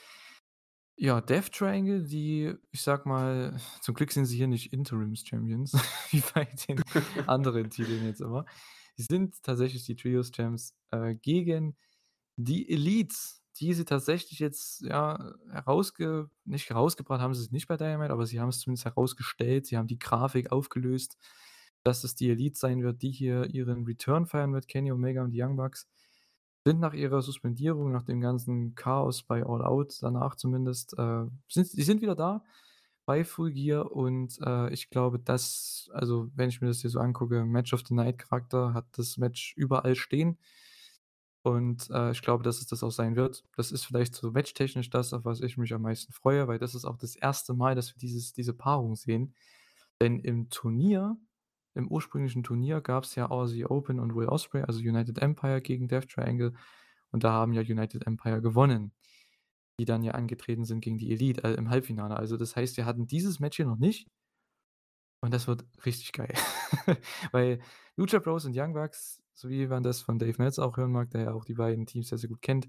[1.03, 5.73] Ja, Death Triangle, die, ich sage mal zum Glück sind sie hier nicht Interims-Champions
[6.11, 6.83] wie bei den
[7.27, 8.45] anderen Titeln jetzt immer.
[8.99, 11.75] Die sind tatsächlich die Trios-Champs, äh, gegen
[12.37, 17.79] die Elites, die sie tatsächlich jetzt, ja, herausge nicht herausgebracht haben sie es nicht bei
[17.79, 19.67] Dynamite, aber sie haben's zumindest herausgestellt.
[19.67, 21.17] Sie haben die Grafik aufgelöst,
[21.83, 25.31] dass es die Elite sein wird, die hier ihren Return feiern wird, Kenny Omega und
[25.31, 25.89] die Young Bucks.
[26.67, 31.67] Sind nach ihrer Suspendierung, nach dem ganzen Chaos bei All Out danach zumindest, äh, sind
[31.69, 32.45] sie sind wieder da
[33.07, 37.01] bei Full Gear und, äh, ich glaube, dass also, wenn ich mir das hier so
[37.01, 40.39] angucke, Match of the Night Charakter hat das Match überall stehen.
[41.47, 43.45] Und, äh, ich glaube, dass es das auch sein wird.
[43.57, 46.75] Das ist vielleicht so matchtechnisch das, auf was ich mich am meisten freue, weil das
[46.75, 47.55] ist auch das 1.
[47.55, 49.35] Mal, dass wir dieses diese Paarung sehen.
[50.01, 51.17] Denn im Turnier
[51.75, 56.09] im ursprünglichen Turnier gab's ja Aussie Open und Will Ospreay, also United Empire gegen Death
[56.09, 56.53] Triangle
[57.11, 58.93] und da haben ja United Empire gewonnen,
[59.81, 62.17] die dann ja angetreten sind gegen die Elite, äh, im Halbfinale.
[62.17, 64.09] Also, das heißt, wir hatten dieses Match hier noch nicht
[65.23, 66.33] und das wird richtig geil.
[67.33, 67.61] Weil
[67.97, 71.11] Lucha Bros und Young Bucks, so wie man das von Dave Meltzer auch hören mag,
[71.11, 72.69] der ja auch die beiden Teams sehr, sehr gut kennt,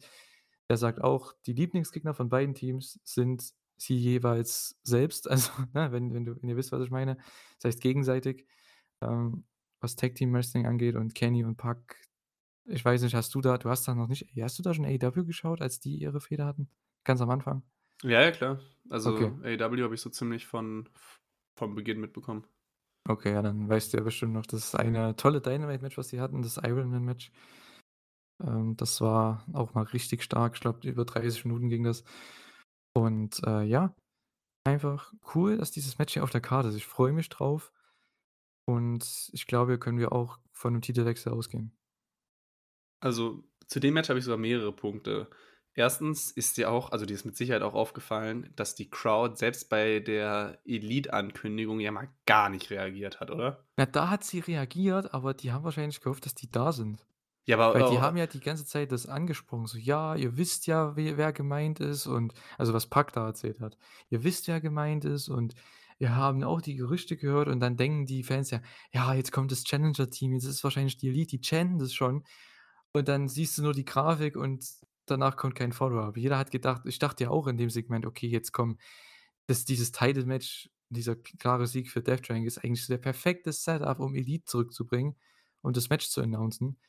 [0.70, 5.28] der sagt auch, die Lieblingsgegner von beiden Teams sind sie jeweils selbst.
[5.32, 7.18] Also, ne, wenn wenn du wenn ihr wisst, was ich meine.
[7.60, 8.46] Das heißt gegenseitig,
[9.02, 9.46] ähm,
[9.82, 11.98] was Tag Team Wrestling angeht und Kenny und Pac
[12.66, 14.86] ich weiß nicht, hast du da du hast da noch nicht hast du da schon
[14.86, 16.70] AEW geschaut, als die ihre Fehde hatten?
[17.04, 17.64] Ganz am Anfang?
[18.04, 18.60] Ja, ja, klar.
[18.90, 19.58] Also, Okay.
[19.58, 20.90] AEW habe ich so ziemlich von
[21.58, 22.46] vom Beginn mitbekommen.
[23.08, 26.42] Okay, ja, dann weißt du ja bestimmt noch das eine tolle Dynamite-Match, was sie hatten,
[26.42, 27.32] das Ironman-Match.
[28.44, 30.56] Ähm, das war auch mal richtig stark.
[30.56, 32.04] Ich glaube, über 30 Minuten ging das.
[32.94, 33.96] Und, äh, ja,
[34.66, 36.76] einfach cool, dass dieses Match hier auf der Karte ist.
[36.76, 37.72] Ich freue mich drauf
[38.66, 41.74] und ich glaube, hier können wir auch von 'nem Titelwechsel ausgehen.
[43.04, 45.30] Also, Zu dem Match habe ich sogar mehrere Punkte.
[45.74, 46.30] 1.
[46.32, 50.00] ist dir auch also, dir ist mit Sicherheit auch aufgefallen, dass die Crowd selbst bei
[50.00, 53.66] der Elite-Ankündigung ja mal gar nicht reagiert hat, oder?
[53.78, 57.06] Na, da hat sie reagiert, aber die haben wahrscheinlich gehofft, dass die da sind.
[57.48, 60.68] Ja, aber Weil die haben ja die ganze Zeit das angesprochen, so: „Ja, ihr wisst
[60.68, 63.78] ja, we wer gemeint ist“ und also, was Pac da erzählt hat.
[64.10, 65.56] „Ihr wisst, wer gemeint ist und
[66.02, 68.62] wir haben auch die Gerüchte gehört“ und dann denken die Fans ja:
[68.94, 72.26] „Ja, jetzt kommt das Challenger-Team, jetzt ist wahrscheinlich die Elite, die chanten das schon.“
[72.94, 74.66] Und dann siehst du nur die Grafik und
[75.08, 76.18] danach kommt kein Follow-up.
[76.18, 78.78] Jeder hat gedacht ich dachte ja auch in dem Segment: „Okay, jetzt kommen
[79.48, 84.16] das dieses Title-Match, dieser klare Sieg für Death Triangle ist eigentlich der perfekte Setup, um
[84.16, 85.16] Elite zurückzubringen
[85.62, 86.80] und das Match zu announcen.“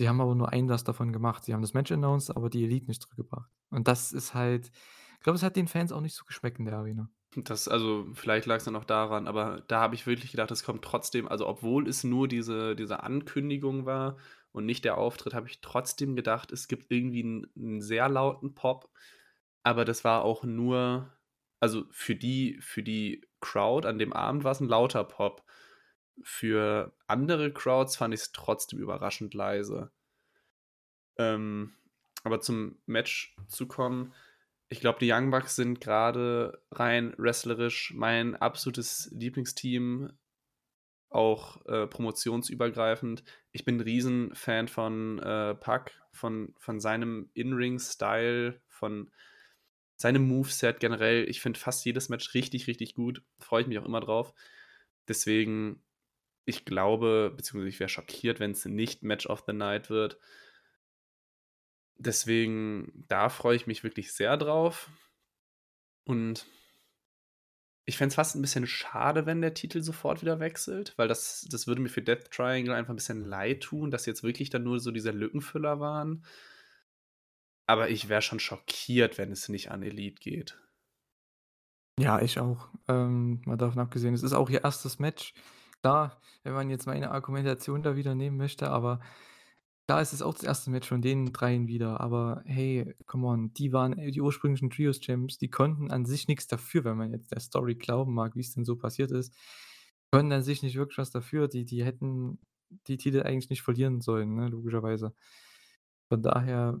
[0.00, 1.44] Die haben aber nur ein was davon gemacht.
[1.44, 3.50] Sie haben das Match announced, aber die Elite nicht zurückgebracht.
[3.70, 4.70] Und das ist halt
[5.18, 7.10] ich glaube, es hat den Fans auch nicht so geschmeckt in der Arena.
[7.44, 10.82] Das also, vielleicht lag's dann auch daran, aber da habe ich wirklich gedacht, es kommt
[10.84, 14.16] trotzdem also, obwohl es nur diese diese Ankündigung war
[14.52, 18.54] und nicht der Auftritt, habe ich trotzdem gedacht, es gibt irgendwie 'n 'n sehr lauten
[18.54, 18.90] Pop,
[19.62, 21.12] aber das war auch nur
[21.60, 25.44] also, für die für die Crowd an dem Abend war's 'n lauter Pop.
[26.22, 29.90] Für andere Crowds fand ich's trotzdem überraschend leise.
[31.18, 31.72] Ähm,
[32.24, 34.12] aber zum Match zu kommen,
[34.68, 40.12] ich glaube, die Young Bucks sind grade rein wrestlerisch mein absolutes Lieblingsteam,
[41.10, 43.24] auch, äh, promotionsübergreifend.
[43.52, 49.10] Ich bin 'n Riesenfan von, äh, Pac, von von seinem In-Ring-Style, von
[49.96, 51.28] seinem Moveset generell.
[51.28, 53.22] Ich finde fast jedes Match richtig, richtig gut.
[53.40, 54.34] Freue ich mich auch immer drauf.
[55.08, 55.82] Deswegen,
[56.46, 60.18] ich glaube beziehungsweise ich wäre schockiert, wenn's nicht Match of the Night wird.
[62.00, 64.88] Deswegen, da freue ich mich wirklich sehr drauf.
[66.06, 66.46] Und
[67.88, 71.46] ich fände es fast 'n bisschen schade, wenn der Titel sofort wieder wechselt, weil das
[71.50, 74.62] das würde mir für Death Triangle einfach 'n bisschen leid tun, dass jetzt wirklich dann
[74.62, 76.22] nur so dieser Lückenfüller waren.
[77.68, 80.58] Aber ich wäre schon schockiert, wenn es nicht an Elite geht.
[81.98, 82.68] Ja, ich auch.
[82.86, 85.00] Ähm, mal davon abgesehen, es ist auch ihr 1.
[85.00, 85.34] Match.
[85.82, 89.00] Klar, wenn man jetzt meine Argumentation da wieder nehmen möchte, aber
[89.96, 90.70] es ist auch das 1.
[90.70, 95.38] Match von den dreien wieder, aber hey, come on, die waren, äh, die ursprünglichen Trios-Champs,
[95.38, 98.64] die konnten an sich nix dafür, wenn man jetzt der Story glauben mag, wie's denn
[98.66, 99.34] so passiert ist.
[100.12, 101.48] Konnten an sich nicht wirklich was dafür.
[101.48, 102.38] Die die hätten
[102.86, 105.14] die Titel eigentlich nicht verlieren sollen, ne, logischerweise.
[106.10, 106.78] Von daher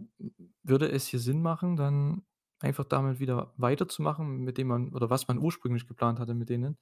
[0.62, 2.22] würde es hier Sinn machen, dann
[2.60, 6.78] einfach damit wieder weiterzumachen, mit dem man oder was man ursprünglich geplant hatte mit denen.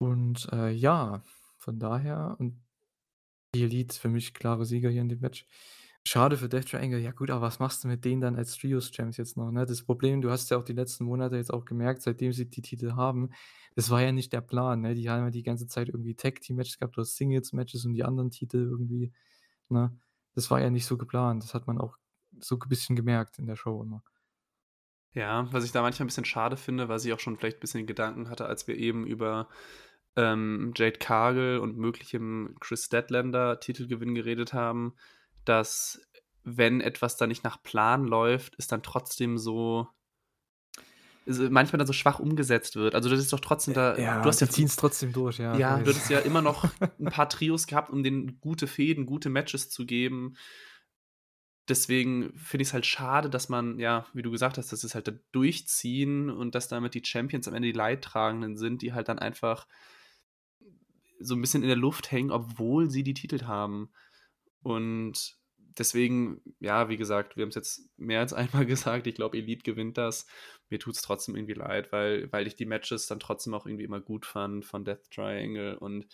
[0.00, 1.22] Und, äh, ja,
[1.58, 2.61] von daher und
[3.54, 5.46] die Elite für mich klare Sieger hier in dem Match.
[6.06, 6.98] Schade für Death Triangle.
[7.00, 9.66] Ja gut, aber was machst du mit denen dann als Trios-Champs jetzt noch, ne?
[9.66, 12.62] Das Problem, du hast ja auch die letzten Monate jetzt auch gemerkt, seitdem sie die
[12.62, 13.30] Titel haben,
[13.76, 14.94] das war ja nicht der Plan, ne?
[14.94, 18.58] Die haben ja die ganze Zeit irgendwie Tag-Team-Matches gehabt oder Singles-Matches um die anderen Titel
[18.58, 19.12] irgendwie,
[19.68, 19.98] ne?
[20.34, 21.42] Das war ja nicht so geplant.
[21.44, 21.98] Das hat man auch
[22.40, 24.02] so g bisschen gemerkt in der Show immer.
[25.14, 27.86] Ja, was ich da manchmal 'n bisschen schade finde, was ich auch schon vielleicht bisschen
[27.86, 29.48] Gedanken hatte, als wir eben über,
[30.16, 34.94] ähm, Jade Cargill und möglichem Kris Statlander Titelgewinn geredet haben,
[35.44, 36.00] dass,
[36.44, 39.88] wenn etwas dann nicht nach Plan läuft, es dann trotzdem so
[41.26, 42.94] manchmal dann so schwach umgesetzt wird.
[42.94, 45.52] Also, das ist doch trotzdem da ja, du hast ja die ziehen's trotzdem durch, ja,
[45.54, 46.64] ich ja, du hattest ja immer noch
[46.98, 50.34] 'n paar Trios gehabt, um denen gute Fehden, gute Matches zu geben.
[51.68, 55.06] Deswegen finde ich's halt schade, dass man, ja, wie du gesagt hast, dass sie's halt
[55.06, 59.20] da durchziehen und dass damit die Champions am Ende die Leidtragenden sind, die halt dann
[59.20, 59.68] einfach
[61.24, 63.92] so 'n bisschen in der Luft hängen, obwohl sie die Titel haben.
[64.62, 69.62] Und deswegen, ja, wie gesagt, wir haben's jetzt mehr als einmal gesagt, ich glaube, Elite
[69.64, 70.26] gewinnt das.
[70.70, 74.00] Mir tut's trotzdem irgendwie leid, weil weil ich die Matches dann trotzdem auch irgendwie immer
[74.00, 76.06] gut fand von Death Triangle und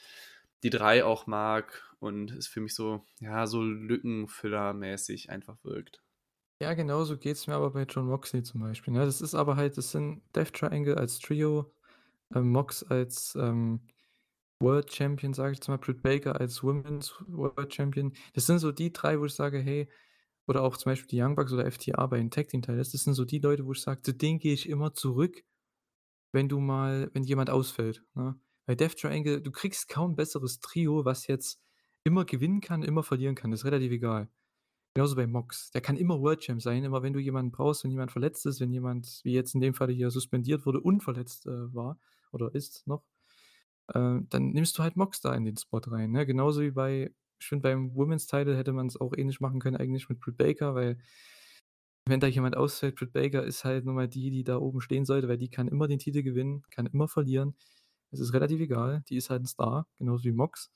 [0.65, 6.03] die 3 auch mag und es für mich so ja, so lückenfüllermäßig einfach wirkt.
[6.61, 9.05] Ja, genauso geht's mir aber bei Jon Moxley zum Beispiel, ne?
[9.05, 11.73] Das ist aber halt das sind Death Triangle als Trio,
[12.35, 13.83] ähm, Mox als, ähm,
[14.61, 18.13] World Champion, sage ich jetzt mal, Britt Baker als Women's World Champion.
[18.35, 19.89] Das sind so die 3, wo ich sage: „Hey“
[20.49, 23.25] oder auch zum Beispiel die Young Bucks oder FTR bei den Tag-Team-Titles, das sind so
[23.25, 25.45] die Leute, wo ich sage: „Zu denen gehe ich immer zurück,
[26.33, 28.39] wenn du mal wenn jemand ausfällt“, ne?
[28.67, 31.61] Bei Death Triangle, du kriegst kaum besseres Trio, was jetzt
[32.05, 34.29] immer gewinnen kann, immer verlieren kann, ist relativ egal.
[34.95, 35.71] Genauso bei Mox.
[35.71, 38.61] Der kann immer World Champ sein, immer wenn du jemanden brauchst, wenn jemand verletzt ist,
[38.61, 41.99] wenn jemand, wie jetzt in dem Falle hier, suspendiert wurde und verletzt, äh, war
[42.33, 43.05] oder ist noch,
[43.95, 46.27] äh, dann nimmst du halt Mox da in den Spot rein, ne?
[46.27, 50.09] Genauso wie bei ich finde, beim Women's Title hätte man's auch ähnlich machen können eigentlich
[50.09, 50.99] mit Britt Baker, weil
[52.07, 55.05] wenn da jemand ausfällt, Britt Baker ist halt nun mal die, die da oben stehen
[55.05, 57.55] sollte, weil die kann immer den Titel gewinnen, kann immer verlieren.
[58.11, 60.71] Es ist relativ egal, die ist halt 'n Star, genauso wie Mox.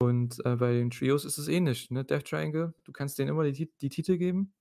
[0.00, 2.04] Und, äh, bei den Trios ist es ähnlich, ne?
[2.04, 4.52] Death Triangle, du kannst denen immer die die Titel geben,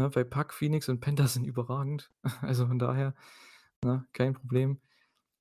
[0.00, 0.14] ne?
[0.14, 2.12] Weil Pac, Phoenix und Penta sind überragend.
[2.42, 3.14] Also, von daher,
[3.84, 4.80] ne, kein Problem.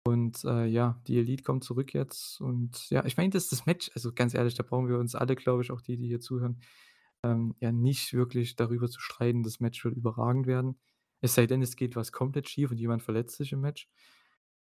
[0.07, 3.89] Und, äh, ja, die Elite kommt zurück jetzt und ja, ich meine, das das Match
[3.95, 6.59] also, ganz ehrlich, da brauchen wir uns alle, glaube ich, auch die, die hier zuhören,
[7.23, 10.79] ähm, ja nicht wirklich darüber zu streiten, das Match wird überragend werden.
[11.21, 13.89] Es sei denn, es geht was komplett schief und jemand verletzt sich im Match.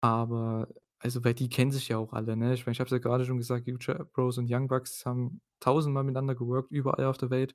[0.00, 0.68] Aber
[1.00, 2.54] also, weil die kennen sich ja auch alle, ne?
[2.54, 5.40] Ich meine, ich habe es ja grade schon gesagt, Lucha Bros und Young Bucks haben
[5.60, 7.54] tausendmal miteinander geworkt, überall auf der Welt.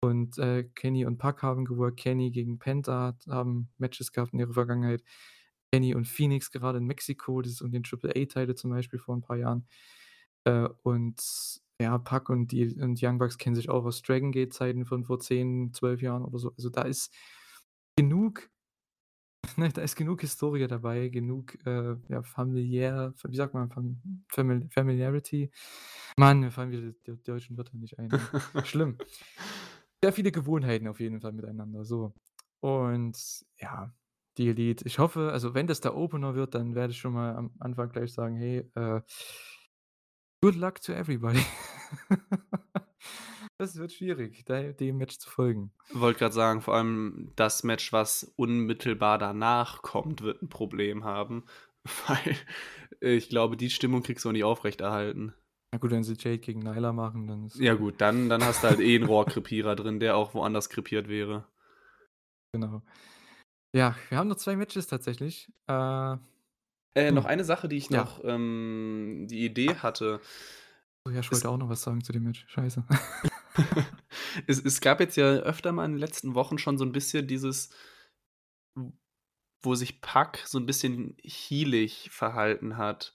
[0.00, 1.98] Und, äh, Kenny und Pac haben geworkt.
[1.98, 5.02] Kenny gegen Penta haben Matches gehabt in ihrer Vergangenheit.
[5.72, 9.14] Kenny und Phoenix gerade in Mexiko, das ist um den Triple A-Title zum Beispiel vor
[9.16, 9.66] 'n paar Jahren.
[10.44, 11.20] Äh, und
[11.80, 15.20] ja, Pac und die und Young Bucks kennen sich auch aus Dragon Gate-Zeiten von vor
[15.20, 16.52] 10, 12 Jahren oder so.
[16.56, 17.12] Also, da ist
[17.96, 18.50] genug
[19.56, 24.68] ne, da ist genug Historie dabei, genug, äh, ja, familiär wie sagt man, Fam Famil
[24.70, 25.50] Familiarity?
[26.16, 28.10] Mann, mir fallen wieder die deutschen Wörter nicht ein.
[28.64, 28.98] Schlimm.
[30.02, 32.12] Sehr viele Gewohnheiten auf jeden Fall miteinander, so.
[32.60, 33.16] Und
[33.58, 33.92] ja,
[34.38, 37.34] die Elite ich hoffe also, wenn das der Opener wird, dann werde ich schon mal
[37.36, 39.00] am Anfang gleich sagen: „Hey, äh“
[40.42, 41.40] „good luck to everybody.“
[43.58, 45.72] Das wird schwierig, dem Match zu folgen.
[45.92, 51.44] Wollte grad sagen, vor allem das Match, was unmittelbar danach kommt, wird 'n Problem haben,
[52.08, 52.36] weil
[53.00, 55.34] ich glaube, die Stimmung kriegst du auch nicht aufrechterhalten.
[55.72, 58.62] Ja gut, wenn sie Jade gegen Nyla machen, dann ist Ja gut, dann dann hast
[58.62, 61.46] du halt eh 'n Rohrkrepierer drin, der auch woanders krepiert wäre.
[62.54, 62.82] Genau.
[63.76, 65.48] Ja, wir haben noch 2 Matches tatsächlich.
[65.68, 66.16] Äh
[66.96, 68.06] Äh, noch eine Sache, die ich ja.
[68.06, 70.20] noch, ähm die Idee hatte.
[71.06, 72.44] Oh ja, ich Es wollte auch noch was sagen zu dem Match.
[72.48, 72.84] Scheiße.
[74.46, 77.26] Es es gab jetzt ja öfter mal in den letzten Wochen schon so 'n bisschen
[77.26, 77.70] dieses
[79.62, 83.14] wo sich Pac so 'n bisschen heelig verhalten hat.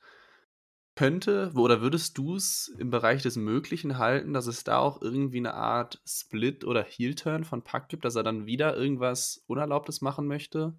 [0.97, 5.53] Könnte oder würdest du's im Bereich des Möglichen halten, dass es da auch irgendwie 'ne
[5.53, 10.77] Art Split oder Heel-Turn von Pac gibt, dass er dann wieder irgendwas Unerlaubtes machen möchte,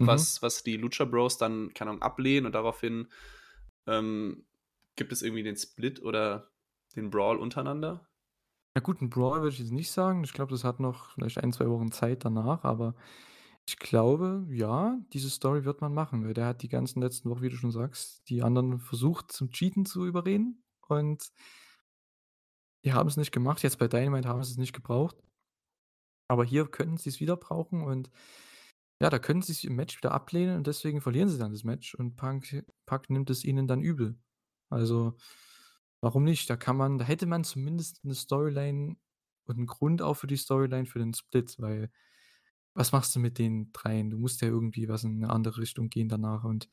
[0.00, 0.28] Mhm.
[0.28, 3.08] was was die Lucha Bros dann, keine Ahnung, ablehnen und daraufhin,
[3.86, 4.46] ähm,
[4.96, 6.52] gibt es irgendwie den Split oder
[6.96, 8.08] den Brawl untereinander?
[8.76, 10.22] Ja gut, 'n Brawl würde ich jetzt nicht sagen.
[10.24, 12.94] Ich glaube, das hat noch vielleicht 1, 2 Wochen Zeit danach, aber
[13.68, 17.42] ich glaube, ja, diese Story wird man machen, weil der hat die ganzen letzten Wochen,
[17.42, 21.30] wie du schon sagst, die anderen versucht, zum Cheaten zu überreden und
[22.84, 23.62] die haben's nicht gemacht.
[23.62, 25.16] Jetzt bei Dynamite haben sie's nicht gebraucht.
[26.28, 28.10] Aber hier könnten sie's wieder brauchen und
[29.02, 31.94] ja, da können sie's im Match wieder ablehnen und deswegen verlieren sie dann das Match
[31.94, 34.18] und Punk Pac nimmt es ihnen dann übel.
[34.70, 35.16] Also,
[36.02, 36.50] warum nicht?
[36.50, 38.96] Da kann man da hätte man zumindest 'ne Storyline
[39.46, 41.90] und 'n Grund auch für die Storyline für den Split, weil
[42.78, 44.10] was machst du mit den Dreien?
[44.10, 46.70] Du musst ja irgendwie was in 'ne andere Richtung gehen danach und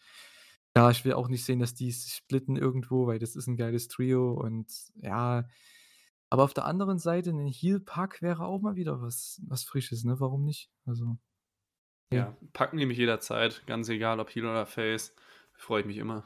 [0.77, 3.57] ja, ich will auch nicht sehen, dass die sich splitten irgendwo, weil das ist 'n
[3.57, 5.47] geiles Trio und ja.
[6.31, 10.03] Aber auf der anderen Seite 'nen Heel Pac wäre auch mal wieder was was Frisches,
[10.05, 10.19] ne?
[10.21, 10.71] Warum nicht?
[10.85, 11.17] Also,
[12.11, 12.25] ne.
[12.25, 15.15] Ja, Pac nehme ich jederzeit, ganz egal ob Heel oder Face,
[15.53, 16.23] freue ich mich immer.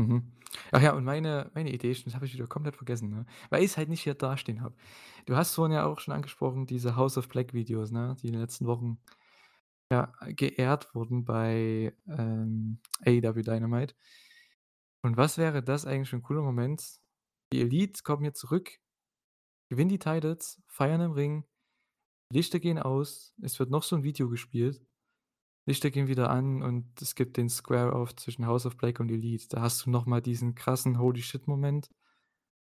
[0.00, 0.32] Mhm.
[0.72, 3.76] Ach ja, und meine meine Idee das habe ich wieder komplett vergessen, ne, weil ich's
[3.76, 4.74] halt nicht hier dastehen habe.
[5.26, 8.32] Du hast vorhin ja auch schon angesprochen, diese House of Black Videos, ne, die in
[8.32, 8.98] den letzten Wochen,
[9.92, 13.94] ja, geehrt wurden bei, ähm, AEW Dynamite.
[15.04, 16.82] Und was wäre das eigentlich für 'n cooler Moment?
[17.52, 18.70] Die Elite kommen hier zurück,
[19.70, 21.44] gewinnen die Titles, feiern im Ring,
[22.32, 24.82] Lichter gehen aus, es wird noch so 'n Video gespielt,
[25.70, 29.10] Lichter gehen wieder an und es gibt den Square Off zwischen House of Black und
[29.10, 29.48] Elite.
[29.48, 31.90] Da hast du noch mal diesen krassen Holy-shit-Moment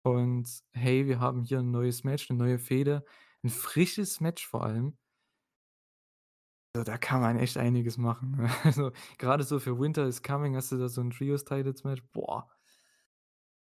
[0.05, 3.05] und: „Hey, wir haben hier 'n neues Match, 'ne neue Fehde“,
[3.45, 4.97] 'n frisches Match vor allem.
[6.75, 8.37] Also, da kann man echt einiges machen?
[8.65, 12.49] Also, grade so für Winter is Coming hast du da so 'n Trios-Titles-Match, boah.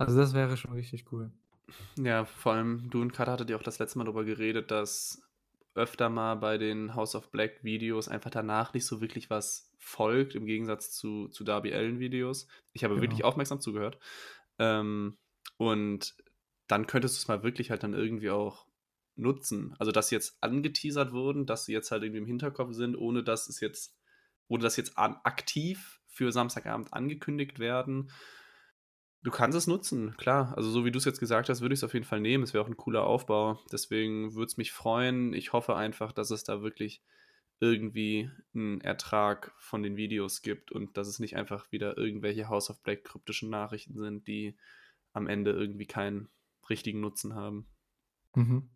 [0.02, 1.34] Also, das wäre schon richtig cool.
[1.98, 5.29] Ja, vor allem du und Kater hattet ja auch das letzte Mal darüber geredet, dass
[5.76, 10.36] öfter mal bei den House of Black Videos einfach danach nicht so wirklich was folgt,
[10.36, 12.48] im Gegensatz zu zu Darby Allin Videos.
[12.74, 13.30] Ich habe wirklich Genau.
[13.30, 14.00] aufmerksam zugehört.
[14.58, 15.18] Ähm,
[15.58, 16.16] und
[16.68, 18.68] dann könntest du's mal wirklich halt dann irgendwie auch
[19.16, 19.76] nutzen.
[19.80, 23.24] Also, dass sie jetzt angeteasert wurden, dass sie jetzt halt irgendwie im Hinterkopf sind, ohne
[23.24, 23.96] dass es jetzt
[24.48, 28.12] ohne dass jetzt an aktiv für Samstagabend angekündigt werden.
[29.24, 30.54] Du kannst es nutzen, klar.
[30.56, 32.44] Also, so wie du's jetzt gesagt hast, würde ich's auf jeden Fall nehmen.
[32.44, 33.60] Es wäre auch 'n cooler Aufbau.
[33.72, 35.34] Deswegen würde es mich freuen.
[35.34, 37.04] Ich hoffe einfach, dass es da wirklich
[37.60, 42.70] irgendwie 'n Ertrag von den Videos gibt und dass es nicht einfach wieder irgendwelche House
[42.70, 44.58] of Black kryptischen Nachrichten sind, die
[45.14, 46.30] am Ende irgendwie keinen
[46.70, 47.70] richtigen Nutzen haben.
[48.36, 48.70] Mhm.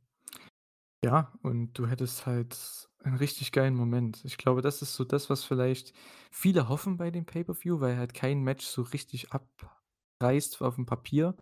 [1.03, 4.23] Ja, und du hättest halt 'n richtig geilen Moment.
[4.23, 5.93] Ich glaube, das ist so das, was vielleicht
[6.31, 9.33] viele hoffen bei dem Pay-per-View, weil halt kein Match so richtig
[10.23, 11.35] abreißt aufm Papier.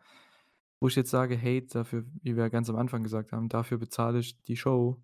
[0.81, 4.19] wo ich jetzt sage: „Hate dafür“, wie wir ganz am Anfang gesagt haben, dafür bezahle
[4.19, 5.01] ich die Show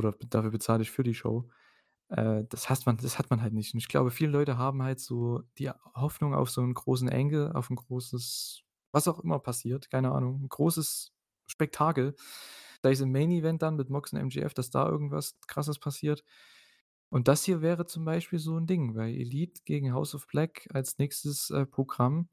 [0.00, 1.48] oder dafür bezahle ich für die Show.
[2.10, 3.74] Äh, das hasst man das hat man halt nicht.
[3.74, 7.54] Und ich glaube, viele Leute haben halt so die Hoffnung auf so 'n großen Angle,
[7.56, 8.62] auf 'n großes
[8.92, 11.12] was auch immer passiert, keine Ahnung, 'n großes
[11.48, 12.16] Spektakel.
[12.84, 16.24] Sei es im Main Event dann mit Mox und MJF, dass da irgendwas Krasses passiert.
[17.10, 20.68] Und das hier wäre zum Beispiel so 'n Ding, weil Elite gegen House of Black
[20.74, 22.28] als nächstes, äh, Programm.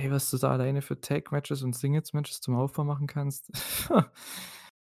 [0.00, 3.50] Ey, was du da alleine für Tag-Matches und Singles-Matches zum Aufbau machen kannst.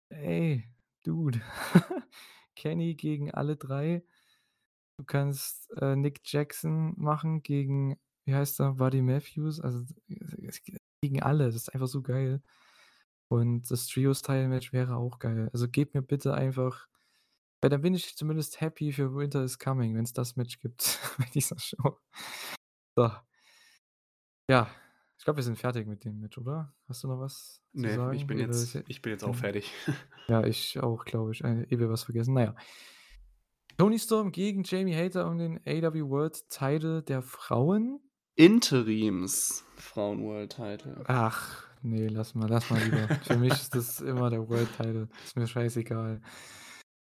[0.10, 0.64] Ey,
[1.04, 1.42] Dude.
[2.56, 4.02] Kenny gegen alle 3.
[4.98, 9.84] Du kannst, äh, Nick Jackson machen gegen wie heißt er, Buddy Matthews, also
[11.02, 11.48] gegen alle.
[11.48, 12.42] Das ist einfach so geil.
[13.28, 15.50] Und das Trios-Title-Match wäre auch geil.
[15.52, 16.88] Also, gebt mir bitte einfach
[17.62, 21.26] weil dann bin ich zumindest happy für Winter is Coming, wenn's das Match gibt bei
[21.34, 22.00] dieser Show.
[22.96, 23.12] So.
[24.50, 24.70] Ja,
[25.20, 26.74] ich glaube, wir sind fertig mit dem Match, oder?
[26.88, 29.40] Hast du noch was zu Ne, ich bin jetzt ich bin jetzt auch genau.
[29.40, 29.72] fertig.
[30.30, 31.44] Ja, ich auch, glaube ich.
[31.44, 32.36] Äh, wir was vergessen.
[32.36, 32.56] Na ja.
[33.78, 38.00] Toni Storm gegen Jamie Hayter um den AEW World Title der Frauen.
[38.36, 41.04] Interims Frauen-World Title.
[41.08, 43.08] Ach, ne, lass mal lass mal lieber.
[43.24, 45.10] Für mich ist das immer der World Title.
[45.26, 46.22] Ist mir scheißegal.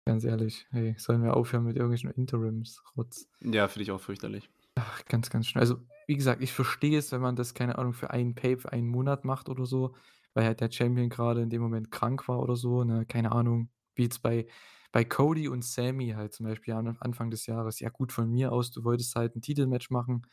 [0.05, 3.29] Ganz ehrlich, hey, sollen wir aufhören mit irgendwelchen Interims-Rotz?
[3.41, 4.49] Ja, finde ich auch fürchterlich.
[4.81, 5.61] Ach, ganz, ganz schnell.
[5.61, 5.77] Also,
[6.07, 8.87] wie gesagt, ich verstehe es, wenn man das, keine Ahnung, für einen Pay für einen
[8.87, 9.95] Monat macht oder so,
[10.33, 13.05] weil halt der Champion grade in dem Moment krank war oder so, ne?
[13.05, 14.47] Keine Ahnung, wie jetzt bei
[14.91, 17.79] bei Cody und Sammy halt zum Beispiel an Anfang des Jahres.
[17.79, 20.23] Ja gut, von mir aus, du wolltest halt 'n Titelmatch machen.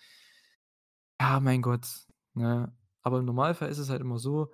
[1.20, 1.86] Ja, mein Gott,
[2.34, 2.74] ne?
[3.02, 4.52] Aber im Normalfall ist es halt immer so,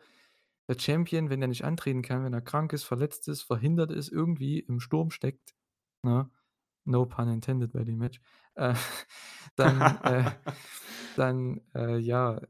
[0.68, 4.10] der Champion, wenn der nicht antreten kann, wenn er krank ist, verletzt ist, verhindert ist,
[4.10, 5.54] irgendwie im Sturm steckt,
[6.02, 6.30] ne?
[6.84, 8.20] No pun intended bei dem Match.
[8.54, 8.74] Äh,
[9.56, 10.30] dann, äh
[11.14, 12.40] dann, äh, ja,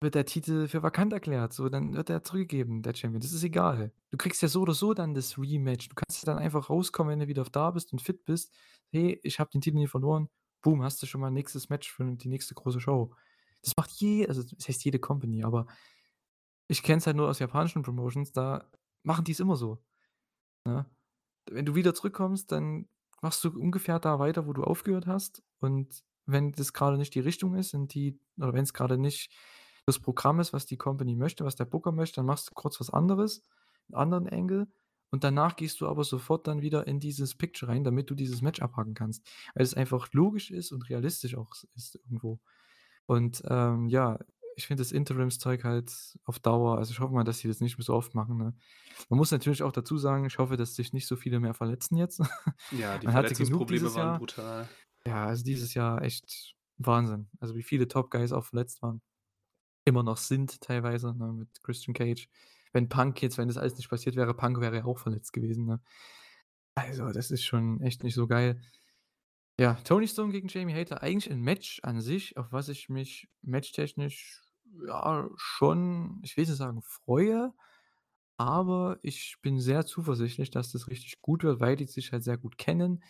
[0.00, 1.52] wird der Titel für vakant erklärt.
[1.52, 3.20] So, dann wird er zurückgegeben, der Champion.
[3.20, 3.92] Das ist egal.
[4.10, 5.88] Du kriegst ja so oder so dann das Rematch.
[5.88, 8.52] Du kannst ja dann einfach rauskommen, wenn du wieder da bist und fit bist.
[8.90, 10.28] „Hey, ich habe den Titel hier verloren.“
[10.62, 13.14] Boom, hast du schon mal nächstes Match für die nächste große Show.
[13.62, 15.66] Das macht je also, das heißt jede Company, aber
[16.68, 18.70] ich kenne es halt nur aus japanischen Promotions, da
[19.02, 19.82] machen die's immer so,
[20.66, 20.86] ne?
[21.50, 22.88] Wenn du wieder zurückkommst, dann
[23.24, 25.42] machst du ungefähr da weiter, wo du aufgehört hast.
[25.60, 29.32] Und wenn das grade nicht die Richtung ist, in die oder wenn's grade nicht
[29.86, 32.80] das Programm ist, was die Company möchte, was der Booker möchte, dann machst du kurz
[32.80, 33.42] was anderes,
[33.90, 34.68] 'n anderen Angle
[35.12, 38.42] und danach gehst du aber sofort dann wieder in dieses Picture rein, damit du dieses
[38.42, 42.40] Match abhaken kannst, weil es einfach logisch ist und realistisch auch ist irgendwo.
[43.06, 44.18] Und, ähm, ja,
[44.56, 45.92] ich finde das Interims-Zeug halt
[46.24, 48.54] auf Dauer also, ich hoffe mal, dass sie das nicht mehr so oft machen, ne?
[49.10, 51.96] Man muss natürlich auch dazu sagen, ich hoffe, dass sich nicht so viele mehr verletzen
[51.96, 52.20] jetzt.
[52.70, 54.14] Ja, die Verletzungsprobleme waren Jahr.
[54.14, 54.68] brutal.
[55.06, 57.28] Ja, also, dieses Jahr echt Wahnsinn.
[57.40, 59.02] Also, wie viele Top Guys auch verletzt waren.
[59.86, 62.28] Immer noch sind teilweise, ne, mit Christian Cage.
[62.72, 65.66] Wenn Punk jetzt wenn das alles nicht passiert wäre Punk wäre ja auch verletzt gewesen,
[65.66, 65.80] ne?
[66.76, 68.60] Also, das ist schon echt nicht so geil.
[69.60, 73.28] Ja, Toni Storm gegen Jamie Hayter, eigentlich 'n Match an sich, auf was ich mich
[73.42, 74.42] matchtechnisch,
[74.86, 77.52] ja, schon, ich will nicht sagen freue,
[78.38, 82.38] aber ich bin sehr zuversichtlich, dass das richtig gut wird, weil die sich halt sehr
[82.38, 83.02] gut kennen.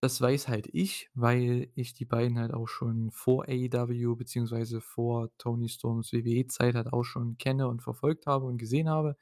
[0.00, 5.30] Das weiß halt ich, weil ich die beiden halt auch schon vor AEW beziehungsweise vor
[5.38, 9.16] Toni Storms WWE-Zeit halt auch schon kenne und verfolgt habe und gesehen habe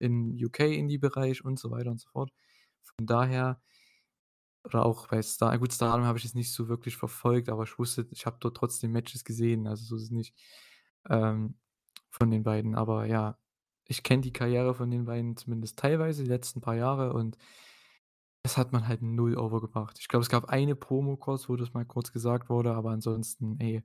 [0.00, 2.32] im UK-Indie-Bereich und so weiter und so fort.
[2.82, 3.60] Von daher
[4.64, 7.78] oder auch bei Star gut, Stardom habe ich jetzt nicht so wirklich verfolgt, aber ich
[7.78, 10.34] wusste ich habe dort trotzdem Matches gesehen, also, so ist es nicht,
[11.10, 11.56] ähm,
[12.10, 12.74] von den beiden.
[12.76, 13.38] Aber ja,
[13.86, 17.36] ich kenne die Karriere von den beiden zumindest teilweise die letzten paar Jahre und
[18.44, 19.96] das hat man halt null over gebracht.
[20.00, 23.58] Ich glaube, es gab eine Promo kurz, wo das mal kurz gesagt wurde, aber ansonsten,
[23.58, 23.82] ey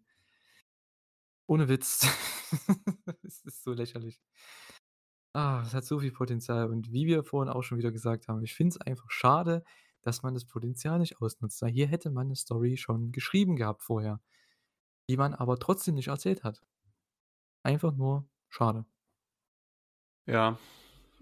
[1.50, 2.06] ohne Witz.
[3.24, 4.18] Es ist so lächerlich.
[5.36, 8.41] Ah, es hat so viel Potenzial und wie wir vorhin auch schon wieder gesagt haben,
[8.44, 9.64] ich finde es einfach schade,
[10.02, 14.22] dass man das Potenzial nicht ausnutzt, hier hätte man 'ne Story schon geschrieben gehabt vorher,
[15.10, 16.62] die man aber trotzdem nicht erzählt hat.
[17.65, 18.86] Einfach nur schade.
[20.27, 20.57] Ja,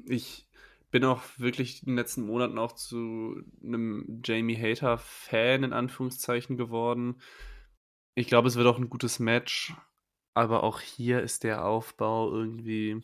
[0.06, 0.48] ich
[0.92, 7.22] bin auch wirklich in den letzten Monaten auch zu 'nem Jamie Hayter-Fan in Anführungszeichen geworden.
[8.16, 9.76] Ich glaube, es wird auch 'n gutes Match,
[10.36, 13.04] aber auch hier ist der Aufbau irgendwie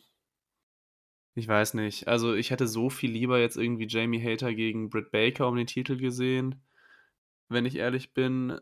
[1.36, 2.06] ich weiß nicht.
[2.06, 5.66] Also, ich hätte so viel lieber jetzt irgendwie Jamie Hayter gegen Britt Baker um den
[5.66, 6.62] Titel gesehen,
[7.48, 8.60] wenn ich ehrlich bin.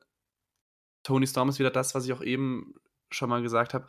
[1.04, 2.74] Toni Storm ist wieder das, was ich auch eben
[3.10, 3.86] schon mal gesagt habe.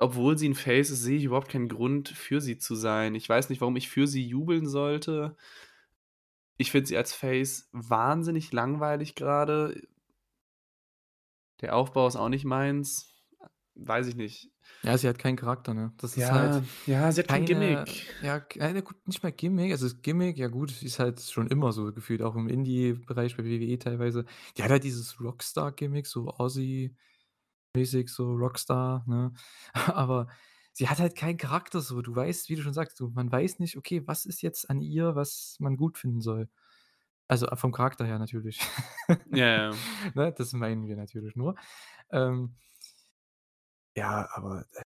[0.00, 3.14] Obwohl sie 'n Face ist, sehe ich überhaupt keinen Grund, für sie zu sein.
[3.14, 5.36] Ich weiß nicht, warum ich für sie jubeln sollte.
[6.58, 9.82] Ich finde sie als Face wahnsinnig langweilig grade.
[11.60, 13.14] Der Aufbau ist auch nicht meins.
[13.74, 14.50] weiß ich nicht.
[14.84, 15.92] Ja, sie hat keinen Charakter, ne?
[15.98, 18.14] Das ist Ja, halt ja, sie hat kein keine Gimmick.
[18.18, 19.72] ja, keine gut, nicht mal Gimmick.
[19.72, 23.44] Also, das Gimmick, ja gut, ist halt schon immer so gefühlt, auch im Indie-Bereich bei
[23.44, 24.24] WWE teilweise.
[24.56, 26.28] Die hat halt dieses Rockstar-Gimmick, so
[27.76, 29.32] Ozzy-mäßig, so Rockstar, ne?
[29.96, 30.28] Aber
[30.72, 32.02] sie hat halt keinen Charakter so.
[32.02, 34.80] Du weißt, wie du schon sagst, du man weiß nicht, okay, was ist jetzt an
[34.80, 36.48] ihr, was man gut finden soll?
[37.28, 38.60] Also, äh, vom Charakter her natürlich.
[39.32, 39.76] Ja, ja.
[40.14, 41.54] Ne, das meinen wir natürlich nur.
[42.12, 42.56] Ähm
[43.96, 44.82] ja, aber, äh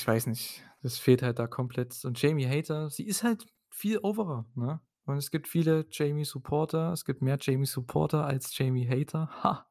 [0.00, 2.04] ich weiß nicht, das fehlt halt da komplett.
[2.04, 4.80] Und Jamie Hater, sie ist halt viel Overer, ne?
[5.06, 6.92] Und es gibt viele Jamie-Supporter.
[6.92, 9.30] Es gibt mehr Jamie-Supporter als Jamie-Hater.
[9.42, 9.66] Ha!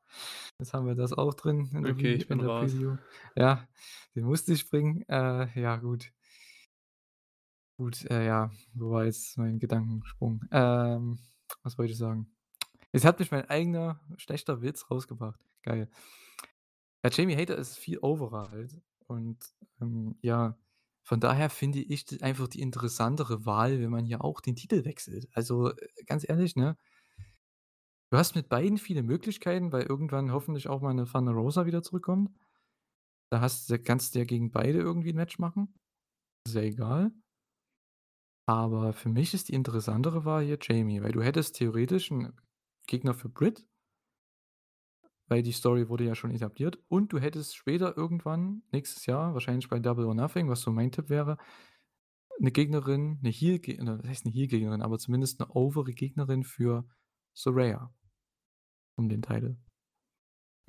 [0.60, 2.72] Jetzt haben wir das auch drin in der Okay, ich bin raus.
[2.72, 2.96] Preview.
[3.36, 3.68] Ja,
[4.16, 5.02] den musste ich bringen.
[5.10, 6.14] Äh, ja, gut.
[7.78, 10.46] Gut, äh, ja, wo war jetzt mein Gedankensprung?
[10.52, 11.20] Ähm,
[11.64, 12.32] was wollte ich sagen?
[12.94, 15.42] Jetzt hat mich mein eigener schlechter Witz rausgebracht.
[15.64, 15.90] Geil.
[17.04, 19.38] Ja, Jamie Hater ist viel Overer halt und,
[19.82, 20.58] ähm, ja,
[21.06, 24.86] von daher finde ich d einfach die interessantere Wahl, wenn man hier auch den Titel
[24.86, 25.28] wechselt.
[25.34, 25.78] Also, äh,
[26.08, 26.78] ganz ehrlich, ne?
[28.12, 31.82] Du hast mit beiden viele Möglichkeiten, weil irgendwann hoffentlich auch mal 'ne Thunder Rosa wieder
[31.82, 32.30] zurückkommt.
[33.32, 35.74] Da hast kannst du ja gegen beide irgendwie 'n Match machen.
[36.48, 37.12] Ist ja egal.
[38.48, 42.32] Aber für mich ist die interessantere Wahl hier Jamie, weil du hättest theoretisch 'n
[42.86, 43.66] Gegner für Britt
[45.28, 49.70] weil die Story wurde ja schon etabliert und du hättest später irgendwann, nächstes Jahr, wahrscheinlich
[49.70, 51.38] bei Double or Nothing, was so mein Tipp wäre,
[52.40, 56.44] 'ne Gegnerin, 'ne Heel Ge ne, was heißt 'ne Heel-Gegnerin, aber zumindest 'ne overe Gegnerin
[56.46, 56.86] für
[57.36, 57.94] Saraya
[58.98, 59.58] um den Title.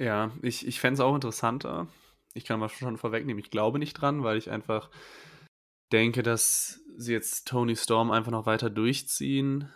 [0.00, 1.88] Ja, ich ich fände es auch interessanter.
[2.34, 4.90] Ich kann mal schon vorwegnehmen, ich glaube nicht dran, weil ich einfach
[5.92, 9.70] denke, dass sie jetzt Toni Storm einfach noch weiter durchziehen.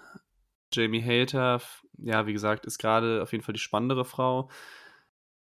[0.72, 1.60] Jamie Hater,
[1.98, 4.50] ja, wie gesagt, ist grade auf jeden Fall die spannendere Frau.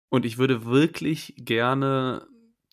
[0.08, 2.26] Und ich würde wirklich gerne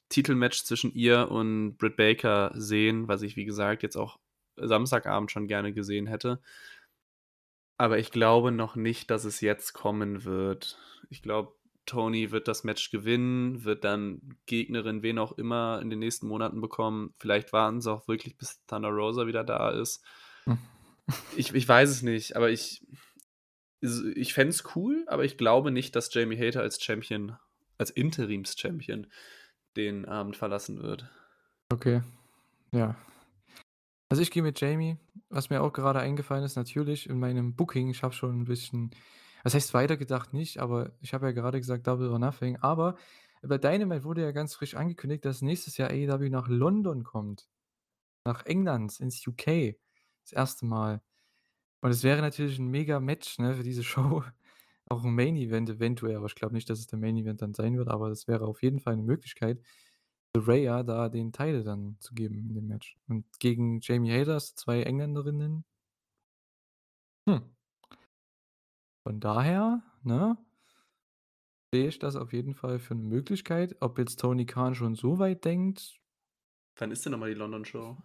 [0.09, 4.19] Titelmatch zwischen ihr und Britt Baker sehen, was ich, wie gesagt, jetzt auch
[4.57, 6.41] Samstagabend schon gerne gesehen hätte.
[7.77, 10.77] Aber ich glaube noch nicht, dass es jetzt kommen wird.
[11.09, 11.53] Ich glaube,
[11.88, 16.61] Toni wird das Match gewinnen, wird dann Gegnerin, wen auch immer, in den nächsten Monaten
[16.61, 17.13] bekommen.
[17.18, 20.05] Vielleicht warten sie auch wirklich, bis Thunder Rosa wieder da ist.
[20.43, 20.59] Hm.
[21.35, 22.85] Ich ich weiß es nicht, aber ich
[23.81, 27.37] ich fände es cool, aber ich glaube nicht, dass Jamie Hater als Champion
[27.77, 29.07] als Interims-Champion
[29.75, 31.09] den Abend verlassen wird.
[31.71, 32.01] Okay,
[32.71, 32.95] ja.
[34.09, 34.97] Also, ich gehe mit Jamie.
[35.29, 38.91] Was mir auch gerade eingefallen ist, natürlich in meinem Booking, ich habe schon 'n bisschen
[39.43, 42.95] was heißt weitergedacht nicht, aber ich habe ja gerade gesagt Double or Nothing, aber
[43.41, 47.49] bei Dynamite wurde ja ganz frisch angekündigt, dass nächstes Jahr AEW nach London kommt,
[48.25, 49.75] nach England, ins UK,
[50.26, 50.65] das 1.
[50.65, 51.02] Mal.
[51.81, 54.23] Und es wäre natürlich 'n Mega-Match, ne, für diese Show.
[54.89, 57.89] Auch 'n Main-Event eventuell, aber ich glaube nicht, dass es der Main-Event dann sein wird,
[57.89, 59.61] aber das wäre auf jeden Fall 'ne Möglichkeit,
[60.35, 62.98] Saraya da den Title dann zu geben in dem Match.
[63.10, 65.64] Und gegen Jamie Hater, 2 Engländerinnen
[67.27, 67.52] Hm.
[69.06, 70.38] Von daher, ne
[71.73, 73.77] sehe ich das auf jeden Fall für 'ne Möglichkeit.
[73.80, 76.02] Ob jetzt Tony Khan schon so weit denkt
[76.77, 77.98] Wann ist denn noch mal die London-Show?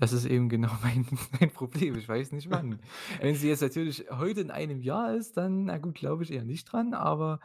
[0.00, 1.06] Das ist eben genau mein
[1.38, 1.96] mein Problem.
[1.96, 2.80] Ich weiß nicht wann.
[3.20, 6.44] Wenn sie jetzt natürlich heute in einem Jahr ist, dann, na gut, glaube ich eher
[6.44, 7.38] nicht dran, aber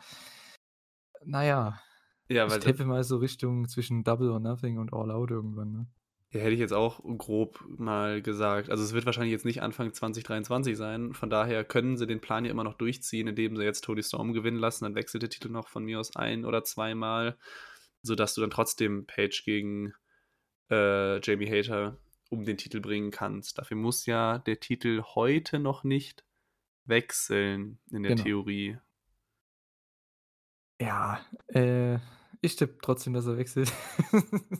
[1.25, 1.79] na ja,
[2.27, 5.87] ich tippe mal so Richtung zwischen Double or Nothing und All Out irgendwann, ne?
[6.31, 8.69] Ja, hätte ich jetzt auch grob mal gesagt.
[8.69, 11.13] Also, es wird wahrscheinlich jetzt nicht Anfang 2023 sein.
[11.13, 14.33] Von daher können sie den Plan ja immer noch durchziehen, indem sie jetzt Toni Storm
[14.33, 14.83] gewinnen lassen.
[14.85, 17.37] Dann wechselt der Titel noch von mir aus ein oder zweimal,
[18.01, 19.93] sodass du dann trotzdem Page gegen,
[20.69, 21.99] äh, Jamie Hater
[22.29, 23.57] um den Titel bringen kannst.
[23.57, 26.25] Dafür muss ja der Titel heute noch nicht
[26.85, 28.23] wechseln in der Genau.
[28.23, 28.77] Theorie.
[30.81, 31.99] Ja, äh,
[32.41, 33.71] ich tippe trotzdem, dass er wechselt.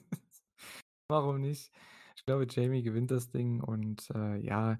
[1.10, 1.72] Warum nicht?
[2.16, 4.80] Ich glaube, Jamie gewinnt das Ding und, äh, ja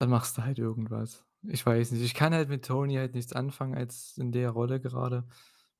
[0.00, 1.26] dann machst du halt irgendwas.
[1.42, 2.02] Ich weiß nicht.
[2.02, 5.28] Ich kann halt mit Tony halt nichts anfangen als in der Rolle gerade,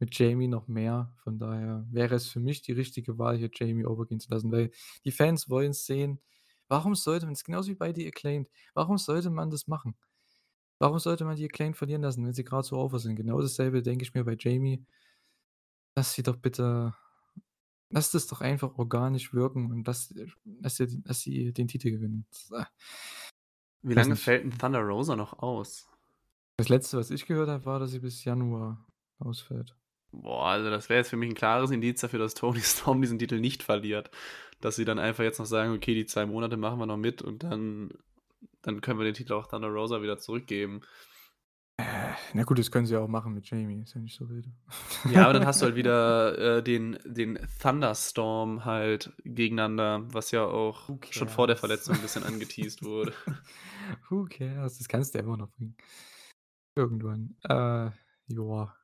[0.01, 1.15] mit Jamie noch mehr.
[1.25, 4.73] Von daher wäre es für mich die richtige Wahl, hier Jamie overgehen zu lassen, weil
[5.05, 6.21] die Fans wollen's sehen.
[6.69, 9.97] Warum sollte man es genauso wie bei The Acclaimed, warum sollte man das machen?
[10.81, 13.17] Warum sollte man die Acclaimed verlieren lassen, wenn sie grad so over sind?
[13.17, 14.85] Genau dasselbe denke ich mir bei Jamie.
[15.97, 16.95] Lass sie doch bitte
[17.91, 20.15] lass das doch einfach organisch wirken und lass
[20.45, 22.27] lass sie lass sie den Titel gewinnen.
[23.83, 25.87] Wie lange fällt 'n Thunder Rosa noch aus?
[26.59, 28.87] Das Letzte, was ich gehört habe, war, dass sie bis Januar
[29.19, 29.77] ausfällt.
[30.13, 33.19] Boah, also, das wäre jetzt für mich 'n klares Indiz dafür, dass Toni Storm diesen
[33.19, 34.11] Titel nicht verliert.
[34.61, 37.23] Dass sie dann einfach jetzt noch sagen: „Okay, die 2 Monate machen wir noch mit
[37.23, 37.91] und dann
[38.63, 40.83] dann können wir den Titel auch Thunder Rosa wieder zurückgeben.“
[41.79, 44.29] Äh, na gut, das können sie ja auch machen mit Jamie, ist ja nicht so
[44.29, 44.49] wild.
[45.05, 50.45] Ja, aber dann hast du halt wieder, äh, den den Thunderstorm halt gegeneinander, was ja
[50.45, 51.57] auch schon vor der?
[51.57, 53.15] Verletzung 'n bisschen angeteased wurde.
[54.11, 54.79] Who cares?
[54.79, 55.77] Das kannst du ja immer noch bringen.
[56.77, 57.37] Irgendwann.
[57.45, 57.91] Äh,
[58.29, 58.80] joa.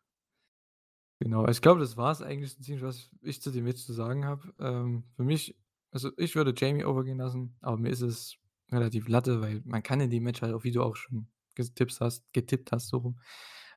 [1.21, 4.27] Genau, ich glaube, das war's eigentlich so ziemlich, was ich zu dem Match zu sagen
[4.27, 4.53] habe.
[4.61, 5.57] Ähm, für mich
[5.93, 8.37] also, ich würde Jamie overgehen lassen, aber mir ist es
[8.71, 12.01] relativ Latte, weil man kann in dem Match halt auch, wie du auch schon gestippst
[12.03, 13.19] hast getippt hast, so rum,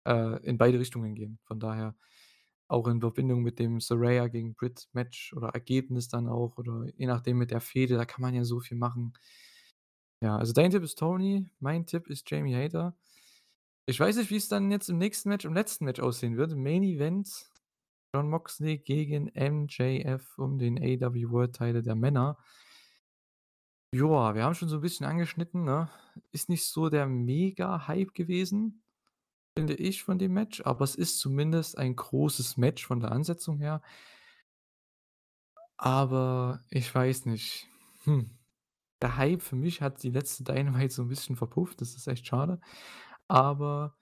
[0.05, 1.39] äh, in beide Richtungen gehen.
[1.45, 1.95] Von daher
[2.67, 7.07] auch in Verbindung mit dem Saraya gegen Britt Match oder Ergebnis dann auch oder je
[7.07, 9.13] nachdem mit der Fehde, da kann man ja so viel machen.
[10.21, 12.95] Ja, also dein Tipp ist Tony, mein Tipp ist Jamie Hayter.
[13.89, 16.55] Ich weiß nicht, wie's dann jetzt im nächsten Match im letzten Match aussehen wird.
[16.55, 17.27] Main Event
[18.15, 22.37] Jon Moxley gegen MJF um den AEW World Title der Männer.
[23.93, 25.89] Joa, wir haben schon so 'n bisschen angeschnitten, ne?
[26.31, 28.83] Ist nicht so der Mega-Hype gewesen,
[29.57, 33.59] finde ich von dem Match, aber es ist zumindest ein großes Match von der Ansetzung
[33.59, 33.81] her.
[35.79, 37.67] Aber ich weiß nicht.
[38.03, 38.31] Hm.
[39.01, 42.27] Der Hype für mich hat die letzte Dynamite so 'n bisschen verpufft, das ist echt
[42.27, 42.61] schade.
[43.29, 43.95] Aber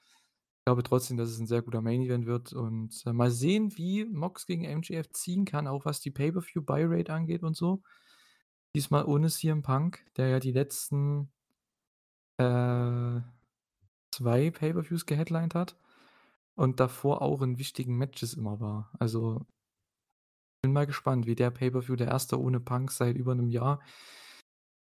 [0.66, 4.06] glaube trotzdem, dass es 'n sehr guter Main Event wird und, äh, mal sehen, wie
[4.06, 7.84] Mox gegen MJF ziehen kann, auch was die Pay-per-View Buy Rate angeht und so.
[8.76, 11.30] Diesmal ohne CM Punk, der ja die letzten
[12.40, 13.22] äh,
[14.12, 15.78] 2 Pay-per-Views geheadlined hat
[16.56, 18.92] und davor auch in wichtigen Matches immer war.
[19.00, 19.46] Also
[20.64, 22.40] bin mal gespannt, wie der Pay-per-View, der 1.
[22.40, 23.80] ohne Punk seit über 'nem Jahr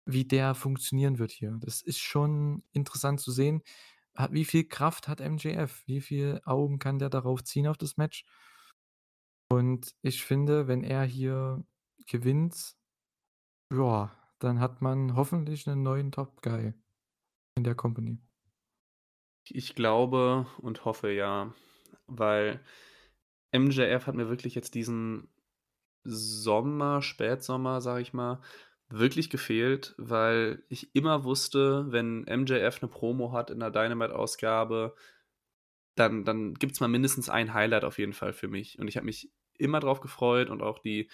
[0.07, 1.57] wie der funktionieren wird hier.
[1.61, 3.61] Das ist schon interessant zu sehen.
[4.17, 5.83] Ha wie viel Kraft hat MJF?
[5.87, 8.23] Wie viel Augen kann der darauf ziehen auf das Match?
[9.51, 11.63] Und ich finde, wenn er hier
[12.07, 12.75] gewinnt,
[13.73, 16.73] ja, dann hat man hoffentlich 'nen neuen Top Guy
[17.57, 18.21] in der Company.
[19.49, 21.53] Ich glaube und hoffe ja,
[22.07, 22.61] weil
[23.51, 25.29] MJF hat mir wirklich jetzt diesen
[26.03, 28.41] Sommer, Spätsommer, sage ich mal,
[28.93, 34.95] wirklich gefehlt, weil ich immer wusste, wenn MJF 'ne Promo hat in 'ner Dynamite-Ausgabe,
[35.95, 38.79] dann dann gibt's mal mindestens ein Highlight auf jeden Fall für mich.
[38.79, 41.09] Und ich habe mich immer drauf gefreut und auch die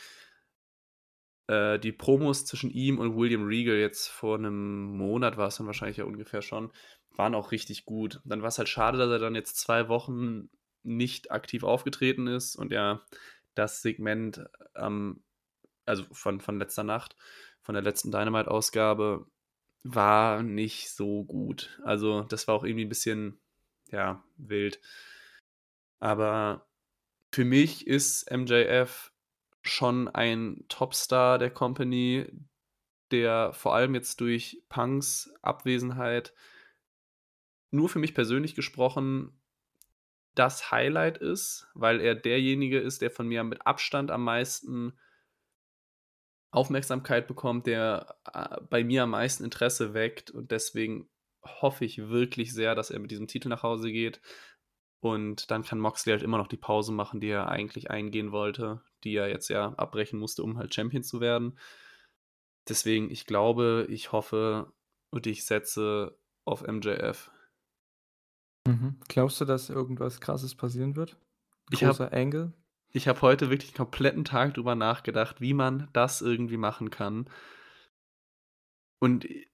[1.50, 5.98] äh, die Promos zwischen ihm und William Regal jetzt vor 'nem Monat war's dann wahrscheinlich
[5.98, 6.72] ja ungefähr schon,
[7.16, 8.22] waren auch richtig gut.
[8.24, 10.50] Dann war's halt schade, dass er dann jetzt 2 Wochen
[10.84, 13.02] nicht aktiv aufgetreten ist und ja,
[13.56, 14.46] das Segment,
[14.76, 15.24] ähm
[15.86, 17.16] also von von letzter Nacht,
[17.70, 19.28] von der letzten Dynamite-Ausgabe
[19.84, 21.80] war nicht so gut.
[21.84, 23.40] Also, das war auch irgendwie 'n bisschen,
[23.92, 24.82] ja, wild.
[26.00, 26.66] Aber
[27.32, 29.12] für mich ist MJF
[29.62, 32.28] schon ein Topstar der Company,
[33.12, 36.34] der vor allem jetzt durch Punks Abwesenheit
[37.72, 39.40] nur für mich persönlich gesprochen
[40.34, 44.94] das Highlight ist, weil er derjenige ist, der von mir mit Abstand am meisten
[46.52, 51.10] Aufmerksamkeit bekommt, der, äh, bei mir am meisten Interesse weckt und deswegen
[51.44, 54.22] hoffe ich wirklich sehr, dass er mit diesem Titel nach Hause geht.
[55.02, 58.82] Und dann kann Moxley halt immer noch die Pause machen, die er eigentlich eingehen wollte,
[59.06, 61.58] die er jetzt ja abbrechen musste, um halt Champion zu werden.
[62.68, 64.74] Deswegen, ich glaube, ich hoffe
[65.12, 67.32] und ich setze auf MJF.
[68.68, 69.00] Mhm.
[69.08, 71.18] Glaubst du, dass irgendwas Krasses passieren wird?
[71.72, 72.54] Ich Großer habe Angle?
[72.92, 77.30] Ich habe heute wirklich 'n kompletten Tag drüber nachgedacht, wie man das irgendwie machen kann.
[79.02, 79.50] Und i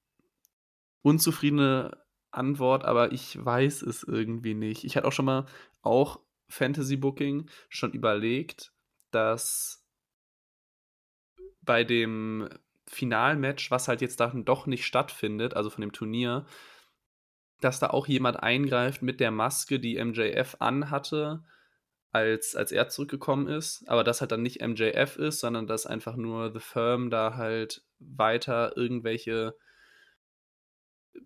[1.06, 4.84] unzufriedene Antwort, aber ich weiß es irgendwie nicht.
[4.86, 5.46] Ich hatte auch schon mal
[5.84, 8.74] auch Fantasy Booking schon überlegt,
[9.12, 9.84] dass
[11.62, 12.50] bei dem
[12.88, 16.46] Finalmatch, was halt jetzt dann doch nicht stattfindet, also von dem Turnier
[17.62, 21.44] dass da auch jemand eingreift mit der Maske, die MJF anhatte,
[22.16, 26.16] als als er zurückgekommen ist, aber das halt dann nicht MJF ist, sondern dass einfach
[26.16, 29.56] nur The Firm da halt weiter irgendwelche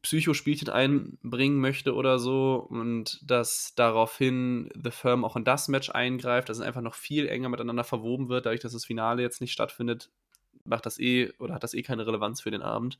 [0.01, 6.49] Psychospielchen einbringen möchte oder so und dass daraufhin The Firm auch in das Match eingreift,
[6.49, 8.45] dass es einfach noch viel enger miteinander verwoben wird.
[8.45, 10.09] Dadurch, dass das Finale jetzt nicht stattfindet,
[10.63, 12.97] macht das eh oder hat das eh keine Relevanz für den Abend.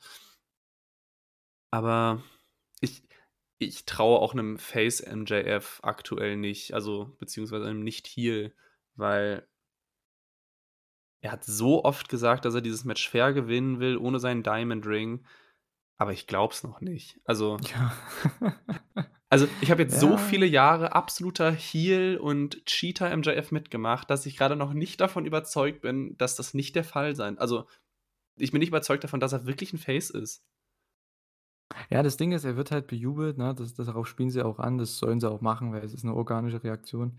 [1.71, 2.21] Aber
[2.81, 3.03] ich
[3.59, 8.53] ich traue auch 'nem Face MJF aktuell nicht, also beziehungsweise einem Nicht-Heel,
[8.95, 9.45] weil
[11.23, 14.85] er hat so oft gesagt, dass er dieses Match fair gewinnen will, ohne seinen Diamond
[14.85, 15.25] Ring,
[15.97, 17.19] aber ich glaube es noch nicht.
[17.25, 17.91] Also Ja.
[19.29, 20.17] also, ich habe jetzt so Ja.
[20.17, 25.81] viele Jahre absoluter Heel und Cheater MJF mitgemacht, dass ich grade noch nicht davon überzeugt
[25.81, 27.67] bin, dass das nicht der Fall sein also,
[28.37, 30.39] ich bin nicht überzeugt davon, dass er wirklich 'n Face ist.
[31.91, 33.53] Ja, das Ding ist, er wird halt bejubelt, ne?
[33.55, 36.13] Das darauf spielen sie auch an, das sollen sie auch machen, weil es ist 'ne
[36.13, 37.17] organische Reaktion.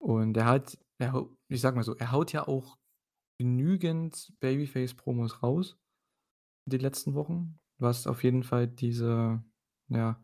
[0.00, 2.78] Und er hat er ich sage mal so, er haut ja auch
[3.38, 5.78] genügend Babyface-Promos raus
[6.66, 9.44] die letzten Wochen, was auf jeden Fall dieser
[9.90, 10.22] ja,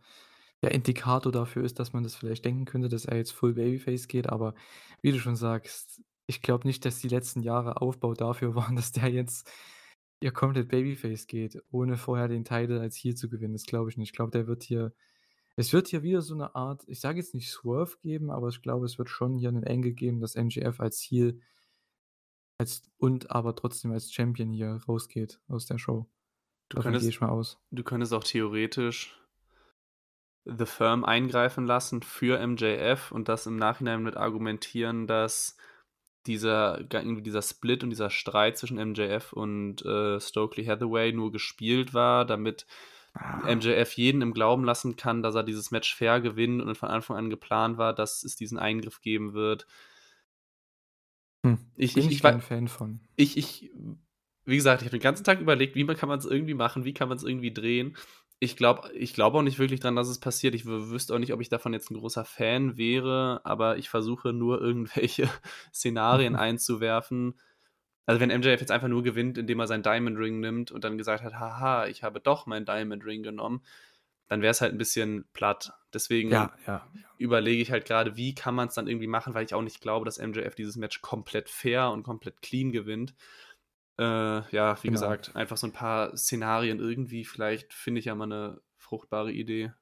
[0.63, 4.09] der Indikator dafür ist, dass man das vielleicht denken könnte, dass er jetzt Full Babyface
[4.09, 4.29] geht.
[4.31, 4.55] Aber
[5.03, 8.93] wie du schon sagst, ich glaube nicht, dass die letzten Jahre Aufbau dafür waren, dass
[8.93, 9.51] der jetzt
[10.23, 13.55] ja komplett Babyface geht, ohne vorher den Title als Heel zu gewinnen.
[13.55, 14.11] Das glaube ich nicht.
[14.11, 14.95] Ich glaube, der wird hier
[15.57, 18.63] es wird hier wieder so 'ne Art, ich sage jetzt nicht Swerve geben, aber ich
[18.63, 21.41] glaube, es wird schon hier 'nen Angle geben, dass MJF als Heel
[22.61, 26.11] als und aber trotzdem als Champion hier rausgeht aus der Show.
[26.71, 27.59] Du Davon gehe könntest ich mal aus.
[27.73, 29.21] du könntest auch theoretisch
[30.47, 35.57] The Firm eingreifen lassen für MJF und das im Nachhinein mit argumentieren, dass
[36.27, 41.95] dieser irgendwie dieser Split und dieser Streit zwischen MJF und, äh, Stokely Hathaway nur gespielt
[41.95, 42.67] war, damit
[43.15, 43.41] Ah.
[43.53, 47.17] MJF jeden im Glauben lassen kann, dass er dieses Match fair gewinnt und von Anfang
[47.17, 49.67] an geplant war, dass es diesen Eingriff geben wird.
[51.45, 53.01] Hm, Ich bin ich ich kein Fan von.
[53.17, 53.71] ich ich
[54.45, 56.95] wie gesagt, ich habe den ganzen Tag überlegt, wie man kann man's irgendwie machen, wie
[56.95, 57.97] kann man's irgendwie drehen.
[58.43, 60.55] Ich glaube ich glaube auch nicht wirklich dran, dass es passiert.
[60.55, 63.91] Ich wü wüsste auch nicht, ob ich davon jetzt 'n großer Fan wäre, aber ich
[63.91, 65.29] versuche nur irgendwelche
[65.75, 67.39] Szenarien einzuwerfen.
[68.07, 70.99] Also, wenn MJF jetzt einfach nur gewinnt, indem er seinen Diamond Ring nimmt und dann
[70.99, 73.63] gesagt hat: „Haha, ich habe doch meinen Diamond Ring genommen“,
[74.29, 75.73] dann wäre es halt 'n bisschen platt.
[75.95, 77.11] Deswegen Ja, ja, ja.
[77.19, 80.05] überlege ich halt grade, wie kann man's dann irgendwie machen, weil ich auch nicht glaube,
[80.07, 83.15] dass MJF dieses Match komplett fair und komplett clean gewinnt.
[84.01, 84.91] Äh, ja, wie Genau.
[84.91, 89.75] gesagt, einfach so 'n paar Szenarien irgendwie, vielleicht finde ich ja mal 'ne fruchtbare Idee.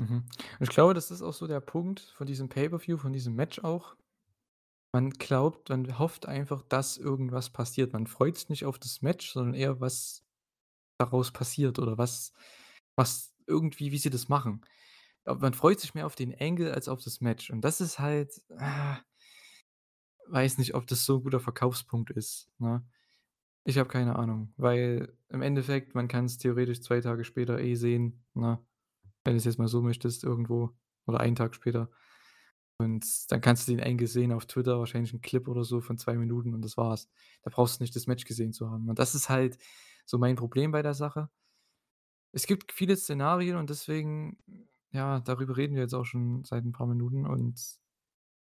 [0.00, 0.24] Mhm.
[0.60, 3.96] Ich glaube, das ist auch so der Punkt von diesem Pay-per-View, von diesem Match auch.
[4.92, 7.92] Man glaubt man hofft einfach, dass irgendwas passiert.
[7.92, 10.24] Man freut sich nicht auf das Match, sondern eher, was
[10.98, 12.32] daraus passiert oder was
[12.96, 14.62] was irgendwie wie sie das machen.
[15.24, 17.50] Aber man freut sich mehr auf den Angle als auf das Match.
[17.50, 19.00] Und das ist halt, ah
[20.28, 22.84] weiß nicht, ob das so 'n guter Verkaufspunkt ist, ne?
[23.66, 28.22] Ich habe keine Ahnung, weil im Endeffekt, man kann's theoretisch 2 Tage später eh sehen,
[28.34, 28.58] ne?
[29.24, 30.70] Wenn du's jetzt mal so möchtest irgendwo
[31.06, 31.90] oder einen Tag später.
[32.78, 35.98] Und dann kannst du den Angle sehen auf Twitter, wahrscheinlich 'n Clip oder so von
[35.98, 37.08] 2 Minuten und das war's.
[37.44, 38.88] Da brauchst du nicht das Match gesehen zu haben.
[38.90, 39.58] Und das ist halt
[40.06, 41.30] so mein Problem bei der Sache.
[42.36, 44.38] Es gibt viele Szenarien und deswegen
[44.90, 47.60] ja, darüber reden wir jetzt auch schon seit 'n paar Minuten und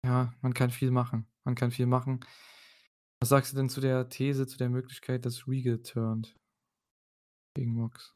[0.05, 1.27] ja, man kann viel machen.
[1.43, 2.21] Man kann viel machen.
[3.21, 6.35] Was sagst du denn zu der These, zu der Möglichkeit, dass Regal turnt
[7.55, 8.11] gegen Mox?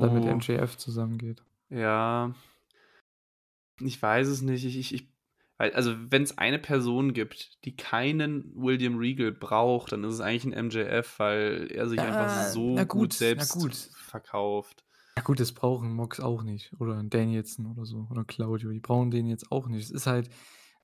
[0.00, 0.26] Dann mit Puh.
[0.26, 1.44] MJF zusammengeht.
[1.70, 2.32] Ja.
[3.80, 4.64] Ich weiß es nicht.
[4.64, 5.08] Ich ich ich
[5.58, 10.52] also, wenn's eine Person gibt, die keinen William Regal braucht, dann ist es eigentlich 'n
[10.66, 13.92] MJF, weil er sich einfach Ja, na so gut gut, na selbst gut.
[13.94, 14.82] verkauft.
[15.16, 18.70] Ja gut, das braucht 'n Mox auch nicht oder 'n Danielson oder so oder Claudio.
[18.70, 19.84] Die brauchen den jetzt auch nicht.
[19.84, 20.30] Es ist halt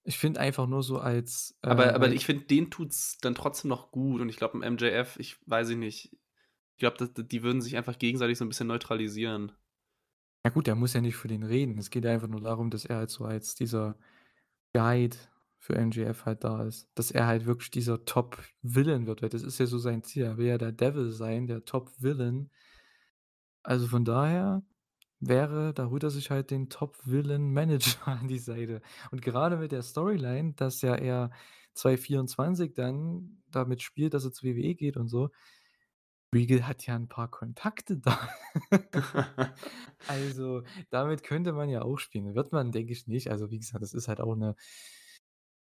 [0.09, 3.35] ich finde einfach nur so als, äh, Aber aber weil ich finde, denen tut's dann
[3.35, 6.12] trotzdem noch gut und ich glaube, 'n MJF, ich weiß ich nicht.
[6.76, 9.52] Ich glaube, die würden sich einfach gegenseitig so 'n bisschen neutralisieren.
[10.44, 11.78] Ja gut, der muss ja nicht für den reden.
[11.78, 13.97] Es geht ja einfach nur darum, dass er halt so als dieser
[14.74, 15.16] Guide
[15.59, 16.89] für MJF halt da ist.
[16.97, 20.24] Dass er halt wirklich dieser Top-Villain wird, weil das ist ja so sein Ziel.
[20.24, 22.51] Er will ja der Devil sein, der Top-Villain.
[23.64, 24.62] Also, von daher
[25.20, 28.82] wäre da holt er sich halt den Top-Villain-Manager an die Seite.
[29.10, 31.30] Und gerade mit der Storyline, dass ja er
[31.74, 35.30] 2024 dann damit spielt, dass er zur WWE geht und so.
[36.34, 38.28] Regal hat ja 'n paar Kontakte da.
[40.06, 42.34] Also, damit könnte man ja auch spielen.
[42.34, 43.30] Wird man, denke ich, nicht.
[43.30, 44.56] Also, wie gesagt, das ist halt auch 'ne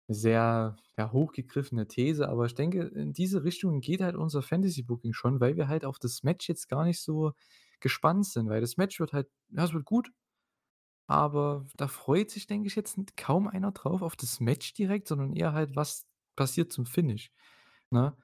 [0.09, 5.41] sehr, ja, hochgegriffene These, aber ich denke, in diese Richtung geht halt unser Fantasy-Booking schon,
[5.41, 7.33] weil wir halt auf das Match jetzt gar nicht so
[7.81, 10.11] gespannt sind, weil das Match wird halt ja, es wird gut.
[11.07, 15.35] Aber da freut sich, denke ich, jetzt kaum einer drauf auf das Match direkt, sondern
[15.35, 16.07] eher halt, was
[16.37, 17.31] passiert zum Finish,
[17.91, 18.17] ne?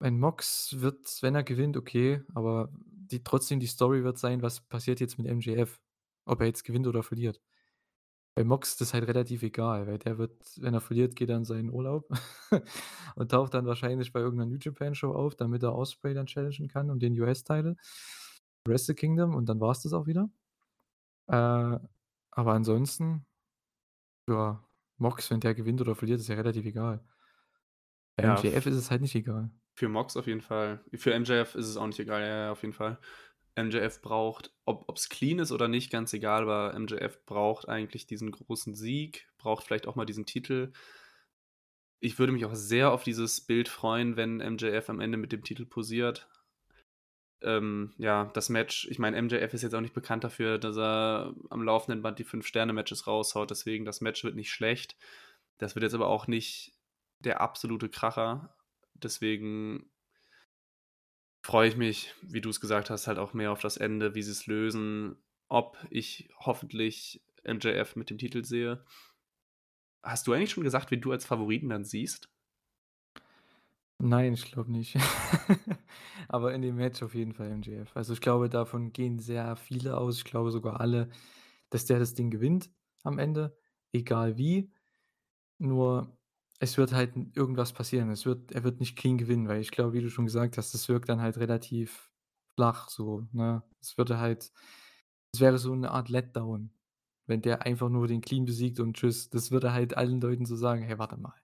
[0.00, 4.60] Ein Mox wird, wenn er gewinnt, okay, aber die trotzdem die Story wird sein, was
[4.62, 5.80] passiert jetzt mit MJF,
[6.26, 7.40] ob er jetzt gewinnt oder verliert.
[8.36, 11.36] Bei Mox ist das halt relativ egal, weil der wird wenn er verliert, geht er
[11.36, 12.08] in seinen Urlaub
[13.16, 16.26] und taucht dann wahrscheinlich bei irgend 'ner New Japan Show auf, damit er Ospreay dann
[16.26, 17.76] challengen kann um den US-Title,
[18.66, 20.30] Wrestle Kingdom und dann war's das auch wieder.
[21.28, 21.78] Äh,
[22.32, 23.26] aber ansonsten
[24.28, 24.62] ja,
[24.98, 27.02] Mox, wenn der gewinnt oder verliert, ist ja relativ egal.
[28.16, 29.50] Bei Ja, MJF ist es halt nicht egal.
[29.74, 30.80] für Mox auf jeden Fall.
[30.94, 32.98] Für MJF ist es auch nicht egal, ja, auf jeden Fall.
[33.56, 38.30] MJF braucht ob ob's clean ist oder nicht, ganz egal, aber MJF braucht eigentlich diesen
[38.32, 40.72] großen Sieg, braucht vielleicht auch mal diesen Titel.
[42.00, 45.42] Ich würde mich auch sehr auf dieses Bild freuen, wenn MJF am Ende mit dem
[45.42, 46.28] Titel posiert.
[47.44, 51.34] Ähm, ja, das Match ich meine, MJF ist jetzt auch nicht bekannt dafür, dass er
[51.50, 54.96] am laufenden Band die 5-Sterne-Matches raushaut, deswegen das Match wird nicht schlecht.
[55.58, 56.72] Das wird jetzt aber auch nicht
[57.20, 58.56] der absolute Kracher.
[58.94, 59.90] Deswegen
[61.42, 64.22] freue ich mich, wie du es gesagt hast, halt auch mehr auf das Ende, wie
[64.22, 65.16] sie es lösen,
[65.48, 68.84] ob ich hoffentlich MJF mit dem Titel sehe.
[70.02, 72.30] Hast du eigentlich schon gesagt, wen du als Favoriten dann siehst?
[74.00, 74.96] Nein, ich glaube nicht.
[76.28, 77.96] Aber in dem Match auf jeden Fall MJF.
[77.96, 80.18] Also, ich glaube, davon gehen sehr viele aus.
[80.18, 81.08] Ich glaube sogar alle,
[81.70, 82.70] dass der das Ding gewinnt
[83.04, 83.56] am Ende,
[83.92, 84.72] egal wie.
[85.58, 86.16] Nur
[86.60, 88.10] es wird halt irgendwas passieren.
[88.10, 90.74] Es wird er wird nicht clean gewinnen, weil ich glaube, wie du schon gesagt hast,
[90.74, 92.12] das wirkt dann halt relativ
[92.56, 93.62] flach so, ne?
[93.82, 94.52] Es würde halt
[95.34, 96.70] es wäre so 'ne Art Letdown,
[97.26, 99.30] wenn der einfach nur den clean besiegt und tschüss.
[99.30, 101.43] Das würde halt allen Leuten so sagen: „Hey, warte mal.“ Ich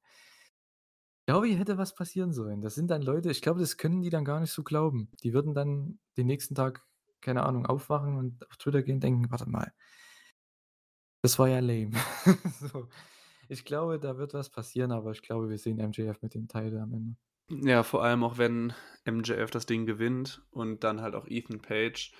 [1.31, 2.61] glaube, hier hätte was passieren sollen.
[2.63, 5.11] Das sind dann Leute ich glaube, das können die dann gar nicht so glauben.
[5.23, 6.85] Die würden dann den nächsten Tag,
[7.21, 9.73] keine Ahnung, aufwachen und auf Twitter gehen und denken: „Warte mal“
[11.23, 11.93] „das war ja lame.“
[12.61, 12.89] So.
[13.49, 16.81] Ich glaube, da wird was passieren, aber ich glaube, wir sehen MJF mit dem Title
[16.83, 17.17] am Ende.
[17.49, 18.73] Ja, vor allem auch, wenn
[19.05, 22.13] MJF das Ding gewinnt und dann halt auch Ethan Page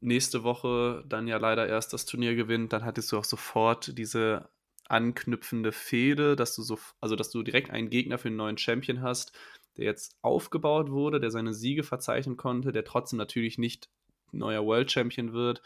[0.00, 4.50] nächste Woche dann ja leider erst das Turnier gewinnt, dann hattest du auch sofort diese
[4.88, 9.02] anknüpfende Fehde, dass du so also, dass du direkt einen Gegner für 'n neuen Champion
[9.02, 9.32] hast,
[9.76, 13.88] der jetzt aufgebaut wurde, der seine Siege verzeichnen konnte, der trotzdem natürlich nicht
[14.32, 15.62] neuer World Champion wird.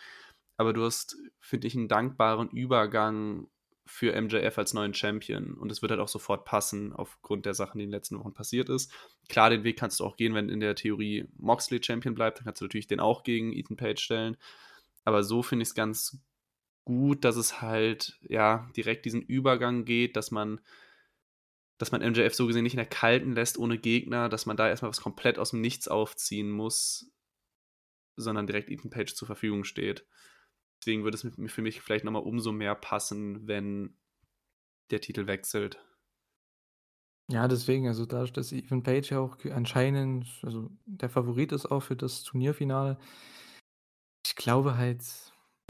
[0.59, 3.49] Aber du hast, finde ich, 'n dankbaren Übergang
[3.87, 7.79] für MJF als neuen Champion und es wird halt auch sofort passen aufgrund der Sachen,
[7.79, 8.93] die in den letzten Wochen passiert ist.
[9.31, 12.45] Klar, den Weg kannst du auch gehen, wenn in der Theorie Moxley Champion bleibt, dann
[12.45, 14.37] kannst du natürlich den auch gegen Ethan Page stellen.
[15.05, 16.19] Aber so finde ich's ganz
[16.89, 20.61] gut, dass es halt, ja, direkt diesen Übergang geht, dass man
[21.79, 24.69] dass man MJF so gesehen nicht in der Kalten lässt ohne Gegner, dass man da
[24.69, 27.13] erst mal was komplett aus'm Nichts aufziehen muss,
[28.17, 30.05] sondern direkt Ethan Page zur Verfügung steht.
[30.81, 33.97] Deswegen würde es für mich vielleicht noch mal umso mehr passen, wenn
[34.91, 35.79] der Titel wechselt.
[37.31, 41.83] Ja, deswegen, also dadurch, dass Ethan Page ja auch anscheinend also der Favorit ist auch
[41.83, 42.99] für das Turnierfinale
[44.27, 45.03] ich glaube halt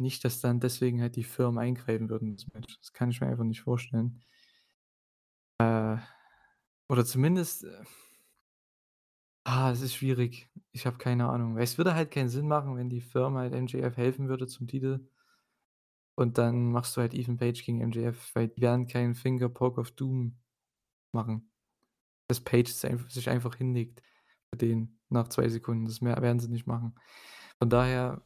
[0.00, 2.36] nicht, dass dann deswegen halt die Firmen eingreifen würden.
[2.80, 4.22] Das kann ich mir einfach nicht vorstellen.
[5.58, 5.96] Äh,
[6.88, 7.84] oder zumindest, äh
[9.44, 10.48] ah, es ist schwierig.
[10.72, 13.54] Ich habe keine Ahnung, weil es würde halt keinen Sinn machen, wenn die Firma halt
[13.54, 15.08] MJF helfen würde zum Titel
[16.18, 19.80] und dann machst du halt Ethan Page gegen MJF, weil die werden keinen Finger Poke
[19.80, 20.36] of Doom
[21.12, 21.52] machen.
[22.28, 24.02] Dass Page sich einfach hinlegt
[24.50, 25.86] für den nach 2 Sekunden.
[25.86, 26.98] Das werden sie nicht machen.
[27.60, 28.20] Von daher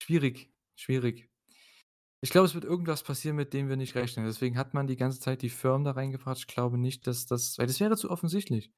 [0.00, 1.28] schwierig, schwierig.
[2.22, 4.26] Ich glaube, es wird irgendwas passieren, mit dem wir nicht rechnen.
[4.26, 6.38] Deswegen hat man die ganze Zeit die Firmen da reingebracht.
[6.38, 8.72] Ich glaube nicht, dass das weil das wäre zu offensichtlich,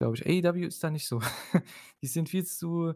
[0.00, 0.26] glaube ich.
[0.26, 1.20] AEW ist da nicht so.
[2.02, 2.94] Die sind viel zu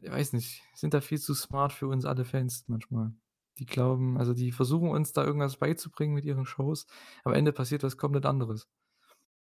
[0.00, 3.12] ich weiß nicht, sind da viel zu smart für uns alle Fans manchmal.
[3.58, 6.86] Die glauben also, die versuchen uns da irgendwas beizubringen mit ihren Shows.
[7.24, 8.66] Am Ende passiert was komplett anderes.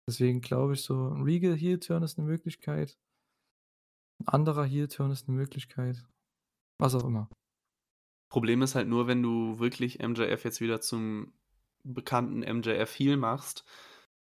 [0.08, 2.94] Deswegen glaube ich so, 'n Regal Heel Turn ist 'ne Möglichkeit.
[4.20, 6.04] 'N anderer Heel Turn ist 'ne Möglichkeit.
[6.78, 7.28] Was auch immer.
[8.28, 11.34] Problem ist halt nur, wenn du wirklich MJF jetzt wieder zum
[11.84, 13.64] bekannten MJF Heel machst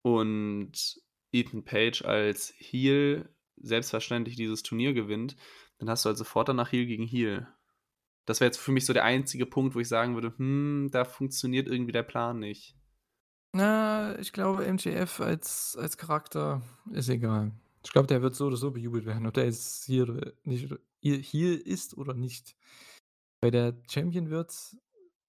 [0.02, 1.00] und
[1.32, 5.36] Ethan Page als Heel selbstverständlich dieses Turnier gewinnt,
[5.78, 7.48] dann hast du halt sofort danach Heel gegen Heel.
[8.26, 11.04] Das wäre jetzt für mich so der einzige Punkt, wo ich sagen würde: „Hm, da
[11.04, 12.76] funktioniert irgendwie der Plan nicht.“
[13.52, 16.62] Na, ich glaube, MJF als als Charakter
[16.92, 17.52] ist egal.
[17.84, 21.54] Ich glaube, der wird so oder so bejubelt werden, ob der jetzt oder nicht Heel
[21.56, 22.56] ist oder nicht.
[23.42, 24.54] Weil der Champion wird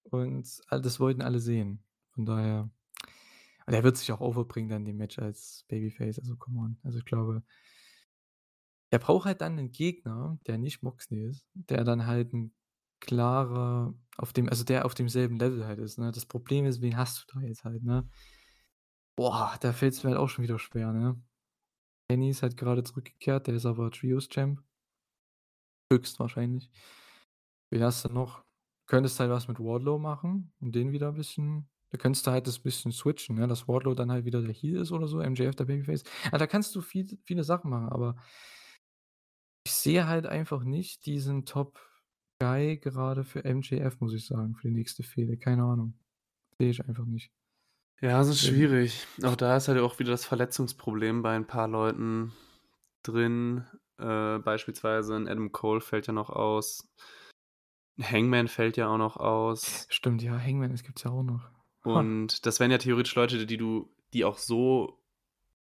[0.04, 1.84] und das wollten alle sehen.
[2.12, 2.70] Von daher
[3.66, 6.78] und er wird sich auch overbringen dann dem Match als Babyface, also come on.
[6.84, 7.42] Also, ich glaube
[8.92, 12.52] er braucht halt dann 'nen Gegner, der nicht Moxley ist, der dann halt 'n
[13.00, 16.10] klarer auf dem also, der auf demselben Level halt ist, ne?
[16.10, 18.08] Das Problem ist, wen hast du da jetzt halt, ne?
[19.18, 21.20] Boah, da fällt's mir halt auch schon wieder schwer, ne?
[22.08, 24.62] Kenny ist halt grade zurückgekehrt, der ist aber Trios Champ.
[25.92, 26.68] Höchstwahrscheinlich.
[27.72, 28.44] Wen hast du noch?
[28.86, 32.46] Könntest halt was mit Wardlow machen und den wieder 'n bisschen da könntest du halt
[32.46, 35.54] das bisschen switchen, ne, dass Wardlow dann halt wieder der Heel ist oder so, MJF
[35.56, 36.02] der Babyface.
[36.32, 38.16] Ah, da kannst du viel viele Sachen machen, aber
[39.66, 41.80] ich sehe halt einfach nicht diesen Top
[42.40, 45.36] Guy gerade für MJF, muss ich sagen, für die nächste Fehde.
[45.38, 45.98] Keine Ahnung.
[46.58, 47.30] Sehe ich einfach nicht.
[48.00, 49.08] Ja, es ist schwierig.
[49.24, 52.32] Auch da ist halt auch wieder das Verletzungsproblem bei 'n paar Leuten
[53.02, 53.64] drin.
[53.98, 56.88] Äh, beispielsweise 'n Adam Cole fällt ja noch aus.
[58.00, 59.86] Hangman fällt ja auch noch aus.
[59.90, 61.50] Stimmt, ja, Hangman, das gibt's ja auch noch.
[61.82, 64.98] Und das wären ja theoretisch Leute, die du die auch so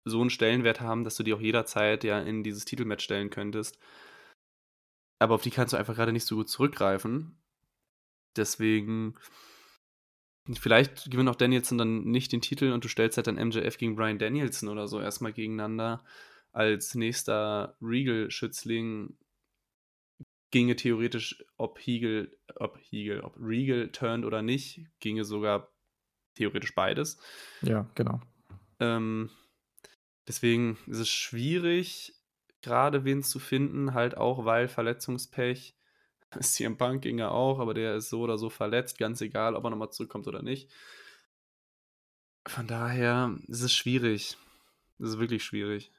[0.05, 3.77] so 'n Stellenwert haben, dass du die auch jederzeit ja in dieses Titelmatch stellen könntest.
[5.19, 7.37] Aber auf die kannst du einfach grade nicht so gut zurückgreifen.
[8.35, 9.15] Deswegen
[10.53, 13.95] vielleicht gewinnt auch Danielson dann nicht den Titel und du stellst halt dann MJF gegen
[13.95, 16.03] Bryan Danielson oder so erst mal gegeneinander.
[16.55, 19.17] Als nächster Regal-Schützling
[20.51, 25.69] ginge theoretisch, ob Heagle ob Heagle ob Regal turnt oder nicht, ginge sogar
[26.35, 27.19] theoretisch beides.
[27.61, 28.21] Ja, genau.
[28.79, 29.31] Ähm,
[30.29, 32.13] deswegen ist es schwierig,
[32.61, 35.75] grade wen zu finden, halt auch, weil Verletzungspech.
[36.39, 39.71] CM Punk ginge auch, aber der ist so oder so verletzt, ganz egal, ob er
[39.71, 40.71] noch mal zurückkommt oder nicht.
[42.47, 44.37] Von daher ist es schwierig.
[44.99, 45.91] Es ist wirklich schwierig.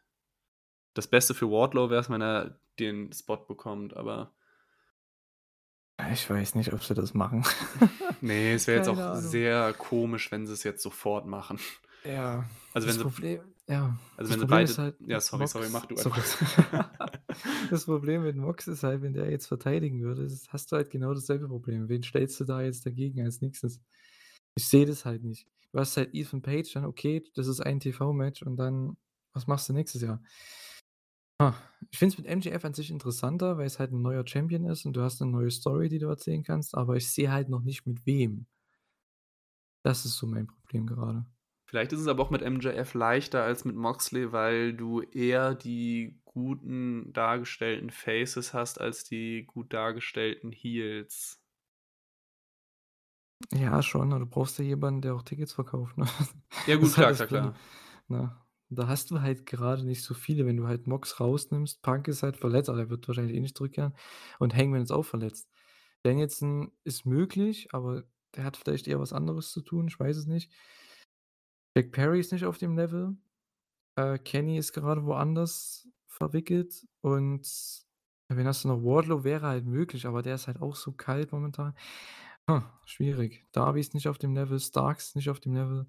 [0.97, 4.35] Das Beste für Wardlow wär's, wenn er den Spot bekommt, aber
[6.13, 7.45] Ich weiß nicht, ob sie das machen.
[8.23, 9.21] Ne, es wäre jetzt auch Ahnung.
[9.21, 11.59] sehr komisch, wenn sie's jetzt sofort machen.
[12.03, 14.97] Ja, Also, wenn das sie Problem ja, also, das wenn sie Problem ist beide halt
[15.01, 16.21] ja, mit sorry, sorry, Mox mach du sorry.
[16.21, 16.91] einfach.
[17.71, 21.13] Das Problem mit Mox ist halt, wenn der jetzt verteidigen würde, hast du halt genau
[21.13, 21.89] dasselbe Problem.
[21.89, 23.81] Wen stellst du da jetzt dagegen als Nächstes?
[24.55, 25.47] Ich sehe das halt nicht.
[25.73, 28.97] Du hast halt Ethan Page, dann okay, das ist ein TV-Match und dann
[29.35, 30.23] was machst du nächstes Jahr?
[31.91, 34.93] Ich finde es mit MJF an sich interessanter, weil's halt 'n neuer Champion ist und
[34.95, 37.87] du hast 'ne neue Story, die du erzählen kannst, aber ich sehe halt noch nicht
[37.87, 38.47] mit wem.
[39.83, 41.25] Das ist so mein Problem gerade.
[41.69, 46.21] Vielleicht ist es aber auch mit MJF leichter als mit Moxley, weil du eher die
[46.25, 51.41] guten dargestellten Faces hast als die gut dargestellten Heels.
[53.53, 56.07] Ja, schon, aber du brauchst ja jemanden, der auch Tickets verkauft, ne?
[56.67, 57.61] Ja gut, halt klar, klar, klar.
[58.09, 58.37] ne?
[58.69, 61.83] Da hast du halt gerade nicht so viele, wenn du halt Mox rausnimmst.
[61.83, 63.95] Punk ist halt verletzt, aber er wird wahrscheinlich eh nicht zurückkehren
[64.39, 65.49] und Hangman ist auch verletzt.
[66.03, 70.27] Danielson ist möglich, aber der hat vielleicht eher was anderes zu tun, ich weiß es
[70.27, 70.53] nicht.
[71.77, 73.17] Jack Perry ist nicht auf dem Level.
[73.97, 77.47] Äh, Kenny ist gerade woanders verwickelt und
[78.29, 78.83] wen hast du noch?
[78.83, 81.75] Wardlow wäre halt möglich, aber der ist halt auch so kalt momentan.
[82.49, 83.47] Hm, schwierig.
[83.53, 85.87] Darby ist nicht auf dem Level, Starks nicht auf dem Level.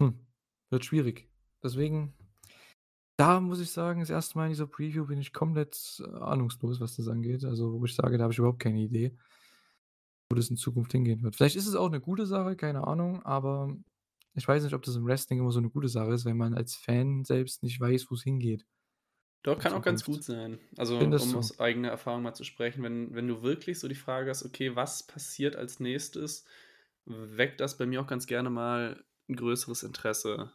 [0.00, 0.26] Hm,
[0.70, 1.31] wird schwierig.
[1.64, 2.14] Deswegen
[3.18, 4.38] da muss ich sagen, das 1.
[4.38, 7.44] Mal in dieser Preview bin ich komplett, äh, ahnungslos, was das angeht.
[7.44, 9.16] Also, wo ich sage, da habe ich überhaupt keine Idee
[10.30, 11.36] wo das in Zukunft hingehen wird.
[11.36, 13.76] Vielleicht ist es auch 'ne gute Sache, keine Ahnung, aber
[14.34, 16.54] ich weiß nicht, ob das im Wrestling immer so 'ne gute Sache ist, wenn man
[16.54, 18.64] als Fan selbst nicht weiß, wo's hingeht
[19.44, 20.60] Doch, kann auch ganz gut sein.
[20.76, 21.36] Also, um du?
[21.36, 24.76] aus eigener Erfahrung mal zu sprechen, wenn wenn du wirklich so die Frage hast: „Okay,
[24.76, 26.44] was passiert als Nächstes?“,
[27.06, 30.52] weckt das bei mir auch ganz gerne mal 'n größeres Interesse.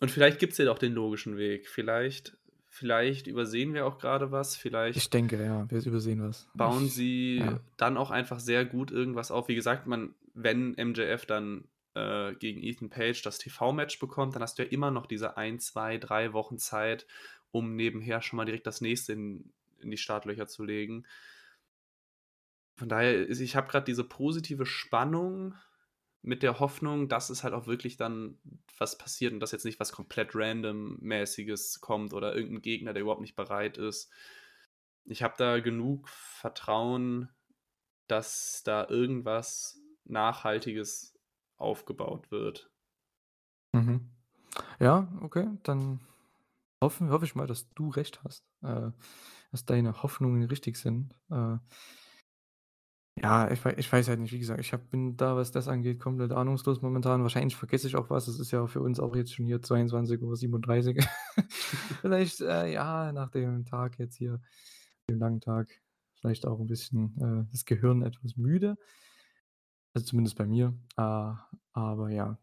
[0.00, 1.68] Und vielleicht gibt's ja auch den logischen Weg.
[1.68, 2.36] Vielleicht
[2.72, 6.48] vielleicht übersehen wir auch grade was, Ich vielleicht denke, ja, wir übersehen was.
[6.54, 7.60] bauen Ich sie ja.
[7.76, 9.48] dann auch einfach sehr gut irgendwas auf.
[9.48, 11.64] Wie gesagt, man wenn MJF dann,
[11.94, 15.66] äh, gegen Ethan Page das TV-Match bekommt, dann hast du ja immer noch diese 1,
[15.66, 17.06] 2, 3 Wochen Zeit,
[17.50, 19.52] um nebenher schon mal direkt das Nächste in
[19.82, 21.06] in die Startlöcher zu legen.
[22.76, 25.54] Von daher ist ich habe grad diese positive Spannung
[26.22, 28.38] mit der Hoffnung, dass es halt auch wirklich dann
[28.78, 33.02] was passiert und dass jetzt nicht was komplett Random-mäßiges kommt oder irgend 'n Gegner, der
[33.02, 34.10] überhaupt nicht bereit ist.
[35.06, 37.30] Ich habe da genug Vertrauen,
[38.08, 41.18] dass da irgendwas Nachhaltiges
[41.56, 42.70] aufgebaut wird.
[43.74, 44.10] Mhm.
[44.80, 46.00] Ja, okay, dann
[46.82, 48.92] hoffen hoffe ich mal, dass du recht hast, äh,
[49.52, 51.14] dass deine Hoffnungen richtig sind.
[51.30, 51.58] Äh
[53.22, 55.68] ja, ich wei ich weiß halt nicht, wie gesagt, ich habe bin da, was das
[55.68, 57.22] angeht, komplett ahnungslos momentan.
[57.22, 58.28] Wahrscheinlich vergesse ich auch was.
[58.28, 60.98] Es ist ja für uns auch jetzt schon hier 22:37.
[62.02, 64.40] Vielleicht, äh, ja, nach dem Tag jetzt hier,
[65.08, 65.68] dem langen Tag,
[66.20, 68.76] vielleicht auch 'n bisschen, äh, das Gehirn etwas müde.
[69.96, 70.74] Also, zumindest bei mir.
[70.96, 71.32] Äh,
[71.72, 72.38] aber ja,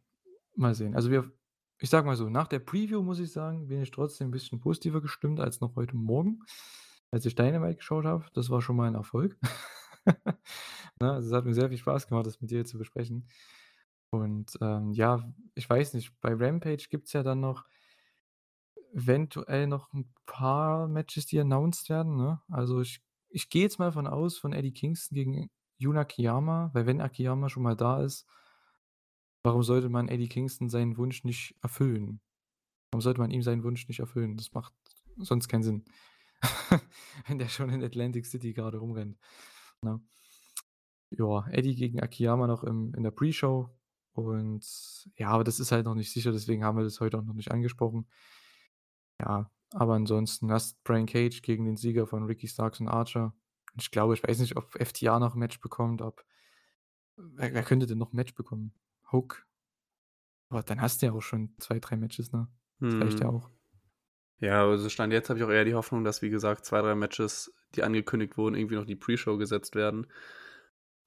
[0.55, 0.95] mal sehen.
[0.95, 1.31] Also, wir
[1.79, 4.59] ich sage mal so, nach der Preview muss ich sagen, bin ich trotzdem 'n bisschen
[4.61, 6.39] positiver gestimmt als noch heute Morgen,
[7.11, 8.25] als ich Dynamite geschaut habe.
[8.33, 9.37] Das war schon mal 'n Erfolg.
[11.01, 13.27] Ne, also, es hat mir sehr viel Spaß gemacht, das mit dir zu besprechen.
[14.11, 17.65] Und, ähm, ja, ich weiß nicht, bei Rampage gibt's ja dann noch
[18.93, 22.41] eventuell noch 'n paar Matches, die announced werden, ne?
[22.49, 26.85] Also, ich ich gehe jetzt mal von aus von Eddie Kingston gegen Jun Akiyama, weil
[26.85, 28.23] wenn Akiyama schon mal da ist
[29.45, 32.19] warum sollte man Eddie Kingston seinen Wunsch nicht erfüllen?
[32.91, 34.37] Warum sollte man ihm seinen Wunsch nicht erfüllen?
[34.37, 34.73] Das macht
[35.17, 35.85] sonst keinen Sinn.
[37.27, 39.17] Wenn der schon in Atlantic City grade rumrennt,
[39.83, 39.99] ne?
[41.11, 43.69] Ja, Eddie gegen Akiyama noch im in der Pre-Show
[44.13, 47.23] und ja, aber das ist halt noch nicht sicher, deswegen haben wir das heute auch
[47.23, 48.07] noch nicht angesprochen.
[49.19, 53.33] Ja, aber ansonsten hast Brian Cage gegen den Sieger von Ricky Starks und Archer.
[53.79, 56.23] Ich glaube ich weiß nicht, ob FTR noch 'n Match bekommt, ob
[57.17, 58.73] wer wer könnte denn noch 'n Match bekommen?
[59.11, 59.45] Hook?
[60.51, 62.47] Boah, dann hast du ja auch schon 2, 3 Matches, ne?
[62.87, 63.29] Das reicht ja Mhm.
[63.29, 63.49] auch.
[64.39, 66.93] Ja, also Stand jetzt habe ich auch eher die Hoffnung, dass, wie gesagt, 2, 3
[66.95, 70.07] Matches, die angekündigt wurden, irgendwie noch in die Pre-Show gesetzt werden,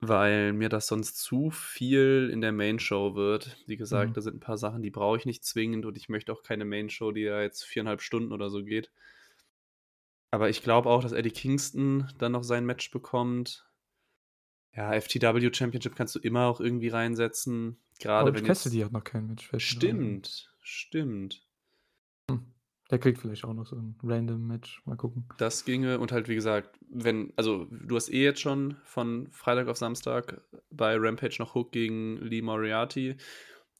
[0.00, 3.56] weil mir das sonst zu viel in der Main-Show wird.
[3.66, 4.16] Wie gesagt, Mhm.
[4.16, 6.64] da sind 'n paar Sachen, die brauche ich nicht zwingend und ich möchte auch keine
[6.64, 8.90] Main-Show, die ja jetzt 4,5 Stunden oder so geht.
[10.32, 13.70] Aber ich glaube auch, dass Eddie Kingston dann noch sein Match bekommt.
[14.74, 18.92] Ja, FTW Championship kannst du immer auch irgendwie reinsetzen, grade Orange wenn jetzt Cassidy hat
[18.92, 19.58] noch kein Match, ein.
[19.58, 21.46] stimmt, stimmt.
[22.28, 22.36] Hm,
[22.90, 25.24] der kriegt vielleicht auch noch so 'n random Match, mal gucken.
[25.38, 29.68] Das ginge und halt, wie gesagt, wenn also, du hast eh jetzt schon von Freitag
[29.68, 30.40] auf Samstag
[30.70, 33.16] bei Rampage noch Hook gegen Lee Moriarty.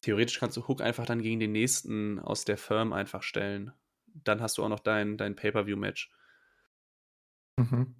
[0.01, 3.71] Theoretisch kannst du Hook einfach dann gegen den nächsten aus der Firm einfach stellen.
[4.23, 6.11] Dann hast du auch noch dein dein Pay-per-View-Match.
[7.57, 7.95] Mhm.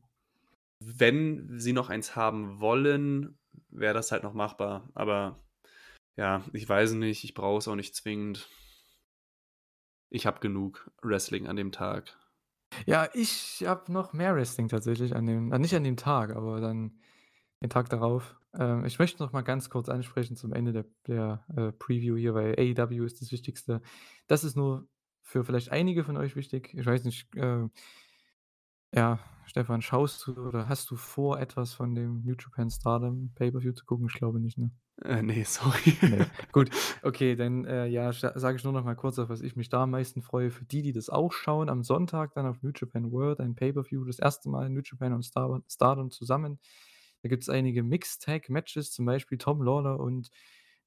[0.84, 3.38] Wenn sie noch eins haben wollen,
[3.70, 4.90] wäre das halt noch machbar.
[4.96, 5.40] Aber
[6.18, 8.50] ja, ich weiß nicht, ich brauche es auch nicht zwingend.
[10.12, 12.18] Ich habe genug Wrestling an dem Tag.
[12.86, 17.00] Ja, ich habe noch mehr Wrestling tatsächlich an dem nicht an dem Tag, aber dann
[17.62, 18.36] den Tag darauf.
[18.54, 22.34] Ähm, ich möchte noch mal ganz kurz ansprechen zum Ende der der, äh, Preview hier,
[22.34, 23.82] weil AEW ist das Wichtigste.
[24.28, 24.88] Das ist nur
[25.22, 26.74] für vielleicht einige von euch wichtig.
[26.74, 27.68] Ich weiß nicht, äh
[28.94, 33.74] ja, Stefan, schaust du oder hast du vor, etwas von dem New Japan Stardom Pay-per-View
[33.74, 34.08] zu gucken?
[34.08, 34.72] Ich glaube nicht, ne?
[35.04, 35.98] Äh, ne, sorry.
[36.02, 36.70] Ne, gut.
[37.02, 39.84] Okay, dann, äh, ja, sage ich nur noch mal kurz, auf was ich mich da
[39.84, 40.52] am meisten freue.
[40.52, 44.06] Für die, die das auch schauen, am Sonntag dann auf New Japan World ein Pay-per-View,
[44.06, 44.46] das 1.
[44.46, 46.60] Mal New Japan und Star Stardom zusammen.
[47.24, 50.30] Da gibt's einige Mixed-Tag-Matches, zum Beispiel Tom Lawlor und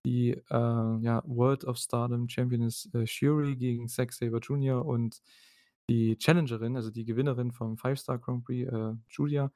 [0.04, 4.84] die, äh, ja, World of Stardom Championess, äh, Syuri gegen Zack Sabre Jr.
[4.84, 5.22] und
[5.88, 9.52] die Challengerin, also die Gewinnerin vom Five Star Grand Prix, äh, Giulia.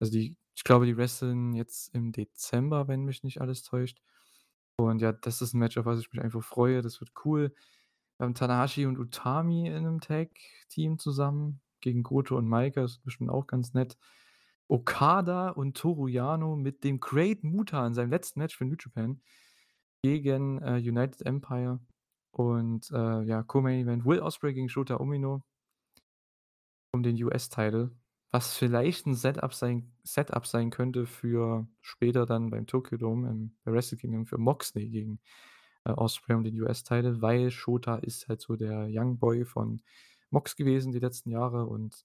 [0.00, 4.00] Also die ich glaube, die wresteln jetzt im Dezember, wenn mich nicht alles täuscht.
[4.76, 6.82] Und ja, das ist 'n Match, auf was ich mich einfach freue.
[6.82, 7.54] Das wird cool.
[8.18, 13.30] Wir haben Tanahashi und Utami in 'nem Tag-Team zusammen gegen Goto und Maika, ist bestimmt
[13.30, 13.96] auch ganz nett.
[14.68, 19.20] Okada und Toru Yano mit dem Great Muta in seinem letzten Match für New Japan
[20.04, 21.80] gegen, äh, United Empire
[22.32, 25.42] und, äh, ja, Co-Main Event Will Ospreay gegen Shota Umino
[26.94, 27.90] um den US-Title,
[28.30, 33.56] was vielleicht 'n Setup sein Setup sein könnte für später dann beim Tokyo Dome im
[33.64, 35.20] Wrestle Kingdom für Moxley gegen,
[35.84, 39.82] äh, Ospreay um den US-Title, weil Shota ist halt so der Young Boy von
[40.30, 42.04] Mox gewesen die letzten Jahre und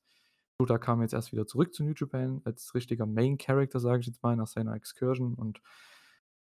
[0.60, 4.08] Shota kam jetzt erst wieder zurück zu New Japan als richtiger Main Character, sage ich
[4.08, 5.62] jetzt mal, nach seiner Excursion und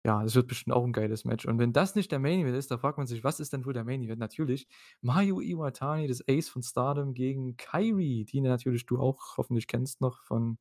[0.05, 1.45] ja, das wird bestimmt auch 'n geiles Match.
[1.45, 3.65] Und wenn das nicht der Main Event ist, da fragt man sich: „Was ist denn
[3.65, 4.67] wohl der Main Event?“ Natürlich
[5.01, 10.23] Mayu Iwatani, das Ace von Stardom gegen Kairi, die natürlich du auch hoffentlich kennst noch
[10.23, 10.57] von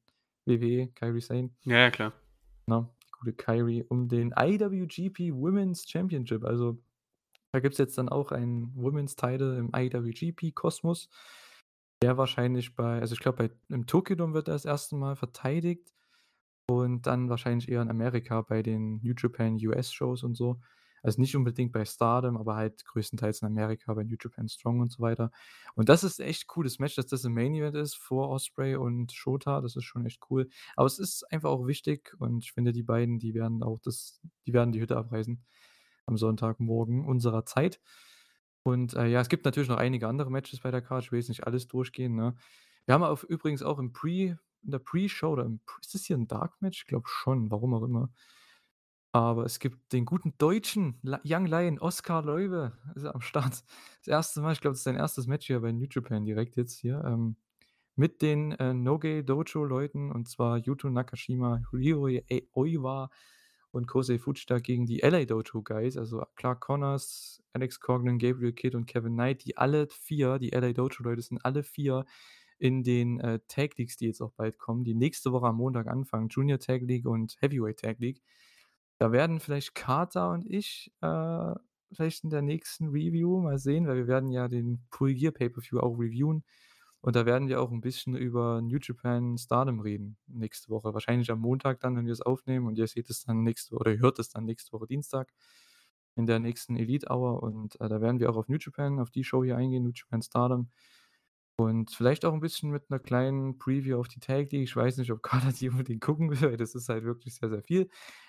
[0.47, 1.53] WWE, Kairi Sane.
[1.65, 2.13] Ja, ja, klar.
[2.69, 6.45] Ne, die gute Kairi um den IWGP Women's Championship.
[6.45, 6.79] Also,
[7.53, 11.09] da gibt's jetzt dann auch einen Women's Title im IWGP-Kosmos,
[12.03, 14.97] der wahrscheinlich bei also, ich glaube, bei im Tokyo Dome wird er das 1.
[14.97, 15.93] Mal verteidigt
[16.67, 20.61] und dann wahrscheinlich eher in Amerika bei den New Japan US-Shows und so.
[21.05, 24.93] Also, nicht unbedingt bei Stardom, aber halt größtenteils in Amerika bei New Japan Strong und
[24.93, 25.33] so weiter.
[25.75, 29.11] Und das ist echt cooles Match, dass das im Main Event ist vor Ospreay und
[29.13, 29.61] Shota.
[29.61, 30.49] Das ist schon echt cool.
[30.77, 34.21] Aber es ist einfach auch wichtig und ich finde, die beiden, die werden auch das
[34.47, 35.45] die werden die Hütte abreißen
[36.07, 37.81] am Sonntagmorgen unserer Zeit.
[38.65, 41.05] Und, äh, ja, es gibt natürlich noch einige andere Matches bei der Card.
[41.05, 42.37] Ich will jetzt nicht alles durchgehen, ne?
[42.87, 46.17] Wir haben auf übrigens auch im Pre in der Pre-Show oder im ist das hier
[46.17, 46.83] 'n Dark Match?
[46.83, 48.11] Ich glaube schon, warum auch immer.
[49.15, 53.63] Aber es gibt den guten Deutschen Young Lion, Oskar Leube ist am Start.
[54.07, 54.37] Das 1.
[54.43, 55.27] Mal, ich glaube, das ist sein 1.
[55.27, 57.37] Match hier bei New Japan direkt jetzt hier, ähm,
[57.97, 63.11] mit den, äh, Noge Dojo-Leuten und zwar Yuto Nakashima, e Oiwa
[63.71, 68.77] und Kosei Fujita gegen die LA Dojo Guys, also Clark Connors, Alex Coughlin, Gabriel Kidd
[68.77, 72.05] und Kevin Knight, die alle 4 die LA Dojo-Leute sind alle 4
[72.63, 75.89] in den, äh, Tag Leagues, die jetzt auch bald kommen, die nächste Woche am Montag
[75.89, 78.23] anfangen, Junior Tag League und Heavyweight Tag League.
[78.99, 81.55] Da werden vielleicht Carter und ich, äh,
[81.93, 85.81] vielleicht in der nächsten Review mal sehen, weil wir werden ja den Full Gear Pay-per-View
[85.81, 86.45] auch reviewen
[87.03, 90.95] und da werden wir auch 'n bisschen über New Japan Stardom reden nächste Woche.
[90.95, 93.97] Wahrscheinlich am Montag dann, wenn wir es aufnehmen und ihr seht es dann nächste oder
[93.99, 95.33] hört es dann nächste Woche Dienstag
[96.17, 99.11] in der nächsten Elite Hour und, äh, da werden wir auch auf New Japan, auf
[99.11, 100.71] die Show hier eingehen, New Japan Stardom.
[101.59, 104.63] Und vielleicht auch 'n bisschen mit 'ner kleinen Preview auf die Tag League.
[104.65, 107.51] Ich weiß nicht, ob Carter die unbedingt gucken will, weil das ist halt wirklich sehr,
[107.51, 107.89] sehr viel.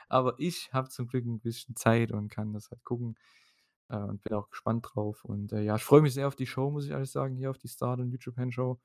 [0.10, 3.16] Aber ich habe zum Glück 'n bisschen Zeit und kann das halt gucken,
[3.90, 5.24] äh, und bin auch gespannt drauf.
[5.26, 7.50] Und, äh, ja, ich freue mich sehr auf die Show, muss ich ehrlich sagen, hier
[7.52, 8.80] auf die Stardom New Japan Show.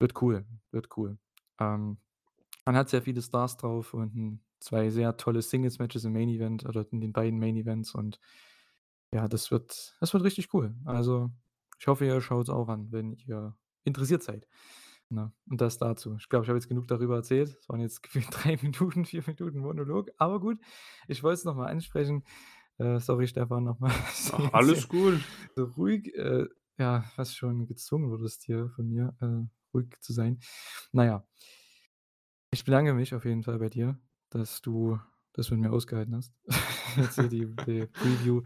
[0.00, 1.18] Wird cool, wird cool.
[1.60, 1.98] Ähm,
[2.66, 6.28] man hat sehr viele Stars drauf und 'n 2 sehr tolle Singles Matches im Main
[6.28, 8.20] Event oder in den beiden Main Events und
[9.14, 10.74] Ja, das wird das wird richtig cool.
[10.86, 11.30] Also,
[11.82, 14.46] ich hoffe, ihr schaut's auch an, wenn ihr interessiert seid,
[15.08, 15.32] ne?
[15.50, 16.14] Und das dazu.
[16.16, 17.56] Ich glaube, ich habe jetzt genug darüber erzählt.
[17.58, 20.60] Es waren jetzt gefühlt 3 Minuten, 4 Minuten Monolog, aber gut.
[21.08, 22.22] Ich wollte es noch mal ansprechen.
[22.78, 25.20] Äh, sorry, Stefan, noch mal, dass du Ach, jetzt hier alles gut.
[25.56, 26.46] so ruhig, äh,
[26.78, 29.44] ja, fast schon gezwungen wurdest hier von mir, äh,
[29.74, 30.38] ruhig zu sein.
[30.92, 31.26] Na ja.
[32.52, 33.98] Ich bedanke mich auf jeden Fall bei dir,
[34.30, 35.00] dass du
[35.32, 36.32] das mit mir ausgehalten hast.
[36.96, 38.42] Jetzt hier die die Preview.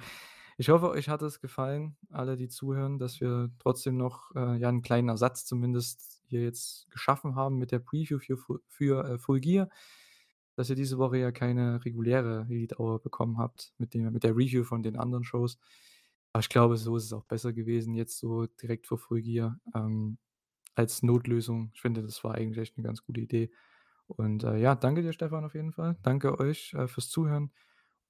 [0.59, 4.71] Ich hoffe, euch hat es gefallen, alle, die zuhören, dass wir trotzdem noch, äh, ja
[4.71, 9.41] 'n kleinen Ersatz zumindest hier jetzt geschaffen haben mit der Preview für für, äh, Full
[9.41, 9.69] Gear,
[10.57, 14.33] dass ihr diese Woche ja keine reguläre Elite Hour bekommen habt mit dem mit der
[14.35, 15.59] Review von den anderen Shows.
[16.33, 19.61] Aber ich glaube, so ist es auch besser gewesen jetzt so direkt vor Full Gear,
[19.75, 20.17] ähm,
[20.77, 21.71] als Notlösung.
[21.75, 23.51] Ich finde, das war eigentlich echt 'ne ganz gute Idee.
[24.09, 25.97] Und, äh, ja, danke dir, Stefan, auf jeden Fall.
[26.03, 27.53] Danke euch, äh, fürs Zuhören.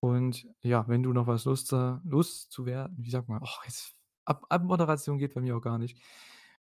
[0.01, 3.40] Und ja, wenn du noch was Lust da loszuwerden wie sagt man?
[3.43, 3.94] Oh, jetzt
[4.24, 6.01] Ab Abmoderation geht bei mir auch gar nicht.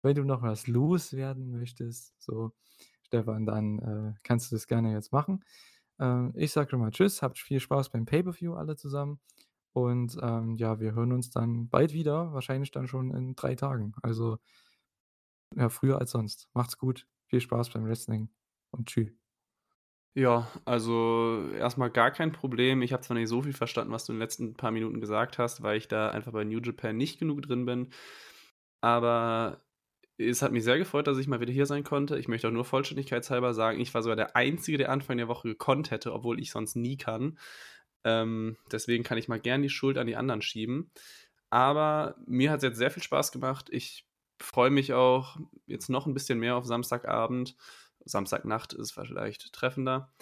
[0.03, 2.53] Wenn du noch was loswerden möchtest, so,
[3.03, 5.45] Stefan, dann, äh, kannst du das gerne jetzt machen.
[5.99, 9.21] Ähm, ich sage schon mal tschüss, habt viel Spaß beim Pay-per-View alle zusammen.
[9.73, 13.95] Und, ähm, ja, wir hören uns dann bald wieder, wahrscheinlich dann schon in 3 Tagen.
[14.03, 14.39] Also
[15.57, 16.49] ja, früher als sonst.
[16.55, 17.07] Macht's gut.
[17.27, 18.31] Viel Spaß beim Wrestling
[18.71, 19.17] und tschü.
[20.19, 22.81] Ja, also erst mal gar kein Problem.
[22.81, 25.37] Ich habe zwar nicht so viel verstanden, was du in den letzten paar Minuten gesagt
[25.37, 27.91] hast, weil ich da einfach bei New Japan nicht genug drin bin.
[28.81, 29.63] Aber
[30.19, 32.19] es hat mich sehr gefreut, dass ich mal wieder hier sein konnte.
[32.19, 35.49] Ich möchte auch nur vollständigkeitshalber sagen, ich war sogar der Einzige, der Anfang der Woche
[35.49, 37.39] gekonnt hätte, obwohl ich sonst nie kann.
[38.05, 40.91] Ähm, deswegen kann ich mal gern die Schuld an die anderen schieben.
[41.51, 43.69] Aber mir hat's jetzt sehr viel Spaß gemacht.
[43.71, 44.07] Ich
[44.41, 45.37] freue mich auch
[45.67, 47.57] jetzt noch 'n bisschen mehr auf Samstagabend.
[48.07, 50.13] Samstagnacht ist vielleicht treffender.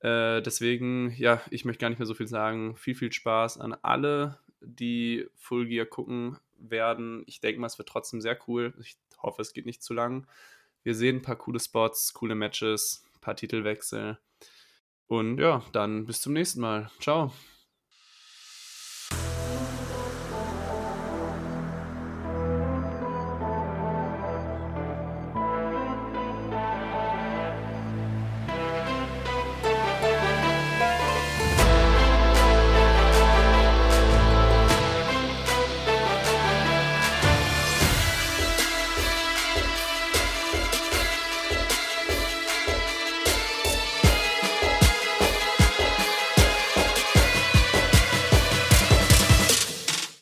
[0.00, 2.76] Äh, deswegen, ja, ich möchte gar nicht mehr so viel sagen.
[2.76, 7.22] Viel, viel Spaß an alle, die Full Gear gucken werden.
[7.26, 8.74] Ich denke mal, es wird trotzdem sehr cool.
[8.80, 10.26] Ich hoffe, es geht nicht zu lang.
[10.82, 14.18] Wir sehen 'n paar coole Spots, coole Matches, paar Titelwechsel.
[15.06, 16.90] Und ja, dann bis zum nächsten Mal.
[17.00, 17.32] Tschau.